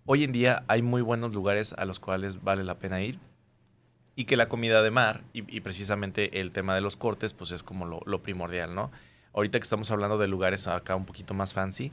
Hoy 0.06 0.24
en 0.24 0.32
día 0.32 0.64
hay 0.68 0.82
muy 0.82 1.02
buenos 1.02 1.34
lugares 1.34 1.74
a 1.74 1.86
los 1.86 2.00
cuales 2.00 2.44
vale 2.44 2.64
la 2.64 2.80
pena 2.80 3.02
ir 3.02 3.20
y 4.16 4.26
que 4.26 4.38
la 4.38 4.50
comida 4.50 4.82
de 4.82 4.92
mar 4.92 5.24
y, 5.34 5.60
precisamente 5.62 6.40
el 6.40 6.52
tema 6.52 6.76
de 6.76 6.82
los 6.82 6.96
cortes 6.96 7.34
pues 7.34 7.52
es 7.52 7.64
como 7.64 7.86
lo, 7.86 8.02
lo 8.06 8.22
primordial, 8.22 8.76
¿no? 8.76 8.92
Ahorita 9.34 9.60
que 9.60 9.64
estamos 9.64 9.92
hablando 9.92 10.18
de 10.18 10.28
lugares 10.28 10.68
acá 10.68 10.96
un 10.96 11.06
poquito 11.06 11.34
más 11.34 11.54
fancy, 11.54 11.92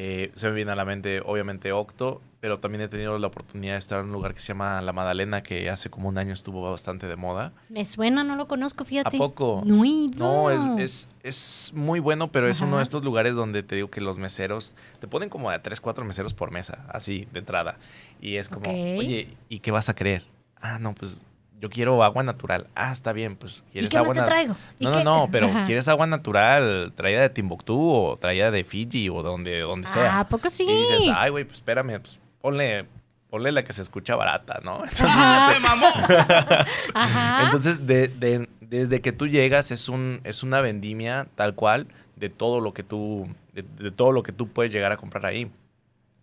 Eh, 0.00 0.30
se 0.34 0.46
me 0.46 0.54
viene 0.54 0.70
a 0.70 0.76
la 0.76 0.84
mente, 0.84 1.20
obviamente, 1.26 1.72
Octo, 1.72 2.22
pero 2.38 2.60
también 2.60 2.82
he 2.82 2.88
tenido 2.88 3.18
la 3.18 3.26
oportunidad 3.26 3.72
de 3.72 3.80
estar 3.80 3.98
en 3.98 4.06
un 4.06 4.12
lugar 4.12 4.32
que 4.32 4.38
se 4.38 4.46
llama 4.46 4.80
La 4.80 4.92
Madalena, 4.92 5.42
que 5.42 5.68
hace 5.70 5.90
como 5.90 6.08
un 6.08 6.18
año 6.18 6.32
estuvo 6.32 6.70
bastante 6.70 7.08
de 7.08 7.16
moda. 7.16 7.52
Me 7.68 7.84
suena, 7.84 8.22
no 8.22 8.36
lo 8.36 8.46
conozco, 8.46 8.84
fíjate. 8.84 9.16
¿A 9.16 9.18
poco? 9.18 9.64
No, 9.66 10.52
es, 10.52 10.62
es, 10.78 11.10
es 11.24 11.72
muy 11.74 11.98
bueno, 11.98 12.30
pero 12.30 12.48
es 12.48 12.60
uno 12.60 12.76
de 12.76 12.84
estos 12.84 13.02
lugares 13.02 13.34
donde 13.34 13.64
te 13.64 13.74
digo 13.74 13.90
que 13.90 14.00
los 14.00 14.18
meseros 14.18 14.76
te 15.00 15.08
ponen 15.08 15.30
como 15.30 15.50
a 15.50 15.60
3, 15.60 15.80
4 15.80 16.04
meseros 16.04 16.32
por 16.32 16.52
mesa, 16.52 16.86
así 16.90 17.26
de 17.32 17.40
entrada. 17.40 17.76
Y 18.20 18.36
es 18.36 18.48
como, 18.48 18.70
oye, 18.70 19.36
¿y 19.48 19.58
qué 19.58 19.72
vas 19.72 19.88
a 19.88 19.96
querer? 19.96 20.22
Ah, 20.60 20.78
no, 20.78 20.94
pues 20.94 21.20
yo 21.60 21.70
quiero 21.70 22.02
agua 22.04 22.22
natural. 22.22 22.66
Ah, 22.74 22.92
está 22.92 23.12
bien, 23.12 23.36
pues 23.36 23.62
¿Y 23.68 23.72
quieres 23.72 23.90
qué 23.90 23.98
agua 23.98 24.14
más 24.14 24.24
te 24.24 24.30
traigo? 24.30 24.56
¿Y 24.78 24.84
No, 24.84 24.90
no, 24.90 24.98
qué? 24.98 25.04
no, 25.04 25.28
pero 25.32 25.46
Ajá. 25.48 25.64
quieres 25.64 25.88
agua 25.88 26.06
natural, 26.06 26.92
traída 26.94 27.20
de 27.22 27.30
Timbuktu 27.30 27.78
o 27.78 28.16
traída 28.16 28.50
de 28.50 28.64
Fiji 28.64 29.08
o 29.08 29.22
donde, 29.22 29.60
donde 29.60 29.86
sea. 29.88 30.16
Ah, 30.16 30.20
¿a 30.20 30.28
poco 30.28 30.48
sí? 30.50 30.64
Y 30.64 30.76
dices, 30.78 31.04
ay, 31.14 31.30
güey, 31.30 31.44
pues 31.44 31.58
espérame, 31.58 32.00
pues 32.00 32.18
ponle, 32.40 32.86
ponle 33.30 33.50
la 33.52 33.64
que 33.64 33.72
se 33.72 33.82
escucha 33.82 34.14
barata, 34.16 34.60
¿no? 34.62 34.74
Entonces, 34.84 35.02
Ajá. 35.06 35.52
¡Se 35.54 35.60
mamó! 35.60 35.86
Ajá. 36.94 37.44
entonces, 37.44 37.86
de- 37.86 38.08
de- 38.08 38.48
desde 38.60 39.00
que 39.00 39.12
tú 39.12 39.26
llegas 39.26 39.70
es 39.70 39.88
un 39.88 40.20
es 40.24 40.42
una 40.42 40.60
vendimia 40.60 41.26
tal 41.36 41.54
cual 41.54 41.86
de 42.16 42.28
todo 42.28 42.60
lo 42.60 42.74
que 42.74 42.82
tú 42.82 43.26
de, 43.54 43.62
de 43.62 43.90
todo 43.90 44.12
lo 44.12 44.22
que 44.22 44.30
tú 44.32 44.48
puedes 44.48 44.72
llegar 44.72 44.92
a 44.92 44.96
comprar 44.96 45.24
ahí. 45.26 45.50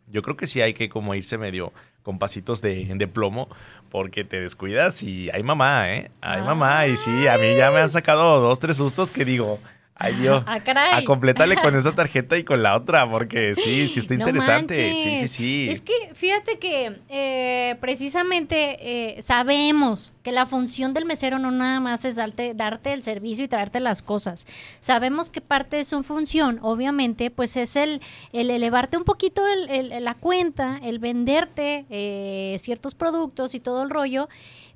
Yo 0.08 0.22
creo 0.22 0.38
que 0.38 0.46
sí 0.46 0.62
hay 0.62 0.74
que 0.76 0.88
como 0.88 1.16
irse 1.16 1.38
medio 1.40 1.74
con 2.04 2.20
pasitos 2.20 2.62
de, 2.62 2.86
de 2.86 3.08
plomo 3.08 3.50
porque 3.96 4.26
te 4.26 4.42
descuidas 4.42 5.04
y 5.04 5.30
hay 5.30 5.42
mamá, 5.42 5.90
¿eh? 5.90 6.12
Hay 6.20 6.42
mamá 6.42 6.86
y 6.86 6.98
sí, 6.98 7.28
a 7.28 7.38
mí 7.38 7.56
ya 7.56 7.72
me 7.72 7.80
han 7.80 7.90
sacado 7.90 8.42
dos, 8.42 8.60
tres 8.60 8.76
sustos 8.76 9.10
que 9.10 9.24
digo, 9.24 9.58
ay 9.98 10.14
Dios, 10.16 10.44
Ah, 10.46 10.60
caray. 10.62 11.02
a 11.02 11.06
completarle 11.06 11.56
con 11.56 11.74
esa 11.78 11.94
tarjeta 11.94 12.38
y 12.38 12.44
con 12.44 12.62
la 12.62 12.76
otra 12.76 13.10
porque 13.10 13.56
sí, 13.56 13.88
sí 13.88 14.00
está 14.02 14.14
No 14.16 14.22
interesante. 14.28 14.96
sí, 14.98 15.18
sí, 15.18 15.28
sí. 15.28 15.68
Es 15.70 15.80
que 15.82 15.94
fíjate 16.14 16.60
que 16.60 17.00
eh, 17.10 17.78
precisamente 17.80 19.16
eh, 19.18 19.22
sabemos 19.22 20.12
que 20.22 20.32
la 20.32 20.46
función 20.46 20.94
del 20.94 21.06
mesero 21.06 21.40
no 21.40 21.50
nada 21.52 21.80
más 21.80 22.04
es 22.06 22.16
darte, 22.18 22.54
darte 22.54 22.92
el 22.94 23.04
servicio 23.04 23.46
y 23.46 23.48
traerte 23.48 23.80
las 23.80 24.02
cosas. 24.02 24.46
Sabemos 24.80 25.30
que 25.30 25.40
parte 25.42 25.78
de 25.78 25.86
su 25.86 26.04
función, 26.04 26.60
obviamente, 26.62 27.32
pues 27.32 27.56
es 27.58 27.76
el, 27.76 28.02
el 28.34 28.50
elevarte 28.50 28.98
un 28.98 29.04
poquito 29.06 29.44
el- 29.48 29.70
el- 29.92 30.04
la 30.04 30.14
cuenta, 30.16 30.80
el 30.84 31.00
venderte 31.00 31.86
eh, 31.90 32.58
ciertos 32.60 32.96
productos 32.96 33.56
y 33.56 33.60
todo 33.60 33.84
el 33.84 33.90
rollo, 33.90 34.28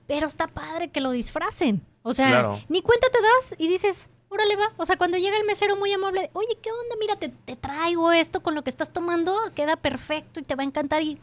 pero 0.07 0.27
está 0.27 0.47
padre 0.47 0.87
que 0.87 1.01
lo 1.01 1.11
disfracen. 1.11 1.81
O 2.03 2.13
sea, 2.13 2.29
Claro. 2.29 2.61
ni 2.69 2.81
cuenta 2.81 3.07
te 3.11 3.19
das 3.21 3.55
y 3.59 3.67
dices, 3.67 4.09
órale 4.29 4.55
va. 4.55 4.71
O 4.77 4.85
sea, 4.85 4.97
cuando 4.97 5.17
llega 5.17 5.37
el 5.37 5.45
mesero 5.45 5.75
muy 5.75 5.91
amable, 5.91 6.29
oye, 6.33 6.57
¿qué 6.61 6.71
onda? 6.71 6.95
Mira, 6.99 7.15
te, 7.17 7.29
te 7.29 7.55
traigo 7.55 8.11
esto 8.11 8.41
con 8.41 8.55
lo 8.55 8.63
que 8.63 8.69
estás 8.69 8.91
tomando, 8.93 9.35
queda 9.55 9.75
perfecto 9.75 10.39
y 10.39 10.43
te 10.43 10.55
va 10.55 10.63
a 10.63 10.65
encantar. 10.65 11.01
Y 11.03 11.17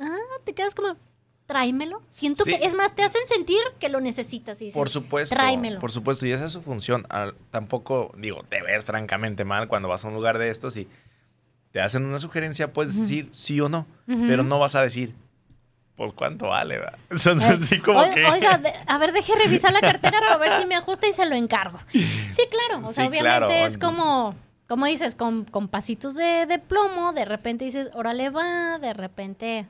ah, 0.00 0.16
te 0.44 0.52
quedas 0.54 0.74
como, 0.74 0.96
tráemelo. 1.46 2.02
Siento 2.10 2.44
Sí. 2.44 2.50
que, 2.56 2.64
es 2.66 2.74
más, 2.74 2.94
te 2.94 3.02
hacen 3.02 3.22
sentir 3.26 3.58
que 3.78 3.88
lo 3.88 4.00
necesitas. 4.00 4.60
Y 4.62 4.66
dices, 4.66 4.78
Por 4.78 4.88
supuesto. 4.88 5.34
Tráemelo. 5.34 5.80
Por 5.80 5.90
supuesto, 5.90 6.26
y 6.26 6.32
esa 6.32 6.46
es 6.46 6.52
su 6.52 6.62
función. 6.62 7.06
Al- 7.08 7.34
tampoco, 7.50 8.12
digo, 8.16 8.42
te 8.48 8.62
ves 8.62 8.84
francamente 8.84 9.44
mal 9.44 9.66
cuando 9.68 9.88
vas 9.88 10.04
a 10.04 10.08
un 10.08 10.14
lugar 10.14 10.38
de 10.38 10.50
estos 10.50 10.76
y 10.76 10.88
te 11.72 11.80
hacen 11.80 12.04
una 12.04 12.18
sugerencia, 12.18 12.72
puedes 12.72 13.00
decir 13.00 13.28
sí 13.32 13.60
o 13.60 13.68
no, 13.68 13.86
Ujú. 14.08 14.24
pero 14.26 14.42
no 14.42 14.58
vas 14.58 14.74
a 14.74 14.82
decir, 14.82 15.14
pues 16.00 16.12
cuánto 16.12 16.48
vale, 16.48 16.78
¿verdad? 16.78 16.98
Entonces, 17.10 17.42
así 17.62 17.78
como 17.78 18.00
oi- 18.00 18.14
que. 18.14 18.24
Oiga, 18.24 18.56
de- 18.56 18.72
a 18.86 18.96
ver, 18.96 19.12
deje 19.12 19.34
revisar 19.34 19.70
la 19.70 19.82
cartera 19.82 20.18
para 20.20 20.38
ver 20.38 20.50
si 20.52 20.64
me 20.64 20.74
ajusta 20.74 21.06
y 21.06 21.12
se 21.12 21.26
lo 21.26 21.34
encargo. 21.34 21.78
Sí, 21.92 22.42
claro. 22.50 22.86
O 22.86 22.90
sea, 22.90 23.04
Sí, 23.04 23.08
obviamente 23.10 23.20
claro. 23.48 23.50
es 23.50 23.76
como, 23.76 24.34
como 24.66 24.86
dices, 24.86 25.14
con, 25.14 25.44
con 25.44 25.68
pasitos 25.68 26.14
de, 26.14 26.46
de 26.46 26.58
plomo, 26.58 27.12
de 27.12 27.26
repente 27.26 27.66
dices, 27.66 27.90
órale 27.92 28.30
va, 28.30 28.78
de 28.78 28.94
repente. 28.94 29.66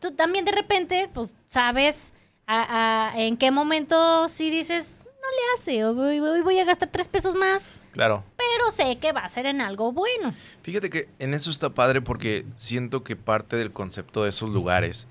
Tú 0.00 0.12
también 0.12 0.46
de 0.46 0.52
repente, 0.52 1.10
pues, 1.12 1.34
sabes 1.46 2.14
a- 2.46 3.10
a- 3.12 3.20
en 3.20 3.36
qué 3.36 3.50
momento 3.50 4.30
si 4.30 4.48
dices, 4.50 4.96
no 5.04 5.04
le 5.12 5.60
hace, 5.60 5.84
hoy, 5.84 6.20
hoy 6.20 6.40
voy 6.40 6.58
a 6.58 6.64
gastar 6.64 6.88
tres 6.90 7.08
pesos 7.08 7.34
más, 7.34 7.74
Claro. 7.92 8.24
pero 8.38 8.70
sé 8.70 8.96
que 8.96 9.12
va 9.12 9.20
a 9.20 9.28
ser 9.28 9.44
en 9.44 9.60
algo 9.60 9.92
bueno. 9.92 10.32
Fíjate 10.62 10.88
que 10.88 11.08
en 11.18 11.34
eso 11.34 11.50
está 11.50 11.68
padre 11.70 12.00
porque 12.00 12.46
siento 12.54 13.04
que 13.04 13.14
parte 13.14 13.56
del 13.56 13.72
concepto 13.72 14.22
de 14.22 14.30
esos 14.30 14.48
lugares 14.48 15.06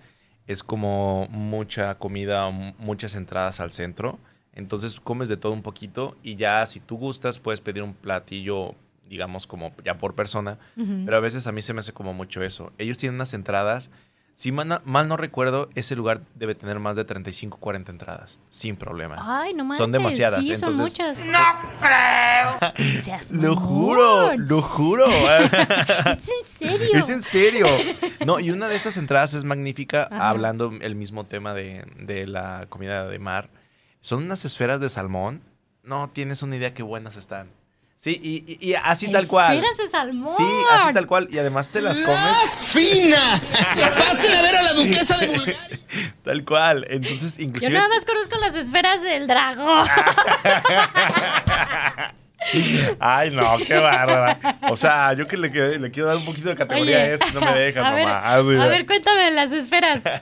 es 0.48 0.64
como 0.64 1.28
mucha 1.30 1.96
comida, 1.96 2.50
muchas 2.78 3.16
entradas 3.16 3.60
al 3.60 3.72
centro. 3.72 4.20
Entonces 4.54 5.00
comes 5.00 5.28
de 5.28 5.38
todo 5.38 5.52
un 5.52 5.62
poquito 5.62 6.16
y 6.24 6.36
ya 6.36 6.66
si 6.66 6.80
tú 6.80 6.98
gustas 6.98 7.40
puedes 7.40 7.62
pedir 7.62 7.84
un 7.84 7.94
platillo, 7.94 8.74
digamos 9.10 9.48
como 9.48 9.74
ya 9.84 9.98
por 9.98 10.16
persona. 10.16 10.58
Pero 10.76 11.18
a 11.18 11.20
veces 11.20 11.48
a 11.48 11.52
mí 11.52 11.62
se 11.62 11.74
me 11.74 11.80
hace 11.80 11.92
como 11.92 12.14
mucho 12.14 12.42
eso. 12.42 12.72
Ellos 12.78 12.98
tienen 12.98 13.16
unas 13.16 13.34
entradas. 13.34 13.90
Si 14.36 14.52
mal 14.52 14.68
no, 14.68 14.82
mal 14.84 15.08
no 15.08 15.16
recuerdo, 15.16 15.70
ese 15.76 15.96
lugar 15.96 16.22
debe 16.36 16.56
tener 16.56 16.78
más 16.80 16.98
de 16.98 17.06
35, 17.06 17.58
40 17.58 17.92
entradas. 17.94 18.38
Sin 18.50 18.76
problema. 18.76 19.16
Ay, 19.22 19.54
no 19.54 19.64
manches. 19.64 19.78
Son 19.78 19.92
demasiadas, 19.94 20.46
Sí, 20.46 20.56
son 20.58 20.76
muchas. 20.76 21.20
¡No 21.26 21.40
creo! 21.80 23.02
Seas 23.02 23.32
Lo 23.32 23.56
juro, 23.56 24.36
lo 24.38 24.62
juro. 24.62 25.06
Es 26.06 26.30
en 26.30 26.46
serio. 26.46 26.90
Es 27.00 27.10
en 27.10 27.22
serio. 27.22 27.66
No, 28.26 28.42
y 28.42 28.52
una 28.52 28.68
de 28.68 28.76
estas 28.76 28.98
entradas 28.98 29.34
es 29.34 29.46
magnífica, 29.46 30.10
Ajá. 30.12 30.30
hablando 30.30 30.74
el 30.82 30.96
mismo 30.96 31.26
tema 31.26 31.54
de, 31.54 31.86
de 32.00 32.28
la 32.28 32.66
comida 32.68 33.08
de 33.08 33.20
mar. 33.20 33.50
Son 34.02 34.24
unas 34.24 34.44
esferas 34.44 34.82
de 34.82 34.90
salmón. 34.90 35.42
No 35.82 36.10
tienes 36.12 36.44
una 36.44 36.58
idea 36.58 36.74
qué 36.74 36.84
buenas 36.84 37.16
están. 37.16 37.50
Sí, 37.98 38.20
y, 38.22 38.44
y- 38.54 38.70
y 38.72 38.76
así 38.76 39.12
tal 39.12 39.26
cual. 39.26 39.56
Esferas 39.58 39.78
de 39.78 39.90
salmón. 39.90 40.34
Sí, 40.38 40.44
así 40.72 40.94
tal 40.94 41.08
cual. 41.08 41.28
Y 41.32 41.40
además 41.40 41.70
te 41.70 41.82
las 41.82 41.98
¡La 41.98 42.06
comes 42.06 42.52
fina! 42.72 43.18
¡Pasen 43.98 44.36
a 44.36 44.42
ver 44.44 44.56
a 44.56 44.62
la 44.62 44.74
duquesa 44.74 45.18
de 45.18 45.28
Bulgaria! 45.28 45.80
tal 46.24 46.46
cual. 46.46 46.86
Entonces, 46.90 47.38
Yo 47.38 47.44
inclusive... 47.46 47.74
nada 47.74 47.90
más 47.90 48.06
conozco 48.06 48.38
las 48.38 48.56
esferas 48.56 49.02
del 49.02 49.26
dragón. 49.28 49.88
Ay, 53.00 53.32
no, 53.32 53.58
qué 53.66 53.74
bárbara. 53.80 54.38
O 54.70 54.76
sea, 54.76 55.14
yo 55.14 55.26
que 55.28 55.36
le, 55.38 55.52
que- 55.52 55.80
le 55.80 55.90
quiero 55.90 56.08
dar 56.10 56.18
un 56.18 56.26
poquito 56.26 56.50
de 56.50 56.56
categoría 56.56 56.98
Oye, 56.98 57.04
a 57.06 57.14
esto, 57.14 57.26
no 57.34 57.42
me 57.42 57.54
dejas, 57.54 57.84
a 57.86 57.92
ver, 57.92 58.06
mamá. 58.06 58.22
Ah, 58.24 58.42
sí, 58.44 58.56
a 58.56 58.68
ver, 58.68 58.86
cuéntame 58.86 59.32
las 59.32 59.52
esferas. 59.52 60.04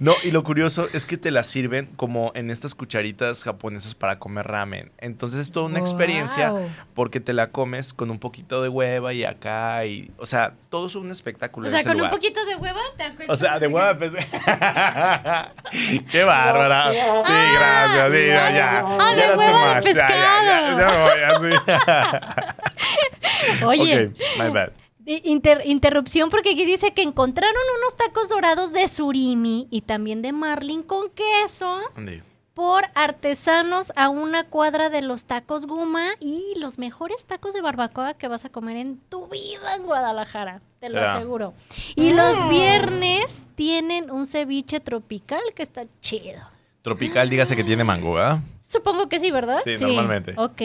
No, 0.00 0.12
y 0.22 0.30
lo 0.30 0.42
curioso 0.44 0.88
es 0.92 1.06
que 1.06 1.16
te 1.16 1.30
las 1.30 1.46
sirven 1.46 1.86
como 1.96 2.32
en 2.34 2.50
estas 2.50 2.74
cucharitas 2.74 3.42
japonesas 3.44 3.94
para 3.94 4.18
comer 4.18 4.46
ramen. 4.46 4.92
Entonces 4.98 5.40
es 5.40 5.52
toda 5.52 5.66
una 5.66 5.78
experiencia 5.78 6.50
Wow. 6.50 6.68
porque 6.94 7.20
te 7.20 7.32
la 7.32 7.50
comes 7.50 7.92
con 7.92 8.10
un 8.10 8.18
poquito 8.18 8.62
de 8.62 8.68
hueva 8.68 9.12
y 9.12 9.24
acá 9.24 9.84
y, 9.86 10.10
o 10.18 10.26
sea, 10.26 10.54
todo 10.70 10.86
es 10.88 10.94
un 10.94 11.10
espectáculo 11.10 11.66
O 11.66 11.68
en 11.68 11.70
sea, 11.70 11.80
ese 11.80 11.88
con 11.88 11.96
un 11.96 12.02
lugar. 12.02 12.12
poquito 12.12 12.44
de 12.44 12.56
hueva 12.56 12.80
te 12.96 13.04
acuestas. 13.04 13.30
O 13.30 13.36
sea, 13.36 13.58
de 13.58 13.66
hueva 13.68 13.96
pues. 13.96 14.12
Qué 16.10 16.24
bárbara. 16.24 16.90
Sí, 16.92 16.98
gracias. 17.58 18.12
Sí, 18.12 18.26
ya, 18.28 18.50
ya. 18.50 18.84
Ah, 18.86 19.14
Ya 19.16 19.36
hueva 19.36 19.80
de. 19.80 19.94
Ya, 19.94 20.08
ya, 20.08 20.42
ya, 20.42 20.76
ya 20.78 20.88
me 20.88 20.96
voy 21.02 21.20
así. 21.52 21.56
Oye, 23.64 24.06
Ok, 24.06 24.12
my 24.38 24.48
bad. 24.50 24.70
Inter- 25.06 25.62
interrupción 25.64 26.30
porque 26.30 26.50
aquí 26.50 26.64
dice 26.64 26.92
que 26.92 27.02
encontraron 27.02 27.56
unos 27.80 27.96
tacos 27.96 28.28
dorados 28.28 28.72
de 28.72 28.88
surimi 28.88 29.66
y 29.70 29.82
también 29.82 30.22
de 30.22 30.32
marlin 30.32 30.82
con 30.82 31.10
queso 31.10 31.78
¿Dónde? 31.94 32.22
por 32.54 32.84
artesanos 32.94 33.92
a 33.96 34.08
una 34.08 34.44
cuadra 34.44 34.88
de 34.88 35.02
los 35.02 35.24
tacos 35.24 35.66
Guma 35.66 36.10
y 36.20 36.54
los 36.58 36.78
mejores 36.78 37.24
tacos 37.24 37.52
de 37.52 37.60
barbacoa 37.60 38.14
que 38.14 38.28
vas 38.28 38.44
a 38.44 38.48
comer 38.48 38.76
en 38.76 38.98
tu 39.08 39.26
vida 39.26 39.74
en 39.74 39.82
Guadalajara, 39.82 40.60
te 40.78 40.88
lo 40.88 41.00
aseguro. 41.02 41.54
Y 41.96 42.10
los 42.10 42.48
viernes 42.48 43.46
tienen 43.56 44.08
un 44.10 44.26
ceviche 44.26 44.78
tropical 44.78 45.40
que 45.56 45.64
está 45.64 45.84
chido. 46.00 46.40
Tropical, 46.82 47.28
dígase 47.28 47.56
que 47.56 47.64
tiene 47.64 47.82
mango, 47.82 48.14
¿verdad? 48.14 48.38
Supongo 48.74 49.08
que 49.08 49.20
sí, 49.20 49.30
¿verdad? 49.30 49.60
Sí, 49.64 49.76
normalmente. 49.80 50.32
Ok. 50.36 50.60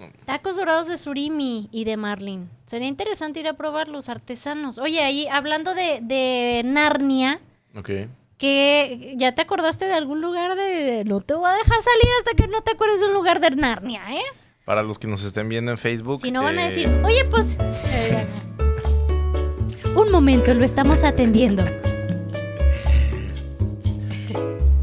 Ok. 0.00 0.14
Tacos 0.24 0.56
dorados 0.56 0.88
de 0.88 0.98
surimi 0.98 1.68
y 1.70 1.84
de 1.84 1.96
marlin. 1.96 2.50
Sería 2.66 2.88
interesante 2.88 3.38
ir 3.38 3.46
a 3.46 3.52
probar 3.52 3.86
los 3.86 4.08
artesanos. 4.08 4.78
Oye, 4.78 5.00
ahí 5.00 5.28
hablando 5.28 5.72
de, 5.74 6.00
de 6.02 6.62
Narnia, 6.64 7.38
Ok. 7.76 7.90
que 8.36 9.14
ya 9.16 9.32
te 9.36 9.42
acordaste 9.42 9.84
de 9.84 9.92
algún 9.94 10.20
lugar 10.20 10.56
de... 10.56 11.04
No 11.06 11.20
te 11.20 11.34
voy 11.34 11.48
a 11.48 11.52
dejar 11.52 11.80
salir 11.80 12.08
hasta 12.18 12.34
que 12.34 12.48
no 12.48 12.62
te 12.62 12.72
acuerdes 12.72 12.98
de 12.98 13.06
un 13.06 13.12
lugar 13.12 13.38
de 13.38 13.50
Narnia, 13.52 14.02
¿eh? 14.12 14.22
Para 14.64 14.82
los 14.82 14.98
que 14.98 15.06
nos 15.06 15.22
estén 15.22 15.48
viendo 15.48 15.70
en 15.70 15.78
Facebook. 15.78 16.20
Si 16.22 16.32
no 16.32 16.42
van 16.42 16.58
a 16.58 16.62
eh, 16.62 16.64
decir, 16.64 16.88
oye, 17.04 17.24
pues... 17.30 17.56
eh, 17.92 18.26
un 19.94 20.10
momento, 20.10 20.52
lo 20.52 20.64
estamos 20.64 21.04
atendiendo. 21.04 21.62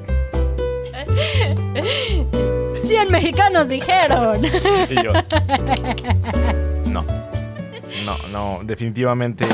va- 3.06 3.10
100 3.10 3.12
mexicanos 3.12 3.70
dijeron. 3.70 4.38
Y 4.90 5.04
yo. 5.04 5.14
No. 6.92 7.04
No, 8.06 8.18
no, 8.30 8.60
definitivamente 8.64 9.46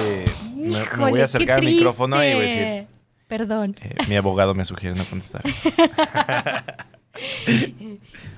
me, 0.55 0.79
me 0.97 1.09
voy 1.09 1.21
a 1.21 1.23
acercar 1.23 1.59
al 1.59 1.65
micrófono 1.65 2.17
y 2.23 2.33
voy 2.33 2.39
a 2.39 2.41
decir, 2.41 2.87
Perdón. 3.27 3.75
eh, 3.81 3.95
mi 4.07 4.15
abogado 4.15 4.53
me 4.53 4.65
sugiere 4.65 4.95
no 4.95 5.05
contestar 5.05 5.41
eso. 5.45 5.69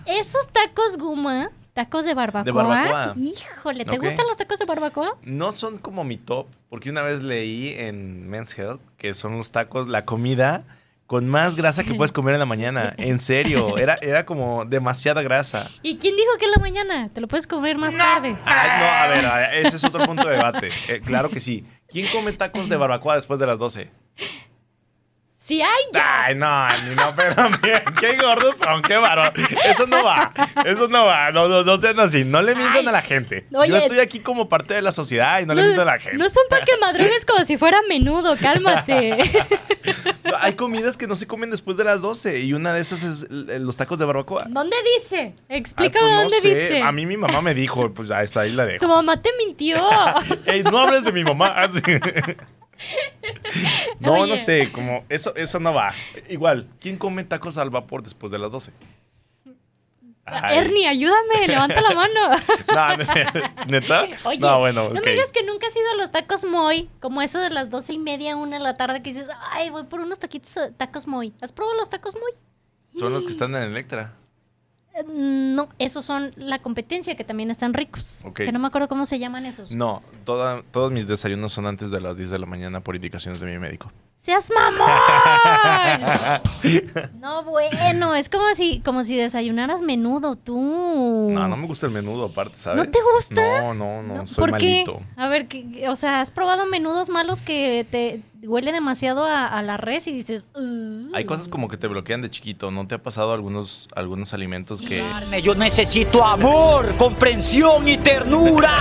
Esos 0.06 0.48
tacos 0.50 0.98
Guma 0.98 1.50
¿Tacos 1.74 2.06
de 2.06 2.14
barbacoa? 2.14 2.44
De 2.44 2.52
barbacoa. 2.52 3.16
Híjole, 3.18 3.84
¿te 3.84 3.98
gustan 3.98 4.28
los 4.28 4.38
tacos 4.38 4.60
de 4.60 4.66
barbacoa? 4.66 5.18
No 5.24 5.52
son 5.52 5.80
como 5.80 6.04
mi 6.04 6.18
top, 6.18 6.46
porque 6.70 6.92
una 6.92 7.02
vez 7.02 7.24
leí 7.24 7.70
en 7.70 8.30
Men's 8.30 8.58
Health 8.58 8.80
que 8.98 9.16
son 9.16 9.38
los 9.38 9.52
tacos, 9.52 9.88
la 9.88 10.06
comida 10.06 10.66
con 11.08 11.28
más 11.28 11.56
grasa 11.56 11.84
que 11.84 11.94
puedes 11.94 12.12
comer 12.14 12.34
en 12.36 12.40
la 12.40 12.46
mañana. 12.46 12.94
En 12.98 13.20
serio, 13.20 13.78
era, 13.78 13.98
era 14.02 14.26
como 14.26 14.66
demasiada 14.66 15.22
grasa. 15.22 15.70
¿Y 15.82 15.98
quién 15.98 16.16
dijo 16.16 16.32
que 16.40 16.46
en 16.46 16.52
la 16.52 16.58
mañana? 16.58 17.10
Te 17.14 17.22
lo 17.22 17.28
puedes 17.28 17.48
comer 17.48 17.78
más 17.78 17.96
tarde. 17.96 18.36
Ay, 18.46 18.70
no, 18.80 18.86
a 18.86 19.08
ver, 19.08 19.26
a 19.26 19.36
ver, 19.38 19.66
ese 19.66 19.76
es 19.76 19.84
otro 19.84 20.06
punto 20.06 20.28
de 20.28 20.36
debate. 20.36 20.70
Eh, 20.88 21.02
claro 21.04 21.30
que 21.30 21.40
sí. 21.40 21.66
¿Quién 21.88 22.08
come 22.12 22.34
tacos 22.34 22.70
de 22.70 22.78
barbacoa 22.78 23.16
después 23.16 23.40
de 23.40 23.46
las 23.46 23.60
12? 23.60 23.90
Si 25.44 25.62
hay 25.62 25.84
ya. 25.92 26.24
Ay, 26.24 26.36
no, 26.36 26.70
ni 26.88 26.96
no, 26.96 27.14
pero 27.18 27.36
miren, 27.62 27.84
qué 28.00 28.16
gordos 28.16 28.56
son, 28.56 28.82
qué 28.82 28.96
bárbaro. 28.96 29.34
Eso 29.66 29.86
no 29.86 30.02
va, 30.02 30.32
eso 30.64 30.88
no 30.88 31.04
va, 31.04 31.34
no, 31.34 31.50
no, 31.50 31.66
no 31.66 31.78
sean 31.78 32.00
así, 32.00 32.24
no 32.24 32.42
le 32.42 32.56
mientan 32.56 32.84
Ay. 32.84 32.88
a 32.88 32.92
la 32.94 33.02
gente. 33.02 33.46
Oye. 33.54 33.70
Yo 33.70 33.76
estoy 33.76 34.00
aquí 34.00 34.22
como 34.22 34.48
parte 34.48 34.74
de 34.74 34.82
la 34.82 34.94
sociedad 34.94 35.42
y 35.42 35.46
no, 35.46 35.54
le 35.54 35.64
miento 35.64 35.82
a 35.82 35.86
la 35.86 36.00
gente. 36.00 36.18
no 36.18 36.30
son 36.30 36.44
para 36.50 36.64
que 36.64 36.78
madrugues 36.78 37.26
como 37.26 37.44
si 37.44 37.58
fuera 37.58 37.78
menudo, 37.90 38.38
cálmate. 38.42 39.18
Hay 40.40 40.54
comidas 40.54 40.96
que 40.96 41.08
no 41.08 41.18
se 41.18 41.28
comen 41.28 41.50
después 41.52 41.76
de 41.76 41.84
las 41.84 42.00
12 42.00 42.40
y 42.40 42.54
una 42.54 42.74
de 42.74 42.80
estas 42.80 43.04
es 43.04 43.24
eh, 43.24 43.60
los 43.60 43.76
tacos 43.76 44.00
de 44.00 44.06
barbacoa. 44.06 44.46
¿Dónde 44.48 44.78
dice? 44.98 45.36
Explícame 45.50 46.06
pues 46.06 46.14
no 46.14 46.20
dónde 46.22 46.40
sé. 46.40 46.48
dice. 46.48 46.82
A 46.82 46.94
mí 46.94 47.06
mi 47.06 47.18
mamá 47.18 47.42
me 47.42 47.54
dijo, 47.54 47.94
pues 47.94 48.08
ya 48.08 48.24
está, 48.24 48.42
ahí 48.42 48.54
la 48.54 48.66
dejo. 48.66 48.80
Tu 48.80 48.88
mamá 48.88 49.22
te 49.22 49.32
mintió. 49.38 49.76
Ey, 50.46 50.64
no 50.64 50.78
hables 50.78 51.04
de 51.04 51.12
mi 51.12 51.26
mamá. 51.26 51.48
así. 51.50 51.82
no, 54.00 54.14
Oye. 54.14 54.32
no 54.32 54.38
sé, 54.38 54.72
como 54.72 55.06
eso, 55.10 55.36
eso 55.36 55.60
no 55.60 55.74
va. 55.74 55.94
Igual, 56.30 56.68
¿quién 56.80 56.98
come 56.98 57.24
tacos 57.24 57.58
al 57.58 57.70
vapor 57.70 58.04
después 58.04 58.32
de 58.32 58.40
las 58.40 58.52
12? 58.52 58.72
Ay. 60.26 60.58
Ernie, 60.58 60.88
ayúdame, 60.88 61.48
levanta 61.48 61.82
la 61.82 61.94
mano. 61.94 62.14
No. 62.74 63.66
¿Neta? 63.68 64.08
Oye, 64.24 64.40
no, 64.40 64.60
bueno, 64.60 64.90
no 64.90 65.00
ok. 65.00 65.06
me 65.06 65.12
digas 65.12 65.32
que 65.32 65.44
nunca 65.44 65.68
has 65.68 65.76
ido 65.76 65.92
a 65.92 65.96
los 65.96 66.12
tacos 66.12 66.44
Moy, 66.46 66.90
como 67.02 67.22
eso 67.22 67.40
de 67.40 67.50
las 67.50 67.70
doce 67.70 67.94
y 67.94 68.00
media, 68.00 68.36
una 68.36 68.58
de 68.58 68.64
la 68.64 68.76
tarde, 68.76 69.04
que 69.04 69.10
dices, 69.12 69.28
ay, 69.52 69.70
voy 69.70 69.84
por 69.84 70.00
unos 70.00 70.20
taquitos 70.20 70.58
tacos 70.78 71.08
Moy. 71.08 71.34
¿Has 71.42 71.52
probado 71.52 71.78
los 71.78 71.90
tacos 71.90 72.16
Moy? 72.16 72.32
Son 72.98 73.12
los 73.12 73.26
que 73.26 73.32
están 73.32 73.54
en 73.56 73.64
Electra. 73.64 74.14
Eh, 74.96 75.04
No, 75.08 75.70
esos 75.80 76.06
son 76.06 76.34
la 76.36 76.60
competencia, 76.60 77.16
que 77.16 77.24
también 77.24 77.50
están 77.52 77.74
ricos. 77.74 78.24
Que 78.46 78.52
no 78.52 78.60
me 78.60 78.68
acuerdo 78.68 78.88
cómo 78.88 79.06
se 79.06 79.20
llaman 79.20 79.46
esos. 79.46 79.72
No, 79.72 80.02
toda- 80.26 80.62
todos 80.72 80.92
mis 80.92 81.08
desayunos 81.08 81.52
son 81.54 81.66
antes 81.68 81.92
de 81.92 82.02
las 82.02 82.18
10 82.18 82.30
de 82.30 82.40
la 82.40 82.46
mañana 82.46 82.80
por 82.82 82.96
indicaciones 82.96 83.40
de 83.40 83.48
mi 83.48 83.58
médico. 83.60 83.92
¡Seas 84.24 84.50
mamón! 84.56 84.88
no, 87.20 87.44
bueno, 87.44 88.16
es 88.16 88.30
como 88.30 88.56
si, 88.56 88.80
como 88.80 89.04
si 89.04 89.18
desayunaras 89.18 89.82
menudo 89.82 90.38
tú. 90.38 91.28
No, 91.30 91.46
no 91.50 91.58
me 91.58 91.68
gusta 91.68 91.88
el 91.88 91.92
menudo 91.92 92.28
aparte, 92.28 92.56
¿sabes? 92.58 92.86
¿No 92.86 92.90
te 92.90 93.00
gusta? 93.16 93.62
No, 93.62 93.74
no, 93.74 94.02
no, 94.02 94.16
No, 94.20 94.28
soy 94.28 94.48
¿Por 94.50 94.58
qué? 94.60 94.86
malito. 94.86 95.02
A 95.18 95.28
ver, 95.28 95.50
¿qué- 95.50 95.90
o 95.90 95.98
sea, 95.98 96.22
¿has 96.22 96.32
probado 96.32 96.66
menudos 96.68 97.10
malos 97.10 97.42
que 97.42 97.86
te 97.92 98.22
huele 98.48 98.72
demasiado 98.72 99.26
a, 99.26 99.46
a 99.46 99.62
la 99.62 99.76
res 99.76 100.08
y 100.08 100.14
dices... 100.14 100.48
Hay 101.14 101.26
cosas 101.26 101.50
como 101.50 101.68
que 101.68 101.76
te 101.76 101.90
bloquean 101.90 102.22
de 102.22 102.30
chiquito. 102.30 102.72
¿No 102.72 102.88
te 102.88 102.96
ha 102.96 103.04
pasado 103.04 103.34
algunos, 103.34 103.90
algunos 103.94 104.34
alimentos 104.34 104.82
que... 104.82 105.04
Yo 105.44 105.54
necesito 105.54 106.24
amor, 106.24 106.96
comprensión 106.96 107.90
y 107.90 107.98
ternura. 107.98 108.72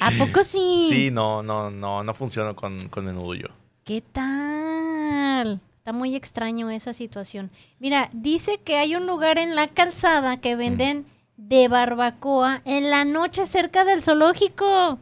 ¿A 0.00 0.10
poco 0.12 0.42
sí? 0.44 0.86
Sí, 0.88 1.10
no, 1.10 1.42
no, 1.42 1.70
no, 1.70 2.02
no 2.02 2.14
funciona 2.14 2.54
con, 2.54 2.88
con 2.88 3.04
menudo 3.04 3.34
yo. 3.34 3.48
¿Qué 3.88 4.02
tal? 4.02 5.62
Está 5.78 5.94
muy 5.94 6.14
extraño 6.14 6.68
esa 6.68 6.92
situación. 6.92 7.50
Mira, 7.78 8.10
dice 8.12 8.60
que 8.62 8.76
hay 8.76 8.94
un 8.94 9.06
lugar 9.06 9.38
en 9.38 9.54
la 9.54 9.68
calzada 9.68 10.42
que 10.42 10.56
venden 10.56 11.06
de 11.38 11.68
barbacoa 11.68 12.60
en 12.66 12.90
la 12.90 13.06
noche 13.06 13.46
cerca 13.46 13.86
del 13.86 14.02
zoológico. 14.02 14.98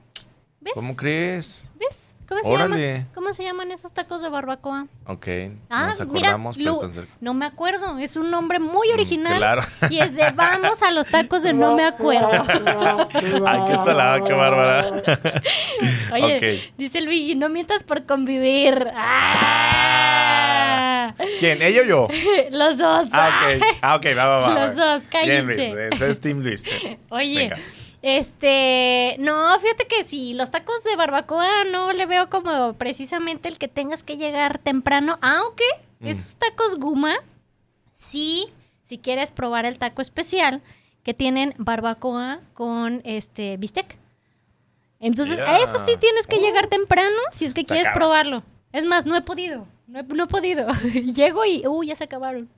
¿Ves? 0.60 0.74
¿Cómo 0.76 0.94
crees? 0.94 1.68
¿Ves? 1.80 2.15
¿Cómo 2.28 2.40
se 2.42 2.50
Órale. 2.50 2.88
llaman? 2.92 3.08
¿Cómo 3.14 3.32
se 3.32 3.44
llaman 3.44 3.70
esos 3.70 3.92
tacos 3.92 4.20
de 4.20 4.28
barbacoa? 4.28 4.86
Ok, 5.06 5.26
Ah, 5.70 5.86
nos 5.86 6.00
mira, 6.08 6.30
acordamos, 6.30 6.56
pero 6.56 6.70
Lu- 6.70 6.74
están 6.76 6.92
cerca. 6.92 7.12
no 7.20 7.34
me 7.34 7.46
acuerdo, 7.46 7.98
es 7.98 8.16
un 8.16 8.30
nombre 8.32 8.58
muy 8.58 8.88
Mm, 8.88 8.92
original. 8.94 9.36
claro. 9.38 9.62
Y 9.90 10.00
es 10.00 10.14
de 10.16 10.30
vamos 10.34 10.82
a 10.82 10.90
los 10.90 11.06
tacos 11.06 11.44
de 11.44 11.52
no 11.52 11.76
me 11.76 11.84
acuerdo. 11.84 12.28
Ay, 13.46 13.60
qué 13.68 13.76
salada, 13.76 14.24
qué 14.24 14.32
bárbara. 14.32 14.86
Oye, 16.12 16.36
Ok. 16.36 16.42
dice 16.76 16.98
el 16.98 17.04
Luigi, 17.04 17.36
no 17.36 17.48
mientas 17.48 17.84
por 17.84 18.04
convivir. 18.06 18.88
¡Ah! 19.68 21.14
¿Quién? 21.38 21.62
¿Ella 21.62 21.82
o 21.82 21.84
yo? 21.84 22.08
Los 22.50 22.76
dos. 22.78 23.06
Ah, 23.12 23.30
ok. 23.56 23.62
Ah, 23.82 23.96
ok, 23.96 24.06
va, 24.18 24.26
va, 24.26 24.38
va. 24.38 24.48
Los 24.66 24.78
va. 24.78 24.94
dos, 24.98 25.02
Bien, 25.24 25.46
Luis. 25.46 25.58
cállense. 25.58 25.88
Ese 25.92 26.08
es 26.10 26.20
Team 26.20 26.40
Luis. 26.42 26.62
Oye, 27.10 27.38
Venga. 27.38 27.56
Este, 28.08 29.16
no, 29.18 29.58
fíjate 29.58 29.86
que 29.88 30.04
sí, 30.04 30.32
los 30.34 30.50
tacos 30.52 30.84
de 30.84 30.94
barbacoa 30.96 31.64
no 31.70 31.92
le 31.92 32.06
veo 32.06 32.30
como 32.30 32.74
precisamente 32.74 33.48
el 33.48 33.58
que 33.58 33.66
tengas 33.68 34.04
que 34.04 34.16
llegar 34.16 34.58
temprano, 34.58 35.18
aunque 35.22 35.64
Mm. 35.98 36.06
esos 36.08 36.36
tacos 36.36 36.76
guma, 36.76 37.14
sí, 37.92 38.46
si 38.82 38.98
quieres 38.98 39.30
probar 39.32 39.64
el 39.66 39.78
taco 39.78 40.02
especial, 40.02 40.62
que 41.02 41.14
tienen 41.14 41.54
barbacoa 41.58 42.40
con 42.54 43.00
este 43.04 43.56
bistec. 43.56 43.96
Entonces, 45.00 45.38
a 45.38 45.58
eso 45.58 45.78
sí 45.78 45.92
tienes 45.98 46.26
que 46.26 46.38
llegar 46.38 46.66
temprano 46.68 47.16
si 47.30 47.44
es 47.44 47.54
que 47.54 47.62
Se 47.62 47.66
quieres 47.68 47.88
acaba. 47.88 48.00
probarlo. 48.00 48.42
Es 48.72 48.84
más, 48.84 49.06
no 49.06 49.16
he 49.16 49.22
podido, 49.22 49.62
no 49.86 50.00
he, 50.00 50.02
no 50.02 50.24
he 50.24 50.26
podido. 50.26 50.66
Llego 51.14 51.44
y, 51.44 51.66
uy, 51.66 51.88
ya 51.88 51.96
se 51.96 52.04
acabaron. 52.04 52.48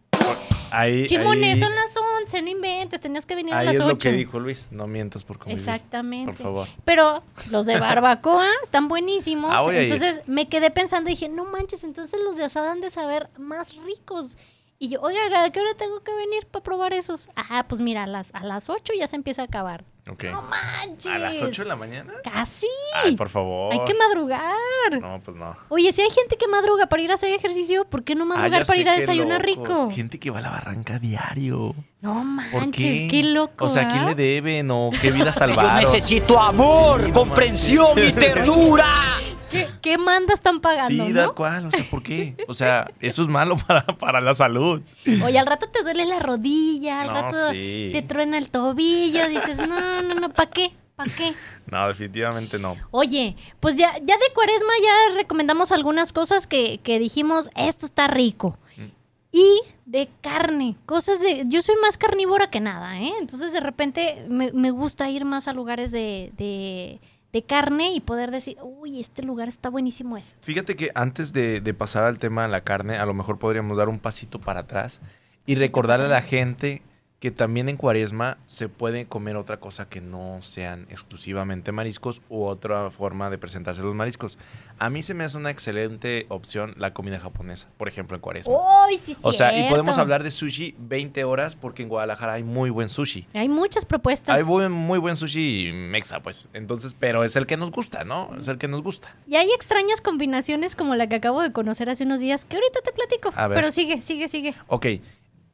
Ahí, 0.73 1.07
Chimones, 1.07 1.55
ahí- 1.55 1.61
son 1.61 1.75
las 1.75 1.97
11, 2.21 2.43
no 2.43 2.49
inventes, 2.51 3.01
tenías 3.01 3.25
que 3.27 3.35
venir 3.35 3.55
a 3.55 3.59
Ahí 3.59 3.67
las 3.67 3.75
es 3.77 3.81
8. 3.81 3.89
lo 3.89 3.99
que 3.99 4.13
dijo 4.13 4.39
Luis. 4.39 4.69
No 4.71 4.87
mientas 4.87 5.23
por 5.25 5.39
convivir. 5.39 5.59
Exactamente. 5.59 6.33
Por 6.33 6.43
favor. 6.43 6.69
Pero 6.85 7.23
los 7.51 7.65
de 7.67 7.79
barbacoa 7.79 8.49
están 8.63 8.89
buenísimos. 8.89 9.51
Ah, 9.55 9.65
entonces 9.73 10.21
me 10.27 10.49
quedé 10.49 10.71
pensando 10.71 11.09
y 11.11 11.15
dije, 11.15 11.29
no 11.29 11.45
manches, 11.45 11.85
entonces 11.85 12.21
los 12.25 12.37
de 12.37 12.45
asada 12.45 12.73
han 12.73 12.81
de 12.81 12.91
saber 12.91 13.29
más 13.39 13.75
ricos. 13.77 14.37
Y 14.81 14.91
yo, 14.91 15.01
oiga, 15.01 15.43
¿a 15.43 15.51
qué 15.51 15.59
hora 15.59 15.75
tengo 15.77 16.05
que 16.05 16.15
venir 16.15 16.47
para 16.47 16.63
probar 16.63 16.93
esos? 16.93 17.31
Ah, 17.35 17.67
pues 17.69 17.81
mira, 17.81 18.05
a 18.05 18.07
las, 18.07 18.33
a 18.33 18.45
las 18.45 18.71
8 18.71 18.93
ya 18.97 19.09
se 19.09 19.17
empieza 19.17 19.43
a 19.43 19.47
acabar. 19.47 19.83
Ok. 20.09 20.25
No 20.27 20.41
manches. 20.43 21.07
¿A 21.13 21.19
las 21.19 21.43
8 21.43 21.65
de 21.65 21.69
la 21.69 21.75
mañana? 21.75 22.13
Casi. 22.23 22.69
Ay, 22.95 23.17
por 23.17 23.29
favor. 23.29 23.73
Hay 23.73 23.81
que 23.85 23.95
madrugar. 23.95 25.01
No, 25.01 25.21
pues 25.25 25.37
no. 25.37 25.57
Oye, 25.69 25.91
si 25.91 26.01
hay 26.03 26.11
gente 26.11 26.37
que 26.37 26.47
madruga 26.47 26.87
para 26.87 27.03
ir 27.03 27.11
a 27.11 27.15
hacer 27.15 27.33
ejercicio, 27.35 27.87
¿por 27.87 28.05
qué 28.05 28.15
no 28.15 28.23
Ah, 28.23 28.37
madrugar 28.37 28.67
para 28.67 28.79
ir 28.79 28.89
a 28.89 28.93
desayunar 28.93 29.45
rico? 29.45 29.91
Gente 29.91 30.21
que 30.21 30.31
va 30.31 30.39
a 30.39 30.43
la 30.43 30.51
barranca 30.51 31.01
diario. 31.01 31.75
No 32.01 32.15
¿Por 32.53 32.61
manches, 32.61 33.01
qué? 33.01 33.09
qué, 33.11 33.23
loco. 33.25 33.65
O 33.65 33.69
sea, 33.69 33.83
¿a 33.83 33.89
quién 33.89 34.03
¿ah? 34.05 34.11
le 34.11 34.15
deben 34.15 34.71
o 34.71 34.91
qué 35.03 35.11
vida 35.11 35.25
Yo 35.33 35.33
salvaron? 35.33 35.75
necesito 35.81 36.39
amor, 36.39 37.01
Sí, 37.01 37.09
no 37.09 37.15
comprensión 37.15 37.99
y 37.99 38.13
ternura. 38.13 38.87
¿Qué, 39.51 39.69
qué 39.81 39.99
manda 39.99 40.35
están 40.35 40.61
pagando? 40.61 40.89
Sí, 41.07 41.13
no? 41.13 41.21
tal 41.27 41.35
cual. 41.35 41.67
O 41.67 41.71
sea, 41.71 41.85
¿por 41.91 42.03
qué? 42.03 42.37
O 42.49 42.55
sea, 42.55 42.91
eso 43.01 43.23
es 43.23 43.29
malo 43.29 43.57
para, 43.67 43.85
para 43.87 44.21
la 44.21 44.35
salud. 44.35 44.83
Oye, 45.25 45.39
al 45.39 45.47
rato 45.47 45.69
te 45.71 45.83
duele 45.83 46.05
la 46.07 46.19
rodilla, 46.19 47.03
al 47.03 47.09
No, 47.09 47.15
rato 47.15 47.51
sí. 47.53 47.91
te 47.93 48.03
truena 48.03 48.39
el 48.39 48.51
tobillo, 48.51 49.29
dices, 49.29 49.59
no, 49.59 50.03
no, 50.03 50.15
no, 50.15 50.31
¿para 50.31 50.51
qué? 50.51 50.73
¿Para 50.97 51.13
qué? 51.15 51.33
No, 51.71 51.87
definitivamente 51.89 52.59
no. 52.59 52.77
Oye, 52.91 53.37
pues 53.61 53.77
ya, 53.77 53.93
ya 53.99 54.17
de 54.17 54.33
cuaresma 54.35 54.73
ya 54.83 55.15
recomendamos 55.15 55.71
algunas 55.71 56.13
cosas 56.13 56.47
que, 56.47 56.79
que 56.83 56.99
dijimos, 56.99 57.51
esto 57.55 57.87
está 57.87 58.09
rico. 58.09 58.59
Mm. 58.77 58.85
Y 59.31 59.61
de 59.87 60.09
carne, 60.21 60.75
cosas 60.87 61.21
de... 61.21 61.45
Yo 61.47 61.63
soy 61.63 61.77
más 61.81 61.99
carnívora 61.99 62.51
que 62.51 62.59
nada, 62.61 62.99
¿eh? 63.01 63.13
Entonces 63.21 63.53
de 63.53 63.61
repente 63.61 64.27
me, 64.29 64.51
me 64.53 64.71
gusta 64.73 65.09
ir 65.09 65.25
más 65.25 65.47
a 65.47 65.53
lugares 65.53 65.93
de, 65.93 66.33
de, 66.37 67.01
de 67.33 67.43
carne 67.43 67.93
y 67.93 68.01
poder 68.01 68.31
decir, 68.31 68.57
uy, 68.63 69.01
este 69.01 69.23
lugar 69.23 69.49
está 69.49 69.69
buenísimo 69.69 70.17
esto. 70.17 70.39
Fíjate 70.43 70.77
que 70.77 70.91
antes 70.95 71.33
de, 71.33 71.61
de 71.61 71.75
pasar 71.75 72.05
al 72.05 72.19
tema 72.19 72.43
de 72.43 72.49
la 72.49 72.63
carne, 72.63 72.97
a 72.97 73.07
lo 73.07 73.15
mejor 73.15 73.39
podríamos 73.39 73.77
dar 73.77 73.89
un 73.89 73.99
pasito 73.99 74.41
para 74.41 74.61
atrás 74.61 75.01
y 75.47 75.55
recordarle 75.55 76.07
a 76.07 76.11
la 76.11 76.23
gente 76.23 76.83
que 77.21 77.33
también 77.33 77.69
en 77.69 77.77
cuaresma 77.77 78.39
se 78.47 78.69
puede 78.69 79.07
comer 79.07 79.37
otra 79.37 79.59
cosa 79.59 79.89
que 79.89 80.01
no 80.01 80.39
sean 80.41 80.87
exclusivamente 80.89 81.73
mariscos 81.73 82.23
u 82.29 82.45
otra 82.45 82.93
forma 82.93 83.29
de 83.29 83.39
presentarse 83.39 83.83
los 83.83 83.95
mariscos. 83.97 84.39
A 84.79 84.89
mí 84.89 85.03
se 85.03 85.15
me 85.15 85.25
hace 85.25 85.37
una 85.37 85.51
excelente 85.51 86.27
opción 86.29 86.75
la 86.77 86.95
comida 86.95 87.19
japonesa, 87.19 87.69
por 87.77 87.89
ejemplo, 87.89 88.15
en 88.15 88.21
cuaresma. 88.21 88.55
¡Uy, 88.55 88.99
sí, 88.99 89.17
o 89.23 89.33
sea, 89.33 89.59
y 89.59 89.69
podemos 89.69 89.99
hablar 89.99 90.23
de 90.23 90.31
sushi 90.31 90.77
20 90.79 91.25
horas 91.25 91.57
porque 91.57 91.83
en 91.83 91.89
Guadalajara 91.89 92.35
hay 92.35 92.45
muy 92.45 92.71
buen 92.71 92.89
sushi. 92.89 93.27
Hay 93.35 93.49
muchas 93.49 93.85
propuestas. 93.85 94.39
Hay 94.39 94.45
muy 94.45 94.99
buen 94.99 95.17
sushi 95.17 95.73
mexa, 95.73 96.21
pues. 96.21 96.49
Entonces, 96.53 96.95
pero 96.97 97.25
es 97.25 97.35
el 97.35 97.47
que 97.47 97.57
nos 97.57 97.73
gusta, 97.73 98.05
¿no? 98.05 98.31
Es 98.39 98.47
el 98.47 98.59
que 98.59 98.69
nos 98.69 98.83
gusta. 98.83 99.17
Y 99.27 99.35
hay 99.35 99.51
extrañas 99.51 100.01
combinaciones 100.01 100.77
como 100.77 100.95
la 100.95 101.09
que 101.09 101.17
acabo 101.17 101.43
de 101.43 101.53
conocer 101.53 101.91
hace 101.91 102.05
unos 102.05 102.21
días, 102.21 102.45
que 102.45 102.55
ahorita 102.55 102.81
te 102.83 102.93
platico. 102.93 103.33
A 103.35 103.49
ver. 103.49 103.57
Pero 103.59 103.73
sigue, 103.73 104.03
sigue, 104.03 104.29
sigue. 104.29 104.55
Ok. 104.69 104.87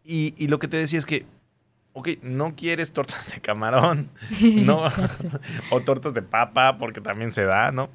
Y, 0.04 0.34
y 0.36 0.48
lo 0.48 0.58
que 0.58 0.68
te 0.68 0.76
decía 0.76 0.98
es 0.98 1.06
que, 1.06 1.24
ok, 1.94 2.08
no 2.22 2.54
quieres 2.54 2.92
tortas 2.92 3.32
de 3.32 3.40
camarón, 3.40 4.10
no, 4.40 4.82
o 5.70 5.80
tortas 5.80 6.12
de 6.14 6.20
papa, 6.22 6.76
porque 6.78 7.00
también 7.00 7.32
se 7.32 7.44
da, 7.44 7.72
¿no? 7.72 7.88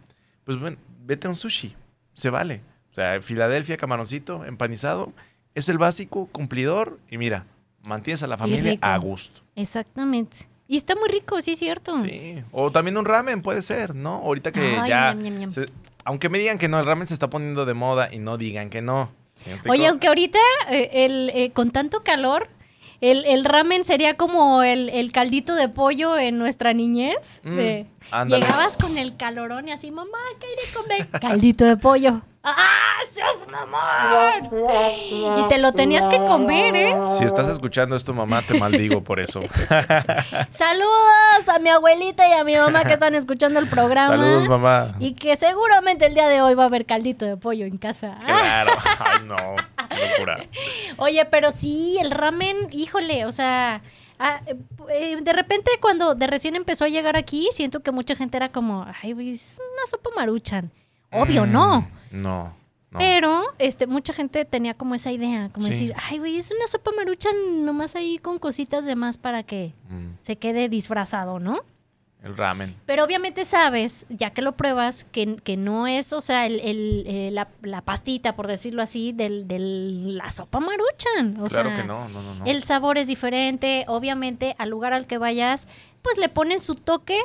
Pues 0.44 0.58
bueno, 0.60 0.78
vete 1.06 1.28
a 1.28 1.30
un 1.30 1.36
sushi, 1.36 1.76
se 2.14 2.30
vale. 2.32 2.62
O 2.92 2.96
sea, 2.96 3.22
Filadelfia, 3.22 3.78
camaroncito, 3.78 4.44
empanizado, 4.46 5.14
es 5.54 5.70
el 5.70 5.78
básico, 5.78 6.28
cumplidor, 6.32 7.00
y 7.10 7.18
mira, 7.20 7.46
mantienes 7.84 8.24
a 8.24 8.28
la 8.28 8.38
familia 8.38 8.78
a 8.82 8.98
gusto. 8.98 9.42
Exactamente. 9.56 10.48
Y 10.68 10.78
está 10.78 10.96
muy 10.96 11.10
rico, 11.10 11.42
sí 11.42 11.52
es 11.52 11.60
cierto. 11.60 12.00
Sí. 12.02 12.44
O 12.52 12.72
también 12.72 12.98
un 12.98 13.06
ramen 13.06 13.42
puede 13.42 13.62
ser, 13.62 13.96
¿no? 13.96 14.16
Ahorita 14.16 14.52
que 14.52 14.78
Ay, 14.78 14.90
ya. 14.90 15.16
se- 15.50 15.66
aunque 16.06 16.30
me 16.30 16.38
digan 16.40 16.58
que 16.58 16.68
no, 16.68 16.80
el 16.80 16.86
ramen 16.86 17.08
se 17.08 17.14
está 17.14 17.30
poniendo 17.30 17.66
de 17.66 17.74
moda 17.74 18.10
y 18.12 18.20
no 18.20 18.38
digan 18.38 18.70
que 18.70 18.82
no. 18.82 19.12
Oye, 19.68 19.88
aunque 19.88 20.08
ahorita 20.08 20.40
eh, 20.70 20.90
el, 21.06 21.32
eh, 21.34 21.52
con 21.52 21.72
tanto 21.72 22.02
calor, 22.02 22.48
el, 23.02 23.26
el 23.26 23.46
ramen 23.46 23.86
sería 23.86 24.16
como 24.18 24.64
el, 24.64 24.90
el 24.90 25.12
caldito 25.12 25.56
de 25.56 25.70
pollo 25.70 26.18
en 26.18 26.38
nuestra 26.38 26.74
niñez. 26.74 27.42
Mm, 27.44 27.56
de- 27.56 27.86
llegabas 28.28 28.76
con 28.78 28.98
el 28.98 29.16
calorón 29.18 29.68
y 29.68 29.72
así, 29.72 29.92
mamá, 29.92 30.18
¿qué 30.40 30.48
hay 30.48 30.56
de 30.56 30.74
comer? 31.08 31.22
Caldito 31.22 31.66
de 31.66 31.78
pollo. 31.78 32.22
¡Ah, 32.42 32.56
seas 33.14 33.46
mamón! 33.52 34.50
Y 35.40 35.48
te 35.50 35.58
lo 35.58 35.74
tenías 35.74 36.08
que 36.08 36.18
comer, 36.20 36.74
¿eh? 36.76 36.96
Si 37.08 37.26
estás 37.26 37.50
escuchando 37.50 37.98
esto, 37.98 38.14
mamá, 38.14 38.42
te 38.44 38.58
maldigo 38.58 39.04
por 39.04 39.20
eso. 39.20 39.42
Saludos 40.52 41.48
a 41.48 41.60
mi 41.60 41.70
abuelita 41.70 42.28
y 42.28 42.34
a 42.34 42.44
mi 42.44 42.56
mamá 42.56 42.84
que 42.86 42.94
están 42.94 43.14
escuchando 43.16 43.60
el 43.60 43.68
programa. 43.68 44.08
Saludos, 44.16 44.48
mamá. 44.48 44.96
Y 45.00 45.14
que 45.14 45.36
seguramente 45.36 46.06
el 46.06 46.14
día 46.14 46.28
de 46.28 46.42
hoy 46.42 46.54
va 46.56 46.64
a 46.64 46.68
haber 46.68 46.86
caldito 46.86 47.26
de 47.26 47.36
pollo 47.38 47.66
en 47.66 47.78
casa. 47.78 48.18
Claro. 48.26 48.72
Ay, 49.00 49.20
no. 49.26 49.36
Locura. 50.12 50.46
Oye, 50.98 51.26
pero 51.26 51.52
sí, 51.52 51.98
el 52.00 52.12
ramen, 52.12 52.56
híjole, 52.72 53.26
o 53.26 53.32
sea, 53.32 53.82
ah, 54.20 54.42
eh, 54.90 55.18
de 55.22 55.34
repente 55.34 55.72
cuando 55.82 56.16
de 56.16 56.28
recién 56.28 56.56
empezó 56.56 56.86
a 56.86 56.90
llegar 56.90 57.16
aquí, 57.18 57.50
siento 57.52 57.82
que 57.82 57.92
mucha 57.92 58.16
gente 58.16 58.38
era 58.38 58.50
como, 58.50 58.86
ay, 59.02 59.14
güey, 59.14 59.32
es 59.32 59.60
una 59.76 59.88
sopa 59.90 60.10
maruchan. 60.16 60.72
Obvio, 61.12 61.46
Mm, 61.46 61.52
no. 61.52 61.88
No. 62.12 62.54
no. 62.92 63.00
Pero 63.00 63.44
este, 63.60 63.88
mucha 63.88 64.14
gente 64.14 64.46
tenía 64.46 64.74
como 64.74 64.96
esa 64.96 65.12
idea, 65.12 65.50
como 65.54 65.66
Sí. 65.68 65.72
decir, 65.72 65.94
ay, 65.98 66.18
güey, 66.20 66.38
es 66.38 66.52
una 66.52 66.68
sopa 66.68 66.92
maruchan 66.96 67.66
nomás 67.66 67.96
ahí 67.96 68.18
con 68.18 68.40
cositas 68.40 68.86
de 68.86 68.96
más 68.96 69.18
para 69.18 69.44
que 69.44 69.74
Mm, 69.90 70.14
se 70.22 70.36
quede 70.38 70.70
disfrazado, 70.70 71.40
¿no? 71.40 71.60
El 72.24 72.36
ramen. 72.36 72.76
Pero 72.86 73.06
obviamente 73.06 73.46
sabes, 73.46 74.06
ya 74.10 74.32
que 74.32 74.42
lo 74.42 74.52
pruebas, 74.58 75.06
que, 75.06 75.38
que 75.38 75.56
no 75.56 75.88
es, 75.88 76.12
o 76.12 76.20
sea, 76.20 76.46
el, 76.46 76.60
el, 76.60 77.04
eh, 77.08 77.30
la, 77.32 77.48
la 77.62 77.82
pastita, 77.82 78.36
por 78.36 78.48
decirlo 78.48 78.82
así, 78.82 79.14
del, 79.14 79.48
del- 79.48 80.18
la 80.18 80.30
sopa 80.32 80.60
maruchan. 80.60 81.38
O 81.42 81.48
claro 81.48 81.70
sea, 81.70 81.78
que 81.78 81.84
no, 81.88 82.10
no, 82.10 82.22
no, 82.22 82.36
no. 82.36 82.46
el 82.46 82.64
sabor 82.64 82.98
es 82.98 83.08
diferente. 83.08 83.86
Obviamente, 83.88 84.56
al 84.58 84.70
lugar 84.70 84.94
al 84.94 85.08
que 85.08 85.18
vayas, 85.18 85.68
pues 86.02 86.18
le 86.18 86.28
ponen 86.28 86.60
su 86.60 86.76
toque 86.76 87.18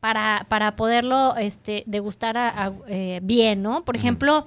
para, 0.00 0.46
para 0.48 0.76
poderlo 0.76 1.36
este, 1.36 1.82
degustar 1.86 2.38
a- 2.38 2.48
a- 2.66 2.72
eh, 2.88 3.20
bien, 3.22 3.62
¿no? 3.62 3.84
Por 3.84 3.96
ejemplo, 3.96 4.46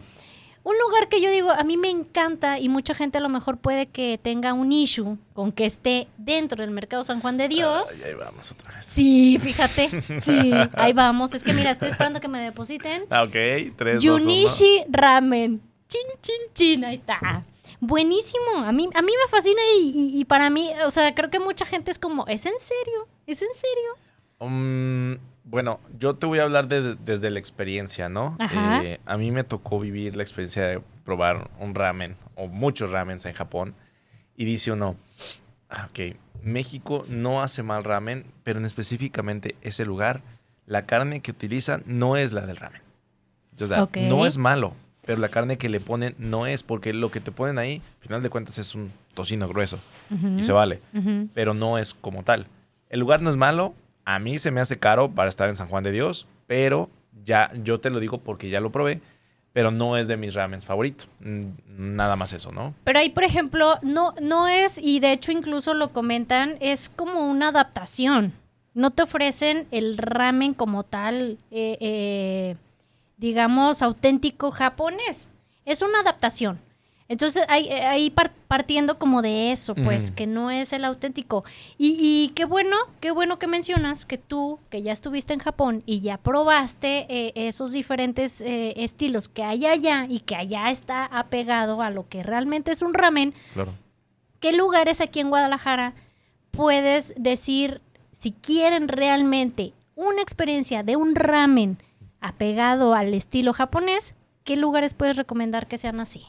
un 0.64 0.78
lugar 0.78 1.10
que 1.10 1.22
yo 1.22 1.32
digo, 1.32 1.50
a 1.50 1.64
mí 1.64 1.76
me 1.78 1.90
encanta 1.90 2.60
y 2.60 2.70
mucha 2.70 2.94
gente 2.94 3.18
a 3.18 3.22
lo 3.22 3.30
mejor 3.30 3.58
puede 3.58 3.88
que 3.88 4.20
tenga 4.22 4.54
un 4.54 4.72
issue 4.72 5.18
con 5.34 5.52
que 5.52 5.66
esté 5.66 6.08
dentro 6.18 6.62
del 6.62 6.70
mercado 6.72 7.04
San 7.04 7.20
Juan 7.20 7.38
de 7.38 7.48
Dios. 7.48 7.88
Ay, 8.06 8.10
ahí 8.12 8.16
vamos 8.16 8.52
otra 8.52 8.72
vez. 8.76 8.86
Sí, 8.86 9.40
fíjate. 9.42 9.90
Sí, 10.22 10.52
ahí 10.76 10.94
vamos. 10.94 11.34
Es 11.34 11.44
que 11.44 11.54
mira, 11.54 11.72
estoy 11.72 11.90
esperando 11.90 12.20
que 12.22 12.28
me 12.28 12.40
depositen. 12.40 13.06
Ah, 13.10 13.24
ok. 13.24 13.32
Tres, 13.32 14.04
dos, 14.04 14.06
uno. 14.06 14.18
Yunishi 14.20 14.84
Ramen. 14.90 15.62
Chin, 15.88 16.02
chin, 16.22 16.36
chin. 16.54 16.86
Ahí 16.86 16.96
está. 16.96 17.44
Buenísimo. 17.80 18.58
A 18.64 18.72
mí, 18.72 18.88
a 18.94 19.02
mí 19.02 19.12
me 19.12 19.30
fascina 19.30 19.60
y, 19.80 19.90
y- 19.90 20.20
y 20.22 20.26
para 20.26 20.50
mí, 20.52 20.72
o 20.86 20.92
sea, 20.92 21.16
creo 21.16 21.32
que 21.32 21.40
mucha 21.40 21.66
gente 21.66 21.90
es 21.90 21.98
como, 21.98 22.28
¿es 22.28 22.46
en 22.46 22.54
serio? 22.60 23.08
¿Es 23.26 23.42
en 23.42 23.48
serio? 23.56 24.50
Mm, 24.52 25.16
bueno, 25.52 25.80
yo 26.00 26.16
te 26.16 26.26
voy 26.26 26.40
a 26.40 26.44
hablar 26.44 26.68
de- 26.68 26.96
desde 26.96 27.30
la 27.30 27.38
experiencia, 27.40 28.10
¿no? 28.10 28.38
Eh, 28.52 29.00
a 29.06 29.18
mí 29.18 29.32
me 29.32 29.44
tocó 29.44 29.80
vivir 29.80 30.16
la 30.16 30.24
experiencia 30.24 30.66
de 30.66 30.82
probar 31.06 31.50
un 31.60 31.76
ramen 31.76 32.16
o 32.36 32.48
muchos 32.48 32.90
ramens 32.92 33.26
en 33.26 33.34
Japón 33.34 33.76
y 34.36 34.46
dice 34.46 34.72
uno, 34.72 34.96
ah, 35.70 35.88
ok, 35.90 36.16
México 36.42 37.06
no 37.08 37.42
hace 37.44 37.62
mal 37.64 37.84
ramen, 37.84 38.26
pero 38.44 38.60
en 38.60 38.66
específicamente 38.66 39.56
ese 39.62 39.86
lugar, 39.86 40.22
la 40.66 40.84
carne 40.86 41.20
que 41.20 41.32
utilizan 41.32 41.84
no 41.86 42.16
es 42.18 42.34
la 42.34 42.46
del 42.46 42.56
ramen. 42.58 42.82
O 43.62 43.68
sea, 43.68 43.84
Ok. 43.84 43.98
no 43.98 44.26
es 44.26 44.38
malo, 44.38 44.74
pero 45.06 45.20
la 45.20 45.30
carne 45.30 45.58
que 45.58 45.70
le 45.70 45.80
ponen 45.80 46.16
no 46.18 46.48
es, 46.48 46.64
porque 46.64 46.94
lo 46.94 47.12
que 47.12 47.20
te 47.20 47.32
ponen 47.32 47.60
ahí, 47.60 47.82
al 48.00 48.04
final 48.08 48.22
de 48.24 48.30
cuentas, 48.30 48.58
es 48.58 48.74
un 48.74 48.92
tocino 49.14 49.48
grueso 49.50 49.80
y 50.40 50.44
se 50.44 50.52
vale 50.54 50.80
pero 51.34 51.54
no 51.54 51.78
es 51.78 51.94
como 51.94 52.24
tal. 52.24 52.48
El 52.90 53.02
lugar 53.02 53.22
no 53.22 53.30
es 53.30 53.36
malo, 53.38 53.74
a 54.06 54.20
mí 54.20 54.38
se 54.38 54.52
me 54.52 54.62
hace 54.62 54.80
caro 54.80 55.12
para 55.12 55.30
estar 55.30 55.50
en 55.50 55.56
San 55.56 55.68
Juan 55.68 55.84
de 55.84 55.92
Dios, 55.92 56.28
pero 56.48 56.90
ya 57.24 57.52
yo 57.64 57.80
te 57.80 57.90
lo 57.90 58.00
digo 58.00 58.20
porque 58.20 58.50
ya 58.50 58.60
lo 58.60 58.72
probé, 58.72 59.02
pero 59.54 59.72
no 59.72 59.98
es 59.98 60.08
de 60.08 60.18
mis 60.18 60.34
ramens 60.34 60.66
favoritos. 60.66 61.08
Mm, 61.20 61.42
Nada 61.96 62.16
más 62.16 62.34
eso, 62.34 62.52
¿no? 62.52 62.74
Pero 62.84 63.00
ahí, 63.00 63.10
por 63.10 63.24
ejemplo, 63.24 63.78
no, 63.82 64.14
no 64.22 64.48
es, 64.48 64.78
y 64.78 65.00
de 65.00 65.12
hecho 65.14 65.32
incluso 65.32 65.74
lo 65.74 65.92
comentan, 65.92 66.58
es 66.60 66.90
como 66.90 67.30
una 67.30 67.50
adaptación. 67.50 68.34
No 68.74 68.92
te 68.92 69.04
ofrecen 69.04 69.68
el 69.72 69.98
ramen 69.98 70.54
como 70.54 70.84
tal, 70.84 71.38
eh, 71.52 71.78
eh, 71.82 72.56
digamos, 73.18 73.82
auténtico 73.82 74.52
japonés. 74.52 75.32
Es 75.66 75.82
una 75.82 76.00
adaptación. 76.00 76.60
Entonces, 77.12 77.44
ahí, 77.50 77.68
eh, 77.68 77.86
ahí 77.86 78.16
partiendo 78.48 78.98
como 78.98 79.22
de 79.22 79.52
eso, 79.52 79.76
pues, 79.76 80.12
que 80.12 80.28
no 80.28 80.50
es 80.50 80.72
el 80.72 80.86
auténtico. 80.86 81.44
Y, 81.78 81.98
y 82.00 82.30
qué 82.30 82.46
bueno, 82.46 82.78
qué 83.02 83.12
bueno 83.12 83.38
que 83.38 83.48
mencionas 83.48 84.06
que 84.06 84.18
tú, 84.18 84.60
que 84.70 84.82
ya 84.82 84.94
estuviste 84.94 85.34
en 85.34 85.40
Japón 85.40 85.84
y 85.86 86.00
ya 86.00 86.18
probaste 86.18 87.06
eh, 87.10 87.34
esos 87.36 87.74
diferentes 87.74 88.40
eh, 88.40 88.76
estilos 88.78 89.28
que 89.28 89.44
hay 89.44 89.66
allá 89.66 90.06
y 90.08 90.22
que 90.22 90.38
allá 90.38 90.72
está 90.72 91.04
apegado 91.06 91.82
a 91.82 91.90
lo 91.90 92.08
que 92.08 92.24
realmente 92.24 92.72
es 92.72 92.82
un 92.82 92.94
ramen, 92.94 93.34
Claro. 93.54 93.74
¿qué 94.40 94.54
lugares 94.54 95.02
aquí 95.02 95.20
en 95.20 95.28
Guadalajara 95.32 95.94
puedes 96.52 97.14
decir 97.18 97.82
si 98.14 98.32
quieren 98.32 98.88
realmente 98.88 99.74
una 99.96 100.22
experiencia 100.22 100.82
de 100.82 100.96
un 100.96 101.16
ramen 101.16 101.78
apegado 102.22 102.94
al 102.94 103.14
estilo 103.14 103.52
japonés? 103.52 104.16
¿Qué 104.46 104.56
lugares 104.56 104.94
puedes 104.94 105.18
recomendar 105.18 105.68
que 105.68 105.78
sean 105.78 106.00
así? 106.00 106.24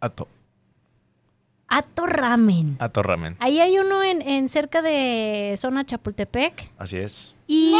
Ato. 0.00 0.28
Ato 1.70 2.06
Ramen. 2.06 2.76
Ato 2.78 3.02
ramen. 3.02 3.36
Ahí 3.40 3.60
hay 3.60 3.78
uno 3.78 4.02
en, 4.02 4.22
en 4.22 4.48
cerca 4.48 4.80
de 4.80 5.54
zona 5.58 5.84
Chapultepec. 5.84 6.70
Así 6.78 6.96
es. 6.96 7.34
Y... 7.46 7.74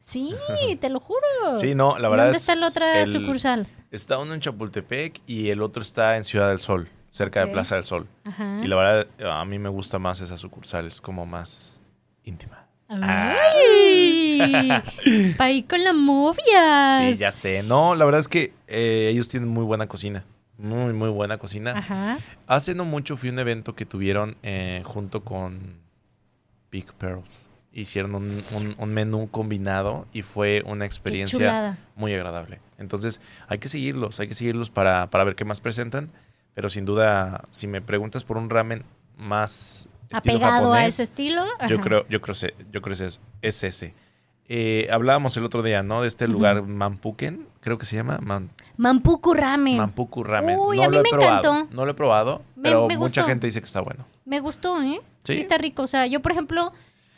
Sí, 0.00 0.34
te 0.80 0.88
lo 0.88 0.98
juro. 1.00 1.20
Sí, 1.54 1.74
no, 1.76 1.96
la 1.98 2.08
¿Y 2.08 2.10
verdad 2.10 2.24
¿Dónde 2.26 2.38
es 2.38 2.48
está 2.48 2.54
la 2.56 2.66
otra 2.68 3.00
el- 3.02 3.06
sucursal? 3.12 3.66
Está 3.92 4.18
uno 4.18 4.34
en 4.34 4.40
Chapultepec 4.40 5.20
y 5.26 5.50
el 5.50 5.62
otro 5.62 5.80
está 5.82 6.16
en 6.16 6.24
Ciudad 6.24 6.48
del 6.48 6.58
Sol, 6.60 6.88
cerca 7.10 7.40
de 7.44 7.52
Plaza 7.52 7.76
del 7.76 7.84
Sol. 7.84 8.08
Ajá. 8.24 8.60
Y 8.62 8.66
la 8.66 8.76
verdad, 8.76 9.06
a 9.32 9.44
mí 9.44 9.58
me 9.60 9.68
gusta 9.68 9.98
más 10.00 10.20
esa 10.20 10.36
sucursal, 10.36 10.86
es 10.86 11.00
como 11.00 11.24
más 11.24 11.78
íntima. 12.24 12.64
¡Ay! 12.88 14.70
Pa' 15.38 15.50
ir 15.50 15.66
con 15.66 15.82
la 15.82 15.92
movia. 15.92 16.98
Sí, 17.12 17.16
ya 17.16 17.30
sé. 17.32 17.62
No, 17.62 17.94
la 17.94 18.04
verdad 18.04 18.20
es 18.20 18.28
que 18.28 18.52
eh, 18.66 19.08
ellos 19.12 19.28
tienen 19.28 19.48
muy 19.48 19.64
buena 19.64 19.86
cocina. 19.86 20.24
Muy, 20.58 20.92
muy 20.92 21.10
buena 21.10 21.38
cocina. 21.38 21.72
Ajá. 21.76 22.18
Hace 22.46 22.74
no 22.74 22.84
mucho 22.84 23.16
fui 23.16 23.28
a 23.28 23.32
un 23.32 23.38
evento 23.38 23.74
que 23.74 23.84
tuvieron 23.84 24.36
eh, 24.42 24.82
junto 24.84 25.22
con 25.22 25.78
Big 26.70 26.92
Pearls. 26.94 27.48
Hicieron 27.72 28.14
un, 28.14 28.40
un- 28.54 28.74
un 28.78 28.94
menú 28.94 29.28
combinado 29.30 30.06
y 30.12 30.22
fue 30.22 30.62
una 30.66 30.86
experiencia 30.86 31.38
muy 31.94 32.14
agradable. 32.14 32.60
Entonces, 32.78 33.20
hay 33.48 33.58
que 33.58 33.68
seguirlos, 33.68 34.18
hay 34.18 34.28
que 34.28 34.34
seguirlos 34.34 34.70
para, 34.70 35.10
para 35.10 35.24
ver 35.24 35.34
qué 35.34 35.44
más 35.44 35.60
presentan. 35.60 36.10
Pero 36.54 36.70
sin 36.70 36.86
duda, 36.86 37.44
si 37.50 37.66
me 37.66 37.82
preguntas 37.82 38.24
por 38.24 38.38
un 38.38 38.48
ramen 38.48 38.82
más 39.18 39.90
Apegado 40.12 40.72
a 40.72 40.86
ese 40.86 41.02
estilo. 41.02 41.44
yo 41.68 41.80
creo, 41.80 42.06
yo 42.08 42.20
creo, 42.22 42.34
yo 42.72 42.80
creo 42.80 42.96
que 42.96 43.04
es, 43.04 43.20
es 43.42 43.64
ese. 43.64 43.92
Eh, 44.48 44.88
hablábamos 44.90 45.36
el 45.36 45.44
otro 45.44 45.62
día, 45.62 45.82
¿no? 45.82 46.00
De 46.02 46.08
este 46.08 46.28
lugar 46.28 46.62
Mampuken, 46.62 47.46
creo 47.66 47.78
que 47.78 47.84
se 47.84 47.96
llama 47.96 48.18
Man- 48.22 48.48
Mampuku 48.76 49.34
Ramen. 49.34 49.76
Mampuku 49.78 50.22
Ramen. 50.22 50.56
Uy, 50.56 50.76
no 50.76 50.84
a 50.84 50.88
mí 50.88 50.94
lo 50.94 51.00
he 51.00 51.02
me 51.02 51.10
probado. 51.10 51.38
encantó. 51.54 51.74
No 51.74 51.84
lo 51.84 51.90
he 51.90 51.94
probado, 51.94 52.42
pero 52.62 52.86
me 52.86 52.96
mucha 52.96 53.22
gustó. 53.22 53.26
gente 53.26 53.48
dice 53.48 53.58
que 53.60 53.66
está 53.66 53.80
bueno. 53.80 54.06
Me 54.24 54.38
gustó, 54.38 54.80
¿eh? 54.80 55.00
¿Sí? 55.24 55.32
está 55.40 55.58
rico. 55.58 55.82
O 55.82 55.86
sea, 55.88 56.06
yo, 56.06 56.22
por 56.22 56.30
ejemplo, 56.30 56.72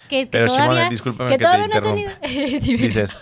que, 0.08 0.22
que 0.22 0.26
Pero, 0.28 0.46
todavía. 0.46 0.88
Shimone, 0.88 0.88
que 0.88 1.28
que 1.28 1.36
te 1.36 1.44
todavía 1.44 1.66
no 1.68 1.74
he 1.76 1.80
tenido. 1.82 2.10
Dices, 2.78 3.20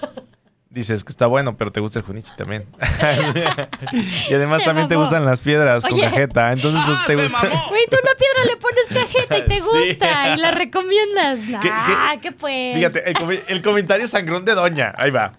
dices 0.70 1.02
que 1.02 1.10
está 1.10 1.26
bueno, 1.26 1.56
pero 1.56 1.72
te 1.72 1.80
gusta 1.80 1.98
el 1.98 2.04
junichi 2.04 2.30
también. 2.36 2.66
y 4.30 4.34
además 4.34 4.60
Se 4.60 4.66
también 4.66 4.86
te 4.86 4.94
gustan 4.94 5.24
las 5.24 5.40
piedras 5.40 5.82
con 5.82 5.94
Oye. 5.94 6.02
cajeta. 6.04 6.52
Entonces, 6.52 6.80
pues 6.86 6.98
¡Ah, 7.00 7.04
te 7.08 7.16
gusta. 7.16 7.40
Güey, 7.70 7.86
tú 7.90 7.96
una 8.00 8.12
piedra 8.14 8.44
le 8.46 8.56
pones 8.56 8.86
cajeta 8.88 9.38
y 9.38 9.42
te 9.48 9.54
Sí. 9.60 9.62
gusta 9.88 10.36
y 10.36 10.40
la 10.40 10.52
recomiendas. 10.52 11.40
¿Qué- 11.60 11.70
ah, 11.72 12.14
qué 12.22 12.30
pues. 12.30 12.76
Fíjate, 12.76 13.10
el, 13.10 13.42
el 13.48 13.62
comentario 13.62 14.06
sangrón 14.06 14.44
de 14.44 14.54
Doña. 14.54 14.94
Ahí 14.96 15.10
va. 15.10 15.32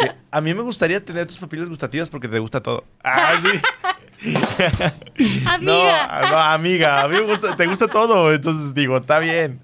Que 0.00 0.12
A 0.30 0.40
mí 0.40 0.52
me 0.54 0.62
gustaría 0.62 1.04
tener 1.04 1.26
tus 1.26 1.38
papilas 1.38 1.68
gustativas 1.68 2.08
porque 2.08 2.28
te 2.28 2.38
gusta 2.38 2.62
todo. 2.62 2.84
Ah, 3.04 3.40
sí. 3.42 3.60
No, 5.60 5.72
Amiga. 5.72 6.28
no, 6.30 6.36
amiga, 6.38 7.02
a 7.02 7.08
mí 7.08 7.16
me 7.16 7.22
gusta, 7.22 7.54
te 7.56 7.66
gusta 7.66 7.86
todo. 7.88 8.32
Entonces 8.32 8.74
digo, 8.74 8.96
está 8.98 9.18
bien. 9.18 9.60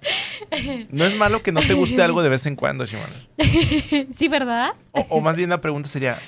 No 0.91 1.05
es 1.05 1.17
malo 1.17 1.43
que 1.43 1.53
no 1.53 1.61
te 1.61 1.75
guste 1.75 2.03
algo 2.03 2.23
de 2.23 2.29
vez 2.29 2.45
en 2.47 2.57
cuando, 2.57 2.85
Shimona. 2.85 3.09
sí, 4.15 4.29
¿verdad? 4.29 4.73
O, 4.93 5.01
o 5.09 5.21
más 5.21 5.37
bien 5.37 5.51
la 5.51 5.61
pregunta 5.61 5.89
sería, 5.89 6.19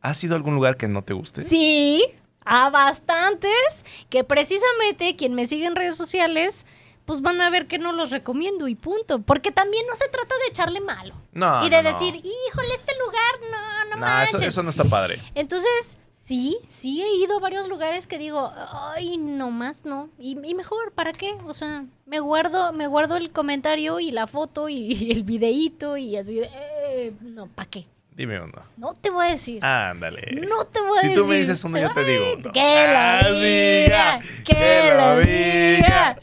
¿has 0.00 0.22
ido 0.24 0.34
a 0.34 0.36
algún 0.36 0.54
lugar 0.54 0.76
que 0.76 0.88
no 0.88 1.02
te 1.02 1.12
guste? 1.12 1.42
Sí. 1.44 2.04
a 2.44 2.70
bastantes 2.70 3.84
que 4.08 4.24
precisamente 4.24 5.16
quien 5.16 5.34
me 5.34 5.46
sigue 5.46 5.66
en 5.66 5.76
redes 5.76 5.96
sociales, 5.96 6.66
pues 7.08 7.22
van 7.22 7.40
a 7.40 7.48
ver 7.48 7.66
que 7.66 7.78
no 7.78 7.92
los 7.92 8.10
recomiendo 8.10 8.68
y 8.68 8.74
punto. 8.74 9.20
Porque 9.22 9.50
también 9.50 9.86
no 9.88 9.96
se 9.96 10.06
trata 10.10 10.34
de 10.44 10.48
echarle 10.50 10.78
malo. 10.82 11.14
No, 11.32 11.64
y 11.66 11.70
de 11.70 11.82
no, 11.82 11.90
no. 11.90 11.92
decir, 11.98 12.14
híjole, 12.16 12.74
este 12.74 12.92
lugar, 13.02 13.50
no, 13.50 13.84
no, 13.88 13.96
No, 13.96 13.96
manches. 13.96 14.34
eso, 14.34 14.44
eso 14.44 14.62
no 14.62 14.68
está 14.68 14.84
padre. 14.84 15.18
Entonces, 15.34 15.96
sí, 16.12 16.58
sí 16.66 17.00
he 17.02 17.16
ido 17.16 17.38
a 17.38 17.40
varios 17.40 17.66
lugares 17.66 18.06
que 18.06 18.18
digo, 18.18 18.52
ay, 18.94 19.16
no 19.16 19.50
más, 19.50 19.86
no. 19.86 20.10
Y, 20.18 20.36
y 20.46 20.54
mejor, 20.54 20.92
¿para 20.92 21.14
qué? 21.14 21.32
O 21.46 21.54
sea, 21.54 21.86
me 22.04 22.20
guardo, 22.20 22.74
me 22.74 22.86
guardo 22.88 23.16
el 23.16 23.30
comentario 23.32 24.00
y 24.00 24.10
la 24.10 24.26
foto 24.26 24.68
y, 24.68 24.92
y 24.92 25.10
el 25.10 25.22
videíto 25.22 25.96
y 25.96 26.14
así 26.14 26.34
de, 26.34 26.50
eh, 26.52 27.14
no, 27.22 27.46
¿para 27.46 27.70
qué? 27.70 27.86
Dime 28.18 28.40
uno. 28.40 28.52
No 28.76 28.92
te 28.94 29.10
voy 29.10 29.28
a 29.28 29.30
decir. 29.30 29.64
Ándale. 29.64 30.32
No 30.46 30.64
te 30.64 30.80
voy 30.80 30.98
a 30.98 31.00
Si 31.00 31.08
decir. 31.08 31.22
tú 31.22 31.28
me 31.28 31.36
dices 31.36 31.62
uno, 31.64 31.78
yo 31.78 31.90
te 31.92 32.04
digo 32.04 32.34
uno. 32.36 32.52
Que 32.52 32.60
lo 32.60 32.98
Ah, 32.98 33.22
diga. 33.32 34.20
Que, 34.44 34.54
que 34.54 34.90
lo 34.94 35.14
lo 35.14 35.20
diga. 35.20 36.16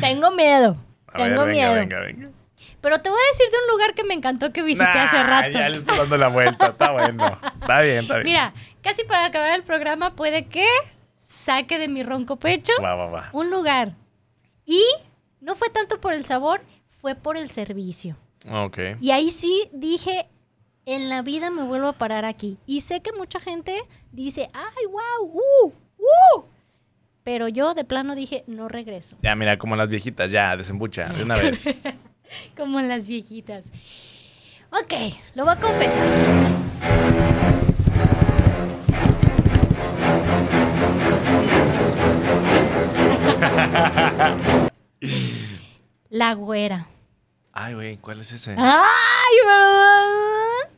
Tengo 0.00 0.30
miedo. 0.30 0.76
A 1.08 1.18
Tengo 1.18 1.28
ver, 1.28 1.36
venga, 1.36 1.52
miedo. 1.52 1.74
venga, 1.74 2.00
venga. 2.00 2.28
Pero 2.80 2.98
te 3.00 3.08
voy 3.08 3.18
a 3.18 3.32
decir 3.32 3.46
de 3.50 3.56
un 3.64 3.70
lugar 3.72 3.94
que 3.94 4.04
me 4.04 4.14
encantó 4.14 4.52
que 4.52 4.62
visité 4.62 4.84
Nah, 4.92 5.04
hace 5.04 5.22
rato. 5.22 5.48
Ya 5.50 5.68
le 5.68 5.78
estoy 5.78 5.96
dando 5.98 6.16
la 6.16 6.28
vuelta. 6.28 6.66
Está 6.68 6.90
bueno. 6.92 7.38
Está 7.60 7.80
bien, 7.82 7.98
está 7.98 8.14
bien. 8.14 8.24
Mira, 8.24 8.52
casi 8.82 9.04
para 9.04 9.24
acabar 9.26 9.52
el 9.52 9.62
programa 9.62 10.14
puede 10.16 10.46
que 10.46 10.66
saque 11.20 11.78
de 11.78 11.88
mi 11.88 12.02
ronco 12.02 12.36
pecho 12.36 12.72
Va, 12.82 12.94
va, 12.94 13.06
va. 13.06 13.28
un 13.32 13.50
lugar. 13.50 13.92
Y 14.66 14.82
no 15.40 15.56
fue 15.56 15.70
tanto 15.70 16.00
por 16.00 16.12
el 16.12 16.24
sabor, 16.26 16.60
fue 17.04 17.14
por 17.14 17.36
el 17.36 17.50
servicio. 17.50 18.16
Ok. 18.50 18.78
Y 18.98 19.10
ahí 19.10 19.30
sí 19.30 19.68
dije, 19.74 20.26
en 20.86 21.10
la 21.10 21.20
vida 21.20 21.50
me 21.50 21.62
vuelvo 21.62 21.88
a 21.88 21.92
parar 21.92 22.24
aquí. 22.24 22.56
Y 22.64 22.80
sé 22.80 23.02
que 23.02 23.12
mucha 23.12 23.40
gente 23.40 23.78
dice, 24.10 24.48
ay, 24.54 24.86
wow, 24.86 25.30
uh, 25.30 25.66
uh. 25.66 26.44
Pero 27.22 27.46
yo 27.48 27.74
de 27.74 27.84
plano 27.84 28.14
dije, 28.14 28.42
no 28.46 28.68
regreso. 28.68 29.18
Ya, 29.20 29.34
mira, 29.34 29.58
como 29.58 29.76
las 29.76 29.90
viejitas, 29.90 30.30
ya, 30.30 30.56
desembucha, 30.56 31.10
de 31.10 31.24
una 31.24 31.36
vez. 31.36 31.68
Como 32.56 32.80
las 32.80 33.06
viejitas. 33.06 33.70
Ok, 34.70 34.94
lo 35.34 35.44
voy 35.44 35.52
a 35.52 35.60
confesar. 35.60 36.06
La 46.08 46.32
güera. 46.32 46.88
Ay, 47.56 47.74
güey, 47.74 47.96
¿cuál 47.98 48.20
es 48.20 48.32
ese? 48.32 48.56
¡Ay, 48.58 49.36
verdad! 49.46 50.70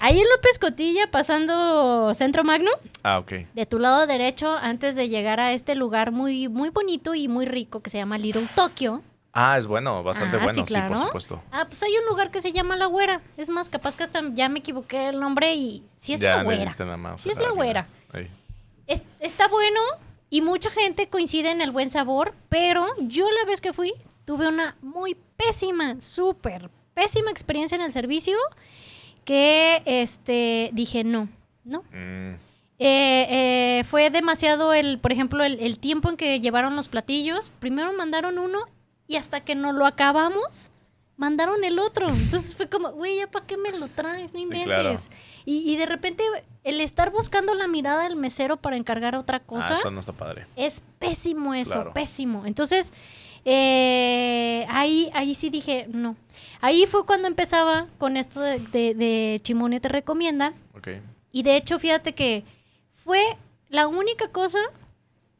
Ahí 0.00 0.18
en 0.18 0.28
López 0.34 0.58
Cotilla, 0.58 1.08
pasando 1.12 2.12
Centro 2.16 2.42
Magno, 2.42 2.72
Ah, 3.04 3.20
ok. 3.20 3.32
de 3.54 3.66
tu 3.66 3.78
lado 3.78 4.08
derecho, 4.08 4.52
antes 4.56 4.96
de 4.96 5.08
llegar 5.08 5.38
a 5.38 5.52
este 5.52 5.76
lugar 5.76 6.10
muy, 6.10 6.48
muy 6.48 6.70
bonito 6.70 7.14
y 7.14 7.28
muy 7.28 7.46
rico 7.46 7.80
que 7.80 7.90
se 7.90 7.98
llama 7.98 8.18
Little 8.18 8.48
Tokyo. 8.56 9.00
Ah, 9.32 9.56
es 9.56 9.68
bueno, 9.68 10.02
bastante 10.02 10.36
Ah, 10.36 10.40
bueno, 10.42 10.66
sí, 10.66 10.74
por 10.88 10.98
supuesto. 10.98 11.42
Ah, 11.52 11.66
pues 11.66 11.80
hay 11.84 11.96
un 11.96 12.06
lugar 12.06 12.32
que 12.32 12.42
se 12.42 12.52
llama 12.52 12.74
La 12.76 12.86
Güera. 12.86 13.22
Es 13.36 13.48
más, 13.48 13.70
capaz 13.70 13.96
que 13.96 14.02
hasta 14.02 14.20
ya 14.34 14.48
me 14.48 14.58
equivoqué 14.58 15.08
el 15.10 15.20
nombre 15.20 15.54
y 15.54 15.84
sí 16.00 16.14
es 16.14 16.20
ya 16.20 16.38
La 16.38 16.42
Güera. 16.42 16.74
nada 16.80 16.96
más. 16.96 17.22
Sí 17.22 17.30
es 17.30 17.38
la 17.38 17.50
güera. 17.52 17.86
Es- 18.88 19.02
está 19.20 19.46
bueno 19.46 19.80
y 20.28 20.42
mucha 20.42 20.68
gente 20.70 21.08
coincide 21.08 21.50
en 21.52 21.62
el 21.62 21.70
buen 21.70 21.88
sabor, 21.88 22.34
pero 22.48 22.86
yo 22.98 23.30
la 23.30 23.44
vez 23.46 23.60
que 23.60 23.72
fui 23.72 23.94
tuve 24.26 24.48
una 24.48 24.76
muy 24.82 25.16
pésima, 25.46 26.00
súper 26.00 26.70
pésima 26.94 27.30
experiencia 27.30 27.74
en 27.76 27.82
el 27.82 27.92
servicio 27.92 28.36
que 29.24 29.82
este 29.86 30.70
dije 30.72 31.04
no, 31.04 31.28
no. 31.64 31.82
Mm, 31.92 32.34
Eh, 32.84 33.26
eh, 33.78 33.84
fue 33.84 34.10
demasiado 34.10 34.72
el, 34.74 34.98
por 34.98 35.12
ejemplo, 35.12 35.44
el, 35.44 35.60
el 35.60 35.78
tiempo 35.78 36.08
en 36.10 36.16
que 36.16 36.40
llevaron 36.40 36.74
los 36.74 36.88
platillos. 36.88 37.50
Primero 37.60 37.92
mandaron 37.92 38.38
uno 38.40 38.58
y 39.06 39.14
hasta 39.16 39.40
que 39.44 39.54
no 39.54 39.72
lo 39.72 39.86
acabamos, 39.86 40.72
mandaron 41.16 41.62
el 41.62 41.78
otro. 41.78 42.08
Entonces 42.08 42.56
fue 42.56 42.68
como, 42.68 42.90
güey, 42.90 43.18
¿ya 43.18 43.30
para 43.30 43.46
qué 43.46 43.56
me 43.56 43.70
lo 43.70 43.86
traes? 43.86 44.32
No 44.32 44.38
Sí, 44.38 44.42
inventes. 44.44 44.66
claro. 44.66 44.94
y, 45.44 45.72
y 45.72 45.76
de 45.76 45.86
repente 45.86 46.24
el 46.64 46.80
estar 46.80 47.10
buscando 47.12 47.54
la 47.54 47.68
mirada 47.68 48.02
del 48.02 48.16
mesero 48.16 48.56
para 48.56 48.76
encargar 48.76 49.14
otra 49.14 49.36
ah, 49.36 49.46
cosa 49.46 49.74
esto 49.74 49.90
no 49.92 50.00
está 50.00 50.12
padre. 50.12 50.46
es 50.56 50.82
pésimo 50.98 51.54
eso, 51.54 51.74
Claro. 51.74 51.92
pésimo. 51.92 52.46
Entonces, 52.46 52.92
eh, 53.44 54.66
ahí, 54.68 55.10
ahí 55.14 55.34
sí 55.34 55.50
dije, 55.50 55.86
no. 55.88 56.16
Ahí 56.60 56.86
fue 56.86 57.04
cuando 57.04 57.28
empezaba 57.28 57.88
con 57.98 58.16
esto 58.16 58.40
de, 58.40 58.58
de, 58.58 58.94
de 58.94 59.40
Chimone 59.42 59.80
te 59.80 59.88
recomienda. 59.88 60.54
Ok. 60.76 60.88
Y 61.32 61.42
de 61.42 61.56
hecho, 61.56 61.78
fíjate 61.78 62.14
que 62.14 62.44
fue 62.94 63.20
la 63.68 63.88
única 63.88 64.28
cosa 64.28 64.58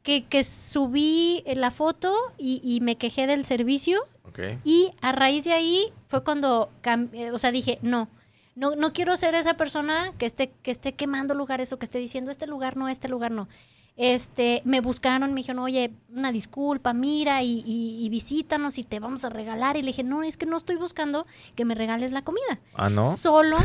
que, 0.01 0.25
que 0.25 0.43
subí 0.43 1.43
la 1.45 1.71
foto 1.71 2.13
y, 2.37 2.61
y 2.63 2.81
me 2.81 2.97
quejé 2.97 3.25
del 3.25 3.45
servicio. 3.45 4.01
Ok. 4.25 4.39
Y 4.65 4.91
a 5.01 5.11
raíz 5.11 5.45
de 5.45 5.53
ahí 5.53 5.93
fue 6.09 6.23
cuando, 6.23 6.69
eh, 7.13 7.31
o 7.31 7.39
sea, 7.39 7.51
dije, 7.51 7.79
no, 7.81 8.09
no, 8.55 8.75
no 8.75 8.91
quiero 8.93 9.15
ser 9.17 9.35
esa 9.35 9.55
persona 9.55 10.13
que 10.17 10.25
esté, 10.25 10.51
que 10.61 10.71
esté 10.71 10.93
quemando 10.93 11.33
lugares 11.33 11.71
o 11.71 11.79
que 11.79 11.85
esté 11.85 11.99
diciendo 11.99 12.31
este 12.31 12.47
lugar 12.47 12.75
no, 12.75 12.89
este 12.89 13.07
lugar 13.07 13.31
no. 13.31 13.47
Este, 13.95 14.63
me 14.65 14.81
buscaron, 14.81 15.33
me 15.35 15.41
dijeron, 15.41 15.61
oye, 15.61 15.91
una 16.11 16.31
disculpa, 16.31 16.93
mira 16.93 17.43
y, 17.43 17.61
y- 17.63 18.03
y 18.03 18.09
visítanos 18.09 18.79
y 18.79 18.83
te 18.83 18.99
vamos 18.99 19.23
a 19.23 19.29
regalar. 19.29 19.77
Y 19.77 19.81
le 19.83 19.87
dije, 19.87 20.03
no, 20.03 20.23
es 20.23 20.35
que 20.35 20.47
no 20.47 20.57
estoy 20.57 20.77
buscando 20.77 21.27
que 21.55 21.63
me 21.63 21.75
regales 21.75 22.11
la 22.11 22.23
comida. 22.23 22.59
Ah, 22.73 22.89
¿no? 22.89 23.05
Solo. 23.05 23.55
o 23.57 23.61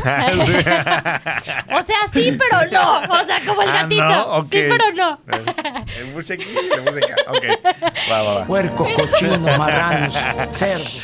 sea, 1.83 1.97
sí, 2.13 2.37
pero 2.37 2.69
no. 2.71 2.99
O 2.99 3.25
sea, 3.25 3.39
como 3.45 3.63
el 3.63 3.69
Ah, 3.69 3.81
gatito. 3.83 4.43
Sí, 4.51 4.59
pero 4.69 4.91
no. 4.93 5.19
Le 5.97 6.05
puse 6.13 6.33
aquí, 6.35 6.45
le 6.45 6.81
puse 6.91 7.05
acá. 7.05 7.15
Ok. 7.31 7.43
Va, 8.11 8.21
va, 8.21 8.33
va. 8.41 8.45
Puercos, 8.45 8.87
cochinos, 8.93 9.39
marranos, 9.57 10.15
cerdos. 10.53 10.99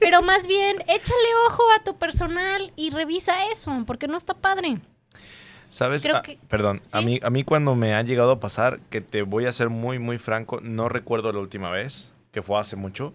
Pero 0.00 0.22
más 0.22 0.46
bien, 0.46 0.76
échale 0.86 1.28
ojo 1.48 1.62
a 1.76 1.82
tu 1.82 1.96
personal 1.98 2.72
y 2.76 2.90
revisa 2.90 3.46
eso, 3.50 3.82
porque 3.84 4.06
no 4.06 4.16
está 4.16 4.34
padre. 4.34 4.78
¿Sabes? 5.68 6.02
Ah, 6.18 6.22
que- 6.22 6.38
perdón, 6.48 6.82
a, 6.92 7.00
mí, 7.00 7.20
a 7.22 7.30
mí 7.30 7.44
cuando 7.44 7.74
me 7.74 7.94
ha 7.94 8.02
llegado 8.02 8.30
a 8.32 8.40
pasar, 8.40 8.80
que 8.90 9.00
te 9.00 9.22
voy 9.22 9.46
a 9.46 9.52
ser 9.52 9.70
muy, 9.70 9.98
muy 9.98 10.18
franco, 10.18 10.60
no 10.62 10.88
recuerdo 10.88 11.32
la 11.32 11.40
última 11.40 11.70
vez, 11.70 12.12
que 12.32 12.42
fue 12.42 12.58
hace 12.58 12.76
mucho. 12.76 13.12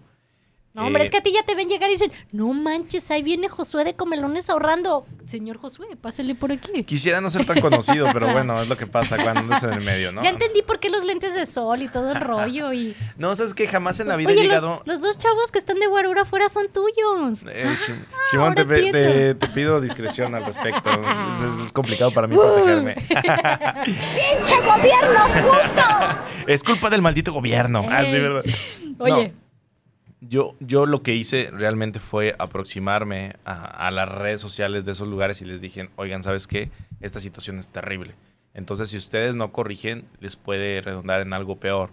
No, 0.72 0.86
hombre, 0.86 1.02
Eh, 1.02 1.06
es 1.06 1.10
que 1.10 1.16
a 1.16 1.22
ti 1.22 1.32
ya 1.32 1.42
te 1.42 1.56
ven 1.56 1.68
llegar 1.68 1.88
y 1.90 1.94
dicen, 1.94 2.12
no 2.30 2.52
manches, 2.52 3.10
ahí 3.10 3.22
viene 3.22 3.48
Josué 3.48 3.82
de 3.82 3.94
Comelones 3.94 4.48
ahorrando. 4.50 5.04
Señor 5.26 5.58
Josué, 5.58 5.88
pásale 6.00 6.36
por 6.36 6.52
aquí. 6.52 6.84
Quisiera 6.84 7.20
no 7.20 7.28
ser 7.28 7.44
tan 7.44 7.60
conocido, 7.60 8.08
pero 8.12 8.28
bueno, 8.32 8.62
es 8.62 8.68
lo 8.68 8.76
que 8.76 8.86
pasa 8.86 9.16
cuando 9.16 9.40
andas 9.40 9.64
en 9.64 9.72
el 9.72 9.80
medio, 9.80 10.12
¿no? 10.12 10.22
Ya 10.22 10.30
entendí 10.30 10.62
por 10.62 10.78
qué 10.78 10.88
los 10.88 11.04
lentes 11.04 11.34
de 11.34 11.46
sol 11.46 11.82
y 11.82 11.88
todo 11.88 12.12
el 12.12 12.20
rollo. 12.20 12.72
Y... 12.72 12.94
No, 13.18 13.34
sabes 13.34 13.52
que 13.52 13.66
jamás 13.66 13.98
en 14.00 14.08
la 14.08 14.16
vida 14.16 14.30
Oye, 14.30 14.40
he 14.40 14.42
llegado... 14.44 14.82
los 14.84 15.02
dos 15.02 15.18
chavos 15.18 15.50
que 15.50 15.58
están 15.58 15.78
de 15.80 15.88
guarura 15.88 16.22
afuera 16.22 16.48
son 16.48 16.68
tuyos. 16.72 17.44
Eh, 17.48 17.76
Shimon, 18.30 18.54
te, 18.54 18.64
te- 18.64 19.48
pido 19.48 19.80
discreción 19.80 20.34
al 20.34 20.44
respecto. 20.44 20.90
Es, 21.64 21.72
complicado 21.72 22.12
para 22.12 22.26
mí 22.26 22.36
protegerme. 22.36 22.94
¡Pinche 22.94 24.60
gobierno 24.60 25.26
puto! 25.42 26.18
es 26.46 26.62
culpa 26.62 26.90
del 26.90 27.02
maldito 27.02 27.32
gobierno. 27.32 27.86
Ah, 27.90 28.04
sí. 28.04 28.18
¿verdad? 28.18 28.44
Oye, 28.98 29.34
Yo, 30.20 30.54
yo 30.60 30.84
lo 30.84 31.02
que 31.02 31.14
hice 31.14 31.50
realmente 31.50 31.98
fue 31.98 32.34
aproximarme 32.38 33.36
a, 33.44 33.90
las 33.90 34.08
redes 34.08 34.40
sociales 34.40 34.84
de 34.84 34.92
esos 34.92 35.08
lugares 35.08 35.40
y 35.40 35.46
les 35.46 35.60
dije, 35.60 35.88
oigan, 35.96 36.22
¿sabes 36.22 36.46
qué? 36.46 36.70
Esta 37.00 37.20
situación 37.20 37.58
es 37.58 37.70
terrible. 37.70 38.14
Entonces, 38.52 38.90
si 38.90 38.98
ustedes 38.98 39.34
no 39.34 39.52
corrigen, 39.52 40.04
les 40.20 40.36
puede 40.36 40.82
redundar 40.82 41.22
en 41.22 41.32
algo 41.32 41.56
peor. 41.56 41.90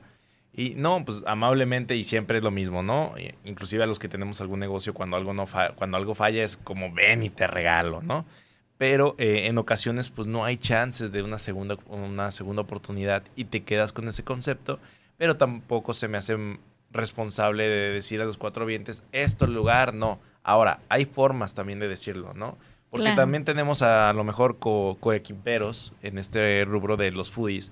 Y 0.52 0.74
no, 0.76 1.06
pues 1.06 1.24
amablemente 1.26 1.96
y 1.96 2.04
siempre 2.04 2.40
es 2.40 2.44
lo 2.44 2.52
mismo, 2.52 2.84
¿no? 2.84 3.14
Inclusive 3.46 3.84
a 3.84 3.88
los 3.88 4.00
que 4.00 4.10
tenemos 4.10 4.42
algún 4.42 4.60
negocio, 4.60 4.94
cuando 4.94 5.16
algo, 5.16 5.34
no 5.34 5.46
cuando 5.76 5.98
algo 5.98 6.16
falla 6.16 6.44
es 6.44 6.58
como, 6.58 6.92
ven 6.92 7.24
y 7.24 7.30
te 7.30 7.48
regalo, 7.48 8.02
¿no? 8.02 8.26
Pero 8.78 9.16
eh, 9.18 9.48
en 9.48 9.58
ocasiones, 9.58 10.10
pues 10.10 10.28
no 10.28 10.44
hay 10.44 10.58
chances 10.58 11.12
de 11.12 11.24
una 11.24 11.38
segunda, 11.38 11.78
una 11.88 12.32
segunda 12.32 12.64
oportunidad 12.64 13.24
y 13.36 13.46
te 13.46 13.64
quedas 13.64 13.94
con 13.94 14.08
ese 14.08 14.24
concepto, 14.24 14.80
pero 15.18 15.38
tampoco 15.38 15.94
se 15.94 16.08
me 16.08 16.18
hace 16.18 16.36
responsable 16.92 17.68
de 17.68 17.92
decir 17.92 18.22
a 18.22 18.26
los 18.26 18.38
cuatro 18.38 18.66
vientos, 18.66 19.04
esto 19.12 19.46
el 19.46 19.54
lugar, 19.54 19.94
no. 19.94 20.20
Ahora, 20.44 20.80
hay 20.90 21.06
formas 21.06 21.54
también 21.56 21.80
de 21.80 21.88
decirlo, 21.88 22.34
¿no? 22.34 22.58
Porque 22.90 23.04
Claro. 23.06 23.18
también 23.22 23.44
tenemos 23.44 23.82
a, 23.82 24.10
a 24.10 24.14
lo 24.14 24.24
mejor 24.24 24.58
co- 24.60 24.98
coequiperos 25.00 25.94
en 26.02 26.18
este 26.18 26.64
rubro 26.66 26.96
de 26.96 27.12
los 27.12 27.32
foodies, 27.32 27.72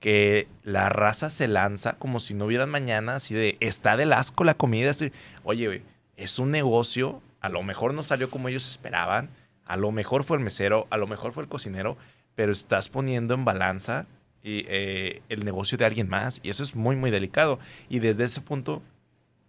que 0.00 0.48
la 0.62 0.88
raza 0.90 1.30
se 1.30 1.48
lanza 1.48 1.94
como 1.98 2.20
si 2.20 2.34
no 2.34 2.46
hubieran 2.46 2.70
mañana, 2.70 3.16
así 3.16 3.34
de, 3.34 3.56
está 3.60 3.96
del 3.96 4.12
asco 4.12 4.44
la 4.44 4.54
comida. 4.54 4.90
estoy- 4.90 5.12
Oye, 5.44 5.82
es 6.16 6.38
un 6.38 6.50
negocio, 6.50 7.22
a 7.40 7.48
lo 7.48 7.62
mejor 7.62 7.94
no 7.94 8.02
salió 8.02 8.30
como 8.30 8.48
ellos 8.48 8.68
esperaban, 8.68 9.30
a 9.64 9.76
lo 9.76 9.90
mejor 9.92 10.24
fue 10.24 10.36
el 10.36 10.42
mesero, 10.44 10.86
a 10.90 10.96
lo 10.98 11.06
mejor 11.06 11.32
fue 11.32 11.42
el 11.42 11.48
cocinero, 11.48 11.96
pero 12.34 12.52
estás 12.52 12.88
poniendo 12.88 13.34
en 13.34 13.44
balanza 13.44 14.06
y, 14.42 14.64
eh, 14.68 15.22
el 15.28 15.44
negocio 15.44 15.76
de 15.78 15.84
alguien 15.84 16.08
más 16.08 16.40
y 16.42 16.50
eso 16.50 16.62
es 16.62 16.74
muy, 16.74 16.96
muy 16.96 17.10
delicado. 17.10 17.58
Y 17.88 17.98
desde 17.98 18.24
ese 18.24 18.40
punto, 18.40 18.82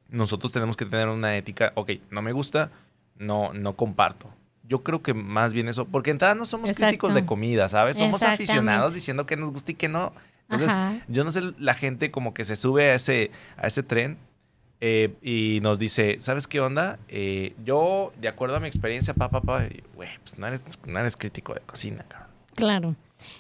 nosotros 0.10 0.52
tenemos 0.52 0.76
que 0.78 0.86
tener 0.86 1.08
una 1.08 1.36
ética, 1.38 1.72
ok, 1.76 1.92
no 2.10 2.22
me 2.22 2.32
gusta, 2.34 2.72
no, 3.18 3.54
no 3.54 3.76
comparto. 3.76 4.34
yo 4.68 4.84
creo 4.84 5.02
que 5.02 5.14
más 5.14 5.52
bien 5.52 5.68
eso, 5.68 5.86
porque 5.86 6.12
en 6.12 6.16
entrada 6.16 6.34
no 6.34 6.46
somos 6.46 6.70
Exacto. 6.70 6.88
críticos 6.88 7.14
de 7.14 7.26
comida, 7.26 7.68
¿sabes? 7.68 7.98
Somos 7.98 8.24
aficionados 8.24 8.94
diciendo 8.94 9.26
que 9.26 9.36
nos 9.36 9.52
gusta 9.52 9.72
y 9.72 9.76
que 9.76 9.90
no. 9.90 10.14
Entonces, 10.44 10.72
Ajá. 10.72 10.94
yo 11.10 11.24
no 11.24 11.32
sé, 11.32 11.42
la 11.60 11.74
gente 11.74 12.10
como 12.10 12.34
que 12.34 12.44
se 12.46 12.56
sube 12.56 12.92
a 12.92 12.96
ese, 12.96 13.32
a 13.58 13.68
ese 13.68 13.84
tren 13.84 14.18
eh, 14.80 15.14
y 15.22 15.60
nos 15.62 15.78
dice, 15.78 16.18
¿sabes 16.20 16.48
qué 16.48 16.60
onda? 16.60 17.00
Eh, 17.08 17.54
yo, 17.64 18.12
de 18.20 18.28
acuerdo 18.28 18.56
a 18.56 18.60
mi 18.60 18.68
experiencia, 18.68 19.14
papá, 19.14 19.42
papá, 19.42 19.68
güey, 19.94 20.10
pues 20.24 20.40
no 20.40 20.48
eres, 20.48 20.66
no 20.88 21.00
eres 21.00 21.18
crítico 21.18 21.54
de 21.54 21.62
cocina, 21.62 22.04
cabrón. 22.08 22.30
Claro. 22.56 22.96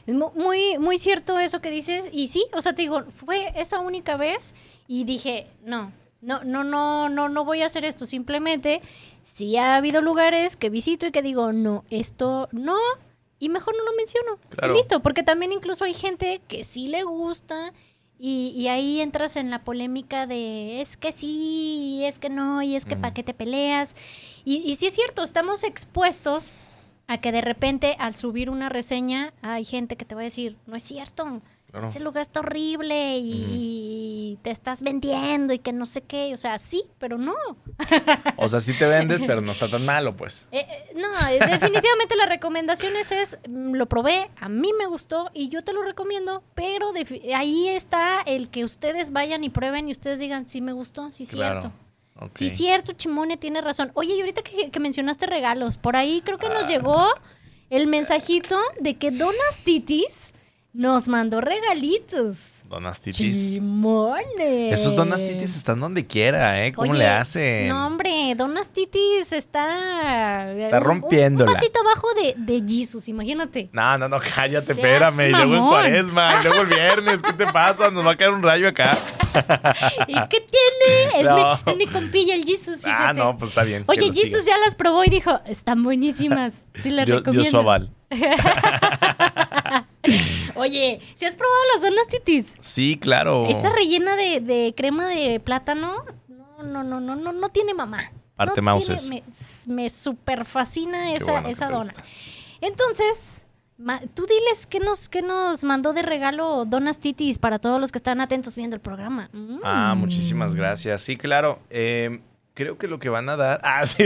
Es 0.07 0.13
mu- 0.15 0.31
muy, 0.35 0.77
muy 0.77 0.97
cierto 0.97 1.39
eso 1.39 1.61
que 1.61 1.69
dices. 1.71 2.09
Y 2.11 2.27
sí, 2.27 2.45
o 2.53 2.61
sea, 2.61 2.73
te 2.73 2.81
digo, 2.83 3.03
fue 3.15 3.51
esa 3.55 3.79
única 3.79 4.17
vez 4.17 4.55
y 4.87 5.03
dije, 5.03 5.47
no, 5.65 5.91
no, 6.21 6.43
no, 6.43 6.63
no, 6.63 7.09
no, 7.09 7.29
no 7.29 7.45
voy 7.45 7.61
a 7.61 7.65
hacer 7.67 7.85
esto. 7.85 8.05
Simplemente, 8.05 8.81
sí 9.23 9.57
ha 9.57 9.75
habido 9.75 10.01
lugares 10.01 10.55
que 10.55 10.69
visito 10.69 11.05
y 11.07 11.11
que 11.11 11.21
digo, 11.21 11.51
no, 11.53 11.83
esto 11.89 12.47
no, 12.51 12.77
y 13.39 13.49
mejor 13.49 13.75
no 13.75 13.83
lo 13.83 13.93
menciono. 13.97 14.37
Claro. 14.49 14.73
Y 14.73 14.77
listo, 14.77 15.01
porque 15.01 15.23
también 15.23 15.51
incluso 15.51 15.85
hay 15.85 15.93
gente 15.93 16.41
que 16.47 16.63
sí 16.63 16.87
le 16.87 17.03
gusta. 17.03 17.73
Y, 18.23 18.53
y 18.55 18.67
ahí 18.67 19.01
entras 19.01 19.35
en 19.35 19.49
la 19.49 19.63
polémica 19.63 20.27
de 20.27 20.79
es 20.81 20.95
que 20.95 21.11
sí, 21.11 21.95
y 21.97 22.03
es 22.05 22.19
que 22.19 22.29
no, 22.29 22.61
y 22.61 22.75
es 22.75 22.85
que 22.85 22.93
Ujú. 22.93 23.01
para 23.01 23.15
qué 23.15 23.23
te 23.23 23.33
peleas. 23.33 23.95
Y, 24.45 24.57
y 24.57 24.75
sí 24.75 24.85
es 24.85 24.93
cierto, 24.93 25.23
estamos 25.23 25.63
expuestos 25.63 26.53
a 27.11 27.17
que 27.17 27.33
de 27.33 27.41
repente 27.41 27.97
al 27.99 28.15
subir 28.15 28.49
una 28.49 28.69
reseña 28.69 29.33
hay 29.41 29.65
gente 29.65 29.97
que 29.97 30.05
te 30.05 30.15
va 30.15 30.21
a 30.21 30.23
decir, 30.23 30.55
no 30.65 30.77
es 30.77 30.83
cierto, 30.83 31.41
Claro. 31.69 31.87
ese 31.87 31.99
lugar 32.01 32.21
está 32.21 32.41
horrible 32.41 33.17
y, 33.19 34.37
te 34.43 34.49
estás 34.49 34.81
vendiendo 34.81 35.53
y 35.53 35.59
que 35.59 35.71
no 35.71 35.85
sé 35.85 36.01
qué, 36.01 36.33
o 36.33 36.37
sea, 36.37 36.57
sí, 36.57 36.83
pero 36.99 37.17
no. 37.17 37.35
O 38.37 38.47
sea, 38.47 38.59
sí 38.59 38.73
te 38.77 38.87
vendes, 38.87 39.21
pero 39.27 39.39
no 39.41 39.51
está 39.51 39.69
tan 39.69 39.85
malo, 39.85 40.15
pues. 40.15 40.47
Eh, 40.51 40.65
eh, 40.67 40.93
no, 40.95 41.07
eh, 41.29 41.39
definitivamente 41.39 42.15
las 42.17 42.27
recomendaciones 42.29 43.11
es, 43.11 43.37
mm, 43.47 43.73
lo 43.73 43.87
probé, 43.87 44.29
a 44.39 44.49
mí 44.49 44.69
me 44.77 44.85
gustó 44.85 45.31
y 45.33 45.49
yo 45.49 45.63
te 45.63 45.73
lo 45.73 45.83
recomiendo, 45.83 46.43
pero 46.55 46.91
ahí 47.35 47.67
está 47.69 48.21
el 48.21 48.49
que 48.49 48.63
ustedes 48.63 49.11
vayan 49.11 49.43
y 49.43 49.49
prueben 49.49 49.87
y 49.89 49.91
ustedes 49.91 50.19
digan, 50.19 50.47
sí 50.47 50.61
me 50.61 50.73
gustó, 50.73 51.11
sí 51.11 51.25
Claro. 51.25 51.61
cierto. 51.61 51.77
Ok. 52.21 52.37
Sí, 52.37 52.49
cierto, 52.49 52.93
Chimone 52.93 53.35
tiene 53.37 53.61
razón. 53.61 53.91
Oye, 53.95 54.15
y 54.15 54.19
ahorita 54.21 54.41
que, 54.43 54.69
que 54.71 54.79
mencionaste 54.79 55.25
regalos, 55.25 55.77
por 55.77 55.95
ahí 55.95 56.21
creo 56.23 56.37
que 56.37 56.47
Ah. 56.47 56.53
nos 56.53 56.67
llegó 56.69 57.05
el 57.69 57.87
mensajito 57.87 58.59
de 58.79 58.95
que 58.95 59.11
Donas 59.11 59.57
Titis 59.63 60.33
nos 60.73 61.07
mandó 61.09 61.41
regalitos. 61.41 62.61
Donas 62.69 63.01
titis. 63.01 63.35
Chimone. 63.53 64.71
Esos 64.71 64.95
donas 64.95 65.19
titis 65.19 65.57
están 65.57 65.81
donde 65.81 66.07
quiera, 66.07 66.65
¿eh? 66.65 66.71
¿Cómo 66.71 66.89
Oye, 66.91 66.99
le 66.99 67.07
hace? 67.07 67.65
No, 67.67 67.85
hombre, 67.87 68.33
Donas 68.37 68.69
Titis 68.69 69.33
está... 69.33 70.53
Está 70.53 70.77
un- 70.77 70.83
un- 70.83 70.87
rompiéndola. 70.89 71.51
Un, 71.51 71.55
pasito 71.57 71.81
abajo 71.81 72.07
de, 72.13 72.35
de 72.37 72.63
Jesus, 72.65 73.09
imagínate. 73.09 73.67
No, 73.73 73.97
no, 73.97 74.07
no, 74.07 74.15
cállate, 74.17 74.67
Seas 74.67 74.77
espérame. 74.77 75.27
Y 75.27 75.31
luego 75.31 75.51
mamón. 75.51 75.69
cuaresma, 75.71 76.39
y 76.39 76.43
luego 76.45 76.61
el 76.61 76.67
viernes, 76.67 77.21
¿qué 77.21 77.33
te 77.33 77.47
pasa? 77.51 77.91
Nos 77.91 78.05
va 78.05 78.11
a 78.11 78.15
caer 78.15 78.31
un 78.31 78.41
rayo 78.41 78.69
acá. 78.69 78.97
¿Y 80.07 80.13
qué 80.29 80.39
tiene? 80.39 81.19
Es, 81.21 81.27
No. 81.27 81.35
mi, 81.35 81.71
es 81.71 81.77
mi 81.77 81.87
compilla, 81.87 82.33
el 82.35 82.45
Jesus, 82.45 82.77
fíjate. 82.81 83.03
Ah, 83.09 83.11
no, 83.13 83.35
pues 83.35 83.49
está 83.51 83.63
bien. 83.63 83.83
Oye, 83.87 84.05
Jesus 84.07 84.23
sigas. 84.23 84.45
ya 84.45 84.57
las 84.59 84.75
probó 84.75 85.03
y 85.03 85.09
dijo, 85.09 85.37
están 85.45 85.83
buenísimas. 85.83 86.63
Sí, 86.75 86.89
les 86.91 87.05
Dio- 87.05 87.17
recomiendo. 87.17 87.41
dio 87.43 87.51
su 87.51 87.57
aval. 87.57 87.89
Oye, 90.55 90.99
¿si 91.15 91.25
has 91.25 91.35
probado 91.35 91.59
las 91.73 91.81
donas 91.83 92.07
titis? 92.07 92.53
Sí, 92.59 92.97
claro. 92.99 93.45
Esa 93.47 93.69
rellena 93.69 94.15
de, 94.15 94.39
de 94.41 94.73
crema 94.75 95.07
de 95.07 95.39
plátano, 95.39 96.03
no, 96.27 96.63
no, 96.63 96.83
no, 96.83 96.99
no, 96.99 97.15
no, 97.15 97.31
no 97.31 97.49
tiene 97.49 97.73
mamá. 97.73 98.11
Parte 98.35 98.61
no 98.61 98.77
tiene- 98.79 99.23
me, 99.67 99.73
me 99.73 99.89
super 99.89 100.45
fascina 100.45 101.13
esa, 101.13 101.31
bueno 101.33 101.49
dona. 101.67 101.77
gusta. 101.77 102.03
Entonces, 102.59 103.45
tú 104.13 104.25
diles 104.27 104.65
qué 104.67 104.79
nos, 104.79 105.09
qué 105.09 105.21
nos 105.21 105.63
mandó 105.63 105.93
de 105.93 106.01
regalo 106.03 106.65
Donas 106.65 106.99
Titis 106.99 107.37
para 107.37 107.59
todos 107.59 107.79
los 107.81 107.91
que 107.91 107.97
están 107.97 108.21
atentos 108.21 108.55
viendo 108.55 108.75
el 108.75 108.81
programa. 108.81 109.29
Mm. 109.33 109.57
Ah, 109.63 109.93
muchísimas 109.97 110.55
gracias. 110.55 111.01
Sí, 111.01 111.17
claro. 111.17 111.59
eh, 111.69 112.21
creo 112.53 112.77
que 112.77 112.87
lo 112.87 112.99
que 112.99 113.09
van 113.09 113.29
a 113.29 113.35
dar. 113.37 113.61
Ah, 113.63 113.85
sí. 113.87 114.05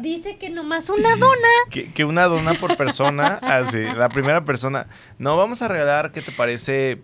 Dice 0.00 0.36
que 0.36 0.50
nomás 0.50 0.88
una 0.90 1.16
dona. 1.16 1.48
que, 1.70 1.92
que 1.92 2.04
una 2.04 2.24
dona 2.26 2.54
por 2.54 2.76
persona. 2.76 3.38
Ah, 3.42 3.64
sí. 3.70 3.80
La 3.82 4.08
primera 4.08 4.44
persona. 4.44 4.86
No, 5.18 5.36
vamos 5.36 5.62
a 5.62 5.68
regalar, 5.68 6.12
¿qué 6.12 6.22
te 6.22 6.32
parece? 6.32 7.00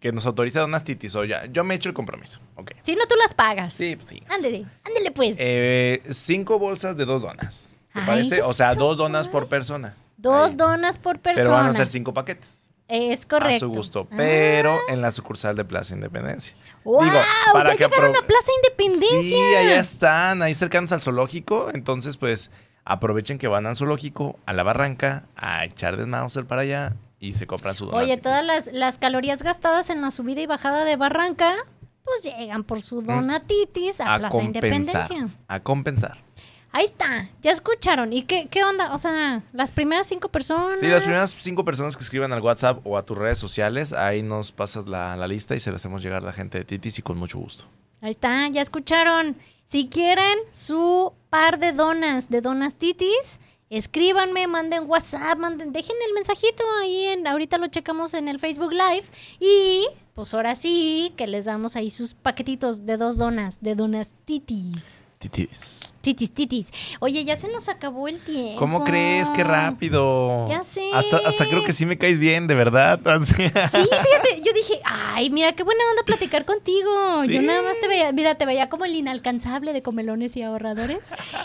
Que 0.00 0.12
nos 0.12 0.24
autorice 0.26 0.58
donas 0.58 0.84
titis. 0.84 1.14
O 1.14 1.24
ya. 1.24 1.46
Yo 1.46 1.62
me 1.64 1.74
he 1.74 1.76
hecho 1.76 1.88
el 1.88 1.94
compromiso. 1.94 2.40
Ok. 2.56 2.72
Si 2.82 2.94
no, 2.94 3.06
tú 3.06 3.16
las 3.16 3.34
pagas. 3.34 3.74
Sí, 3.74 3.96
pues 3.96 4.08
sí. 4.08 4.22
Ándele, 4.34 4.64
ándele 4.84 5.10
pues. 5.10 5.36
Eh, 5.38 6.02
cinco 6.10 6.58
bolsas 6.58 6.96
de 6.96 7.04
dos 7.04 7.20
donas. 7.22 7.70
¿Te 7.92 8.00
Ay, 8.00 8.06
parece? 8.06 8.42
O 8.42 8.52
sea, 8.52 8.74
dos 8.74 8.96
donas 8.96 9.28
por 9.28 9.48
persona. 9.48 9.94
Dos 10.16 10.50
Ahí. 10.50 10.56
donas 10.56 10.96
por 10.98 11.18
persona. 11.18 11.44
Pero 11.46 11.54
van 11.56 11.66
a 11.66 11.72
ser 11.72 11.86
cinco 11.86 12.14
paquetes. 12.14 12.59
Es 12.90 13.24
correcto. 13.26 13.56
A 13.56 13.58
su 13.60 13.68
gusto. 13.70 14.08
Ah. 14.10 14.14
Pero 14.16 14.78
en 14.88 15.00
la 15.00 15.10
sucursal 15.12 15.54
de 15.56 15.64
Plaza 15.64 15.94
Independencia. 15.94 16.54
¡Wow! 16.84 17.04
Digo, 17.04 17.18
para 17.52 17.70
ya 17.70 17.76
que 17.76 17.84
llegaron 17.84 18.16
a 18.16 18.26
Plaza 18.26 18.50
Independencia. 18.64 19.20
Sí, 19.22 19.54
allá 19.56 19.80
están, 19.80 20.42
ahí 20.42 20.54
cercanos 20.54 20.90
al 20.92 21.00
zoológico. 21.00 21.68
Entonces, 21.72 22.16
pues, 22.16 22.50
aprovechen 22.84 23.38
que 23.38 23.46
van 23.48 23.66
al 23.66 23.76
zoológico, 23.76 24.38
a 24.46 24.52
la 24.52 24.62
barranca, 24.62 25.24
a 25.36 25.64
echar 25.64 25.96
de 25.96 26.06
Mauser 26.06 26.46
para 26.46 26.62
allá 26.62 26.94
y 27.20 27.34
se 27.34 27.46
compran 27.46 27.74
su 27.74 27.84
Oye, 27.86 27.92
donatitis. 28.16 28.22
todas 28.22 28.44
las, 28.44 28.66
las 28.72 28.98
calorías 28.98 29.42
gastadas 29.42 29.90
en 29.90 30.00
la 30.02 30.10
subida 30.10 30.40
y 30.40 30.46
bajada 30.46 30.84
de 30.84 30.96
Barranca, 30.96 31.54
pues 32.02 32.22
llegan 32.24 32.64
por 32.64 32.80
su 32.80 33.02
donatitis 33.02 34.00
a, 34.00 34.04
Mm. 34.04 34.08
a 34.08 34.18
Plaza 34.18 34.30
compensar. 34.38 34.64
Independencia. 34.64 35.28
A 35.46 35.60
compensar. 35.60 36.18
Ahí 36.72 36.84
está, 36.84 37.28
ya 37.42 37.50
escucharon. 37.50 38.12
¿Y 38.12 38.22
qué, 38.22 38.46
qué 38.48 38.62
onda? 38.62 38.94
O 38.94 38.98
sea, 38.98 39.42
las 39.52 39.72
primeras 39.72 40.06
cinco 40.06 40.28
personas. 40.28 40.78
Sí, 40.78 40.86
las 40.86 41.02
primeras 41.02 41.34
cinco 41.36 41.64
personas 41.64 41.96
que 41.96 42.04
escriban 42.04 42.32
al 42.32 42.40
WhatsApp 42.40 42.86
o 42.86 42.96
a 42.96 43.04
tus 43.04 43.18
redes 43.18 43.38
sociales, 43.38 43.92
ahí 43.92 44.22
nos 44.22 44.52
pasas 44.52 44.88
la, 44.88 45.16
la 45.16 45.26
lista 45.26 45.56
y 45.56 45.60
se 45.60 45.70
la 45.70 45.76
hacemos 45.76 46.02
llegar 46.02 46.22
a 46.22 46.26
la 46.26 46.32
gente 46.32 46.58
de 46.58 46.64
Titis 46.64 47.00
y 47.00 47.02
con 47.02 47.18
mucho 47.18 47.38
gusto. 47.38 47.64
Ahí 48.00 48.12
está, 48.12 48.48
ya 48.48 48.62
escucharon. 48.62 49.36
Si 49.66 49.88
quieren 49.88 50.38
su 50.50 51.12
par 51.28 51.58
de 51.58 51.72
donas, 51.72 52.28
de 52.28 52.40
donas 52.40 52.74
titis, 52.74 53.40
escríbanme, 53.68 54.46
manden 54.46 54.88
WhatsApp, 54.88 55.38
manden, 55.38 55.72
dejen 55.72 55.96
el 56.06 56.14
mensajito 56.14 56.64
ahí, 56.80 57.06
en, 57.06 57.26
ahorita 57.26 57.56
lo 57.58 57.68
checamos 57.68 58.14
en 58.14 58.28
el 58.28 58.40
Facebook 58.40 58.72
Live. 58.72 59.04
Y 59.38 59.86
pues 60.14 60.34
ahora 60.34 60.54
sí, 60.56 61.12
que 61.16 61.26
les 61.26 61.44
damos 61.44 61.76
ahí 61.76 61.90
sus 61.90 62.14
paquetitos 62.14 62.84
de 62.84 62.96
dos 62.96 63.18
donas, 63.18 63.60
de 63.60 63.74
donas 63.74 64.14
titis. 64.24 64.82
Titis. 65.18 65.94
Titis, 66.00 66.32
titis. 66.32 66.70
Oye, 67.00 67.26
ya 67.26 67.36
se 67.36 67.48
nos 67.48 67.68
acabó 67.68 68.08
el 68.08 68.20
tiempo. 68.20 68.58
¿Cómo 68.58 68.84
crees? 68.84 69.28
¡Qué 69.30 69.44
rápido! 69.44 70.48
Ya 70.48 70.64
sé. 70.64 70.90
Hasta, 70.94 71.18
hasta 71.18 71.44
creo 71.46 71.62
que 71.62 71.74
sí 71.74 71.84
me 71.84 71.98
caes 71.98 72.18
bien, 72.18 72.46
de 72.46 72.54
verdad. 72.54 72.98
Así. 73.06 73.34
Sí, 73.34 73.42
fíjate, 73.50 74.40
yo 74.42 74.52
dije, 74.54 74.80
ay, 74.84 75.28
mira, 75.28 75.52
qué 75.52 75.62
buena 75.62 75.82
onda 75.90 76.02
platicar 76.06 76.46
contigo. 76.46 77.22
Sí. 77.24 77.34
Yo 77.34 77.42
nada 77.42 77.60
más 77.60 77.78
te 77.80 77.86
veía, 77.86 78.12
mira, 78.12 78.36
te 78.36 78.46
veía 78.46 78.70
como 78.70 78.86
el 78.86 78.94
inalcanzable 78.94 79.74
de 79.74 79.82
comelones 79.82 80.38
y 80.38 80.42
ahorradores. 80.42 81.00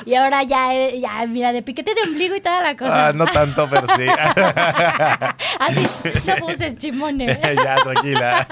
Y 0.05 0.15
ahora 0.15 0.43
ya, 0.43 0.73
eh, 0.73 1.01
ya, 1.01 1.25
mira, 1.27 1.51
de 1.51 1.61
piquete 1.61 1.93
de 1.93 2.03
ombligo 2.03 2.33
y 2.37 2.39
toda 2.39 2.61
la 2.61 2.77
cosa. 2.77 3.07
Ah, 3.07 3.13
no 3.13 3.25
tanto, 3.25 3.67
pero 3.69 3.87
sí. 3.87 4.03
Así, 5.59 5.85
no 6.39 6.45
uses 6.47 6.77
chimones. 6.77 7.37
ya, 7.41 7.75
tranquila. 7.83 8.47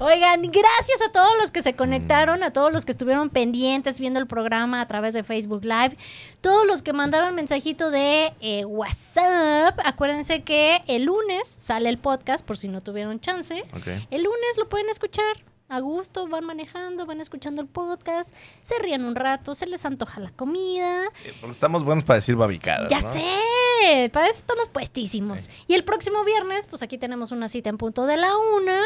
Oigan, 0.00 0.42
gracias 0.42 1.00
a 1.08 1.12
todos 1.12 1.30
los 1.38 1.52
que 1.52 1.62
se 1.62 1.74
conectaron, 1.74 2.42
a 2.42 2.52
todos 2.52 2.72
los 2.72 2.84
que 2.84 2.90
estuvieron 2.90 3.30
pendientes 3.30 4.00
viendo 4.00 4.18
el 4.18 4.26
programa 4.26 4.79
a 4.80 4.86
través 4.88 5.14
de 5.14 5.22
Facebook 5.22 5.64
Live, 5.64 5.96
todos 6.40 6.66
los 6.66 6.82
que 6.82 6.92
mandaron 6.92 7.34
mensajito 7.34 7.90
de 7.90 8.32
eh, 8.40 8.64
WhatsApp. 8.64 9.78
Acuérdense 9.84 10.42
que 10.42 10.82
el 10.86 11.04
lunes 11.04 11.56
sale 11.58 11.88
el 11.88 11.98
podcast, 11.98 12.44
por 12.46 12.56
si 12.56 12.68
no 12.68 12.80
tuvieron 12.80 13.20
chance. 13.20 13.64
El 14.10 14.22
lunes 14.22 14.56
lo 14.58 14.68
pueden 14.68 14.88
escuchar. 14.88 15.44
A 15.68 15.78
gusto, 15.78 16.26
van 16.26 16.44
manejando, 16.44 17.06
van 17.06 17.20
escuchando 17.20 17.62
el 17.62 17.68
podcast, 17.68 18.34
se 18.60 18.76
ríen 18.80 19.04
un 19.04 19.14
rato, 19.14 19.54
se 19.54 19.68
les 19.68 19.84
antoja 19.84 20.18
la 20.18 20.30
comida. 20.30 21.04
Eh, 21.24 21.32
Porque 21.40 21.52
estamos 21.52 21.84
buenos 21.84 22.02
para 22.02 22.16
decir 22.16 22.34
babicadas, 22.34 22.90
Ya 22.90 23.00
¿no? 23.00 23.12
sé, 23.12 24.10
para 24.12 24.26
eso 24.28 24.38
estamos 24.40 24.68
puestísimos. 24.68 25.48
Y 25.68 25.74
el 25.74 25.84
próximo 25.84 26.24
viernes, 26.24 26.66
pues 26.66 26.82
aquí 26.82 26.98
tenemos 26.98 27.30
una 27.30 27.48
cita 27.48 27.70
en 27.70 27.78
punto 27.78 28.06
de 28.06 28.16
la 28.16 28.36
una. 28.36 28.82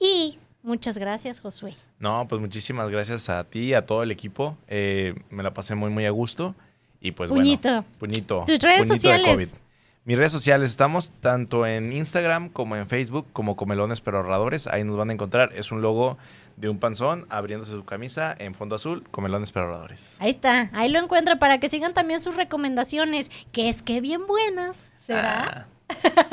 Y 0.00 0.40
muchas 0.62 0.98
gracias, 0.98 1.40
Josué. 1.40 1.74
No, 1.98 2.26
pues 2.28 2.40
muchísimas 2.40 2.90
gracias 2.90 3.28
a 3.28 3.44
ti 3.44 3.60
y 3.60 3.74
a 3.74 3.86
todo 3.86 4.02
el 4.02 4.10
equipo. 4.10 4.56
Eh, 4.68 5.14
me 5.30 5.42
la 5.42 5.52
pasé 5.54 5.74
muy, 5.74 5.90
muy 5.90 6.06
a 6.06 6.10
gusto. 6.10 6.54
Y 7.00 7.12
pues 7.12 7.30
Puñito. 7.30 7.68
bueno. 7.68 7.84
Puñito. 7.98 8.44
Tus 8.46 8.60
redes 8.60 8.86
puñito 8.88 8.94
de 8.94 9.00
sociales. 9.00 9.34
COVID. 9.34 9.62
Mis 10.04 10.18
redes 10.18 10.32
sociales 10.32 10.70
estamos 10.70 11.12
tanto 11.20 11.64
en 11.64 11.92
Instagram 11.92 12.48
como 12.48 12.74
en 12.74 12.88
Facebook 12.88 13.26
como 13.32 13.54
Comelones 13.54 14.00
pero 14.00 14.18
ahorradores. 14.18 14.66
Ahí 14.66 14.82
nos 14.82 14.96
van 14.96 15.10
a 15.10 15.12
encontrar. 15.12 15.52
Es 15.54 15.70
un 15.70 15.80
logo 15.80 16.18
de 16.56 16.68
un 16.68 16.78
panzón 16.78 17.26
abriéndose 17.28 17.72
su 17.72 17.84
camisa 17.84 18.34
en 18.36 18.54
fondo 18.54 18.74
azul. 18.74 19.04
Comelones 19.10 19.52
pero 19.52 19.66
ahorradores. 19.66 20.16
Ahí 20.20 20.30
está, 20.30 20.70
ahí 20.72 20.90
lo 20.90 20.98
encuentran 20.98 21.38
para 21.38 21.58
que 21.58 21.68
sigan 21.68 21.94
también 21.94 22.20
sus 22.20 22.34
recomendaciones, 22.34 23.30
que 23.52 23.68
es 23.68 23.82
que 23.82 24.00
bien 24.00 24.26
buenas, 24.26 24.92
¿será? 24.96 25.44
Ah, 25.44 25.66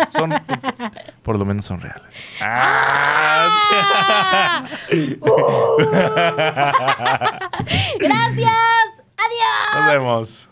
son, 0.10 0.34
por 1.24 1.38
lo 1.38 1.46
menos 1.46 1.66
son 1.66 1.82
reales. 1.82 2.16
¡Ah! 2.42 3.48
¡Uh! 5.22 5.78
Gracias. 8.00 8.52
Adiós. 9.18 9.76
Nos 9.76 9.86
vemos. 9.88 10.50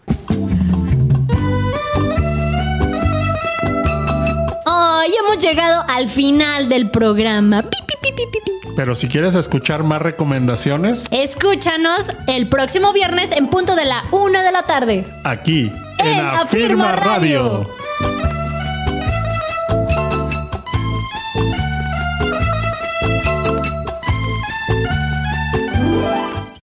Oh, 4.65 5.01
hemos 5.19 5.37
llegado 5.39 5.85
al 5.87 6.07
final 6.09 6.69
del 6.69 6.89
programa. 6.91 7.63
¡Pi, 7.63 7.69
pi, 7.87 8.11
pi, 8.11 8.47
pero 8.77 8.93
si 8.93 9.07
quieres 9.07 9.33
escuchar 9.33 9.81
más 9.81 10.03
recomendaciones, 10.03 11.05
escúchanos 11.09 12.11
el 12.27 12.47
próximo 12.47 12.93
viernes 12.93 13.31
en 13.31 13.47
punto 13.47 13.75
de 13.75 13.85
la 13.85 14.03
una 14.11 14.43
de 14.43 14.51
la 14.51 14.61
tarde. 14.63 15.03
Aquí, 15.23 15.71
en, 15.97 16.07
en 16.07 16.19
Afirma, 16.23 16.91
Radio. 16.91 17.67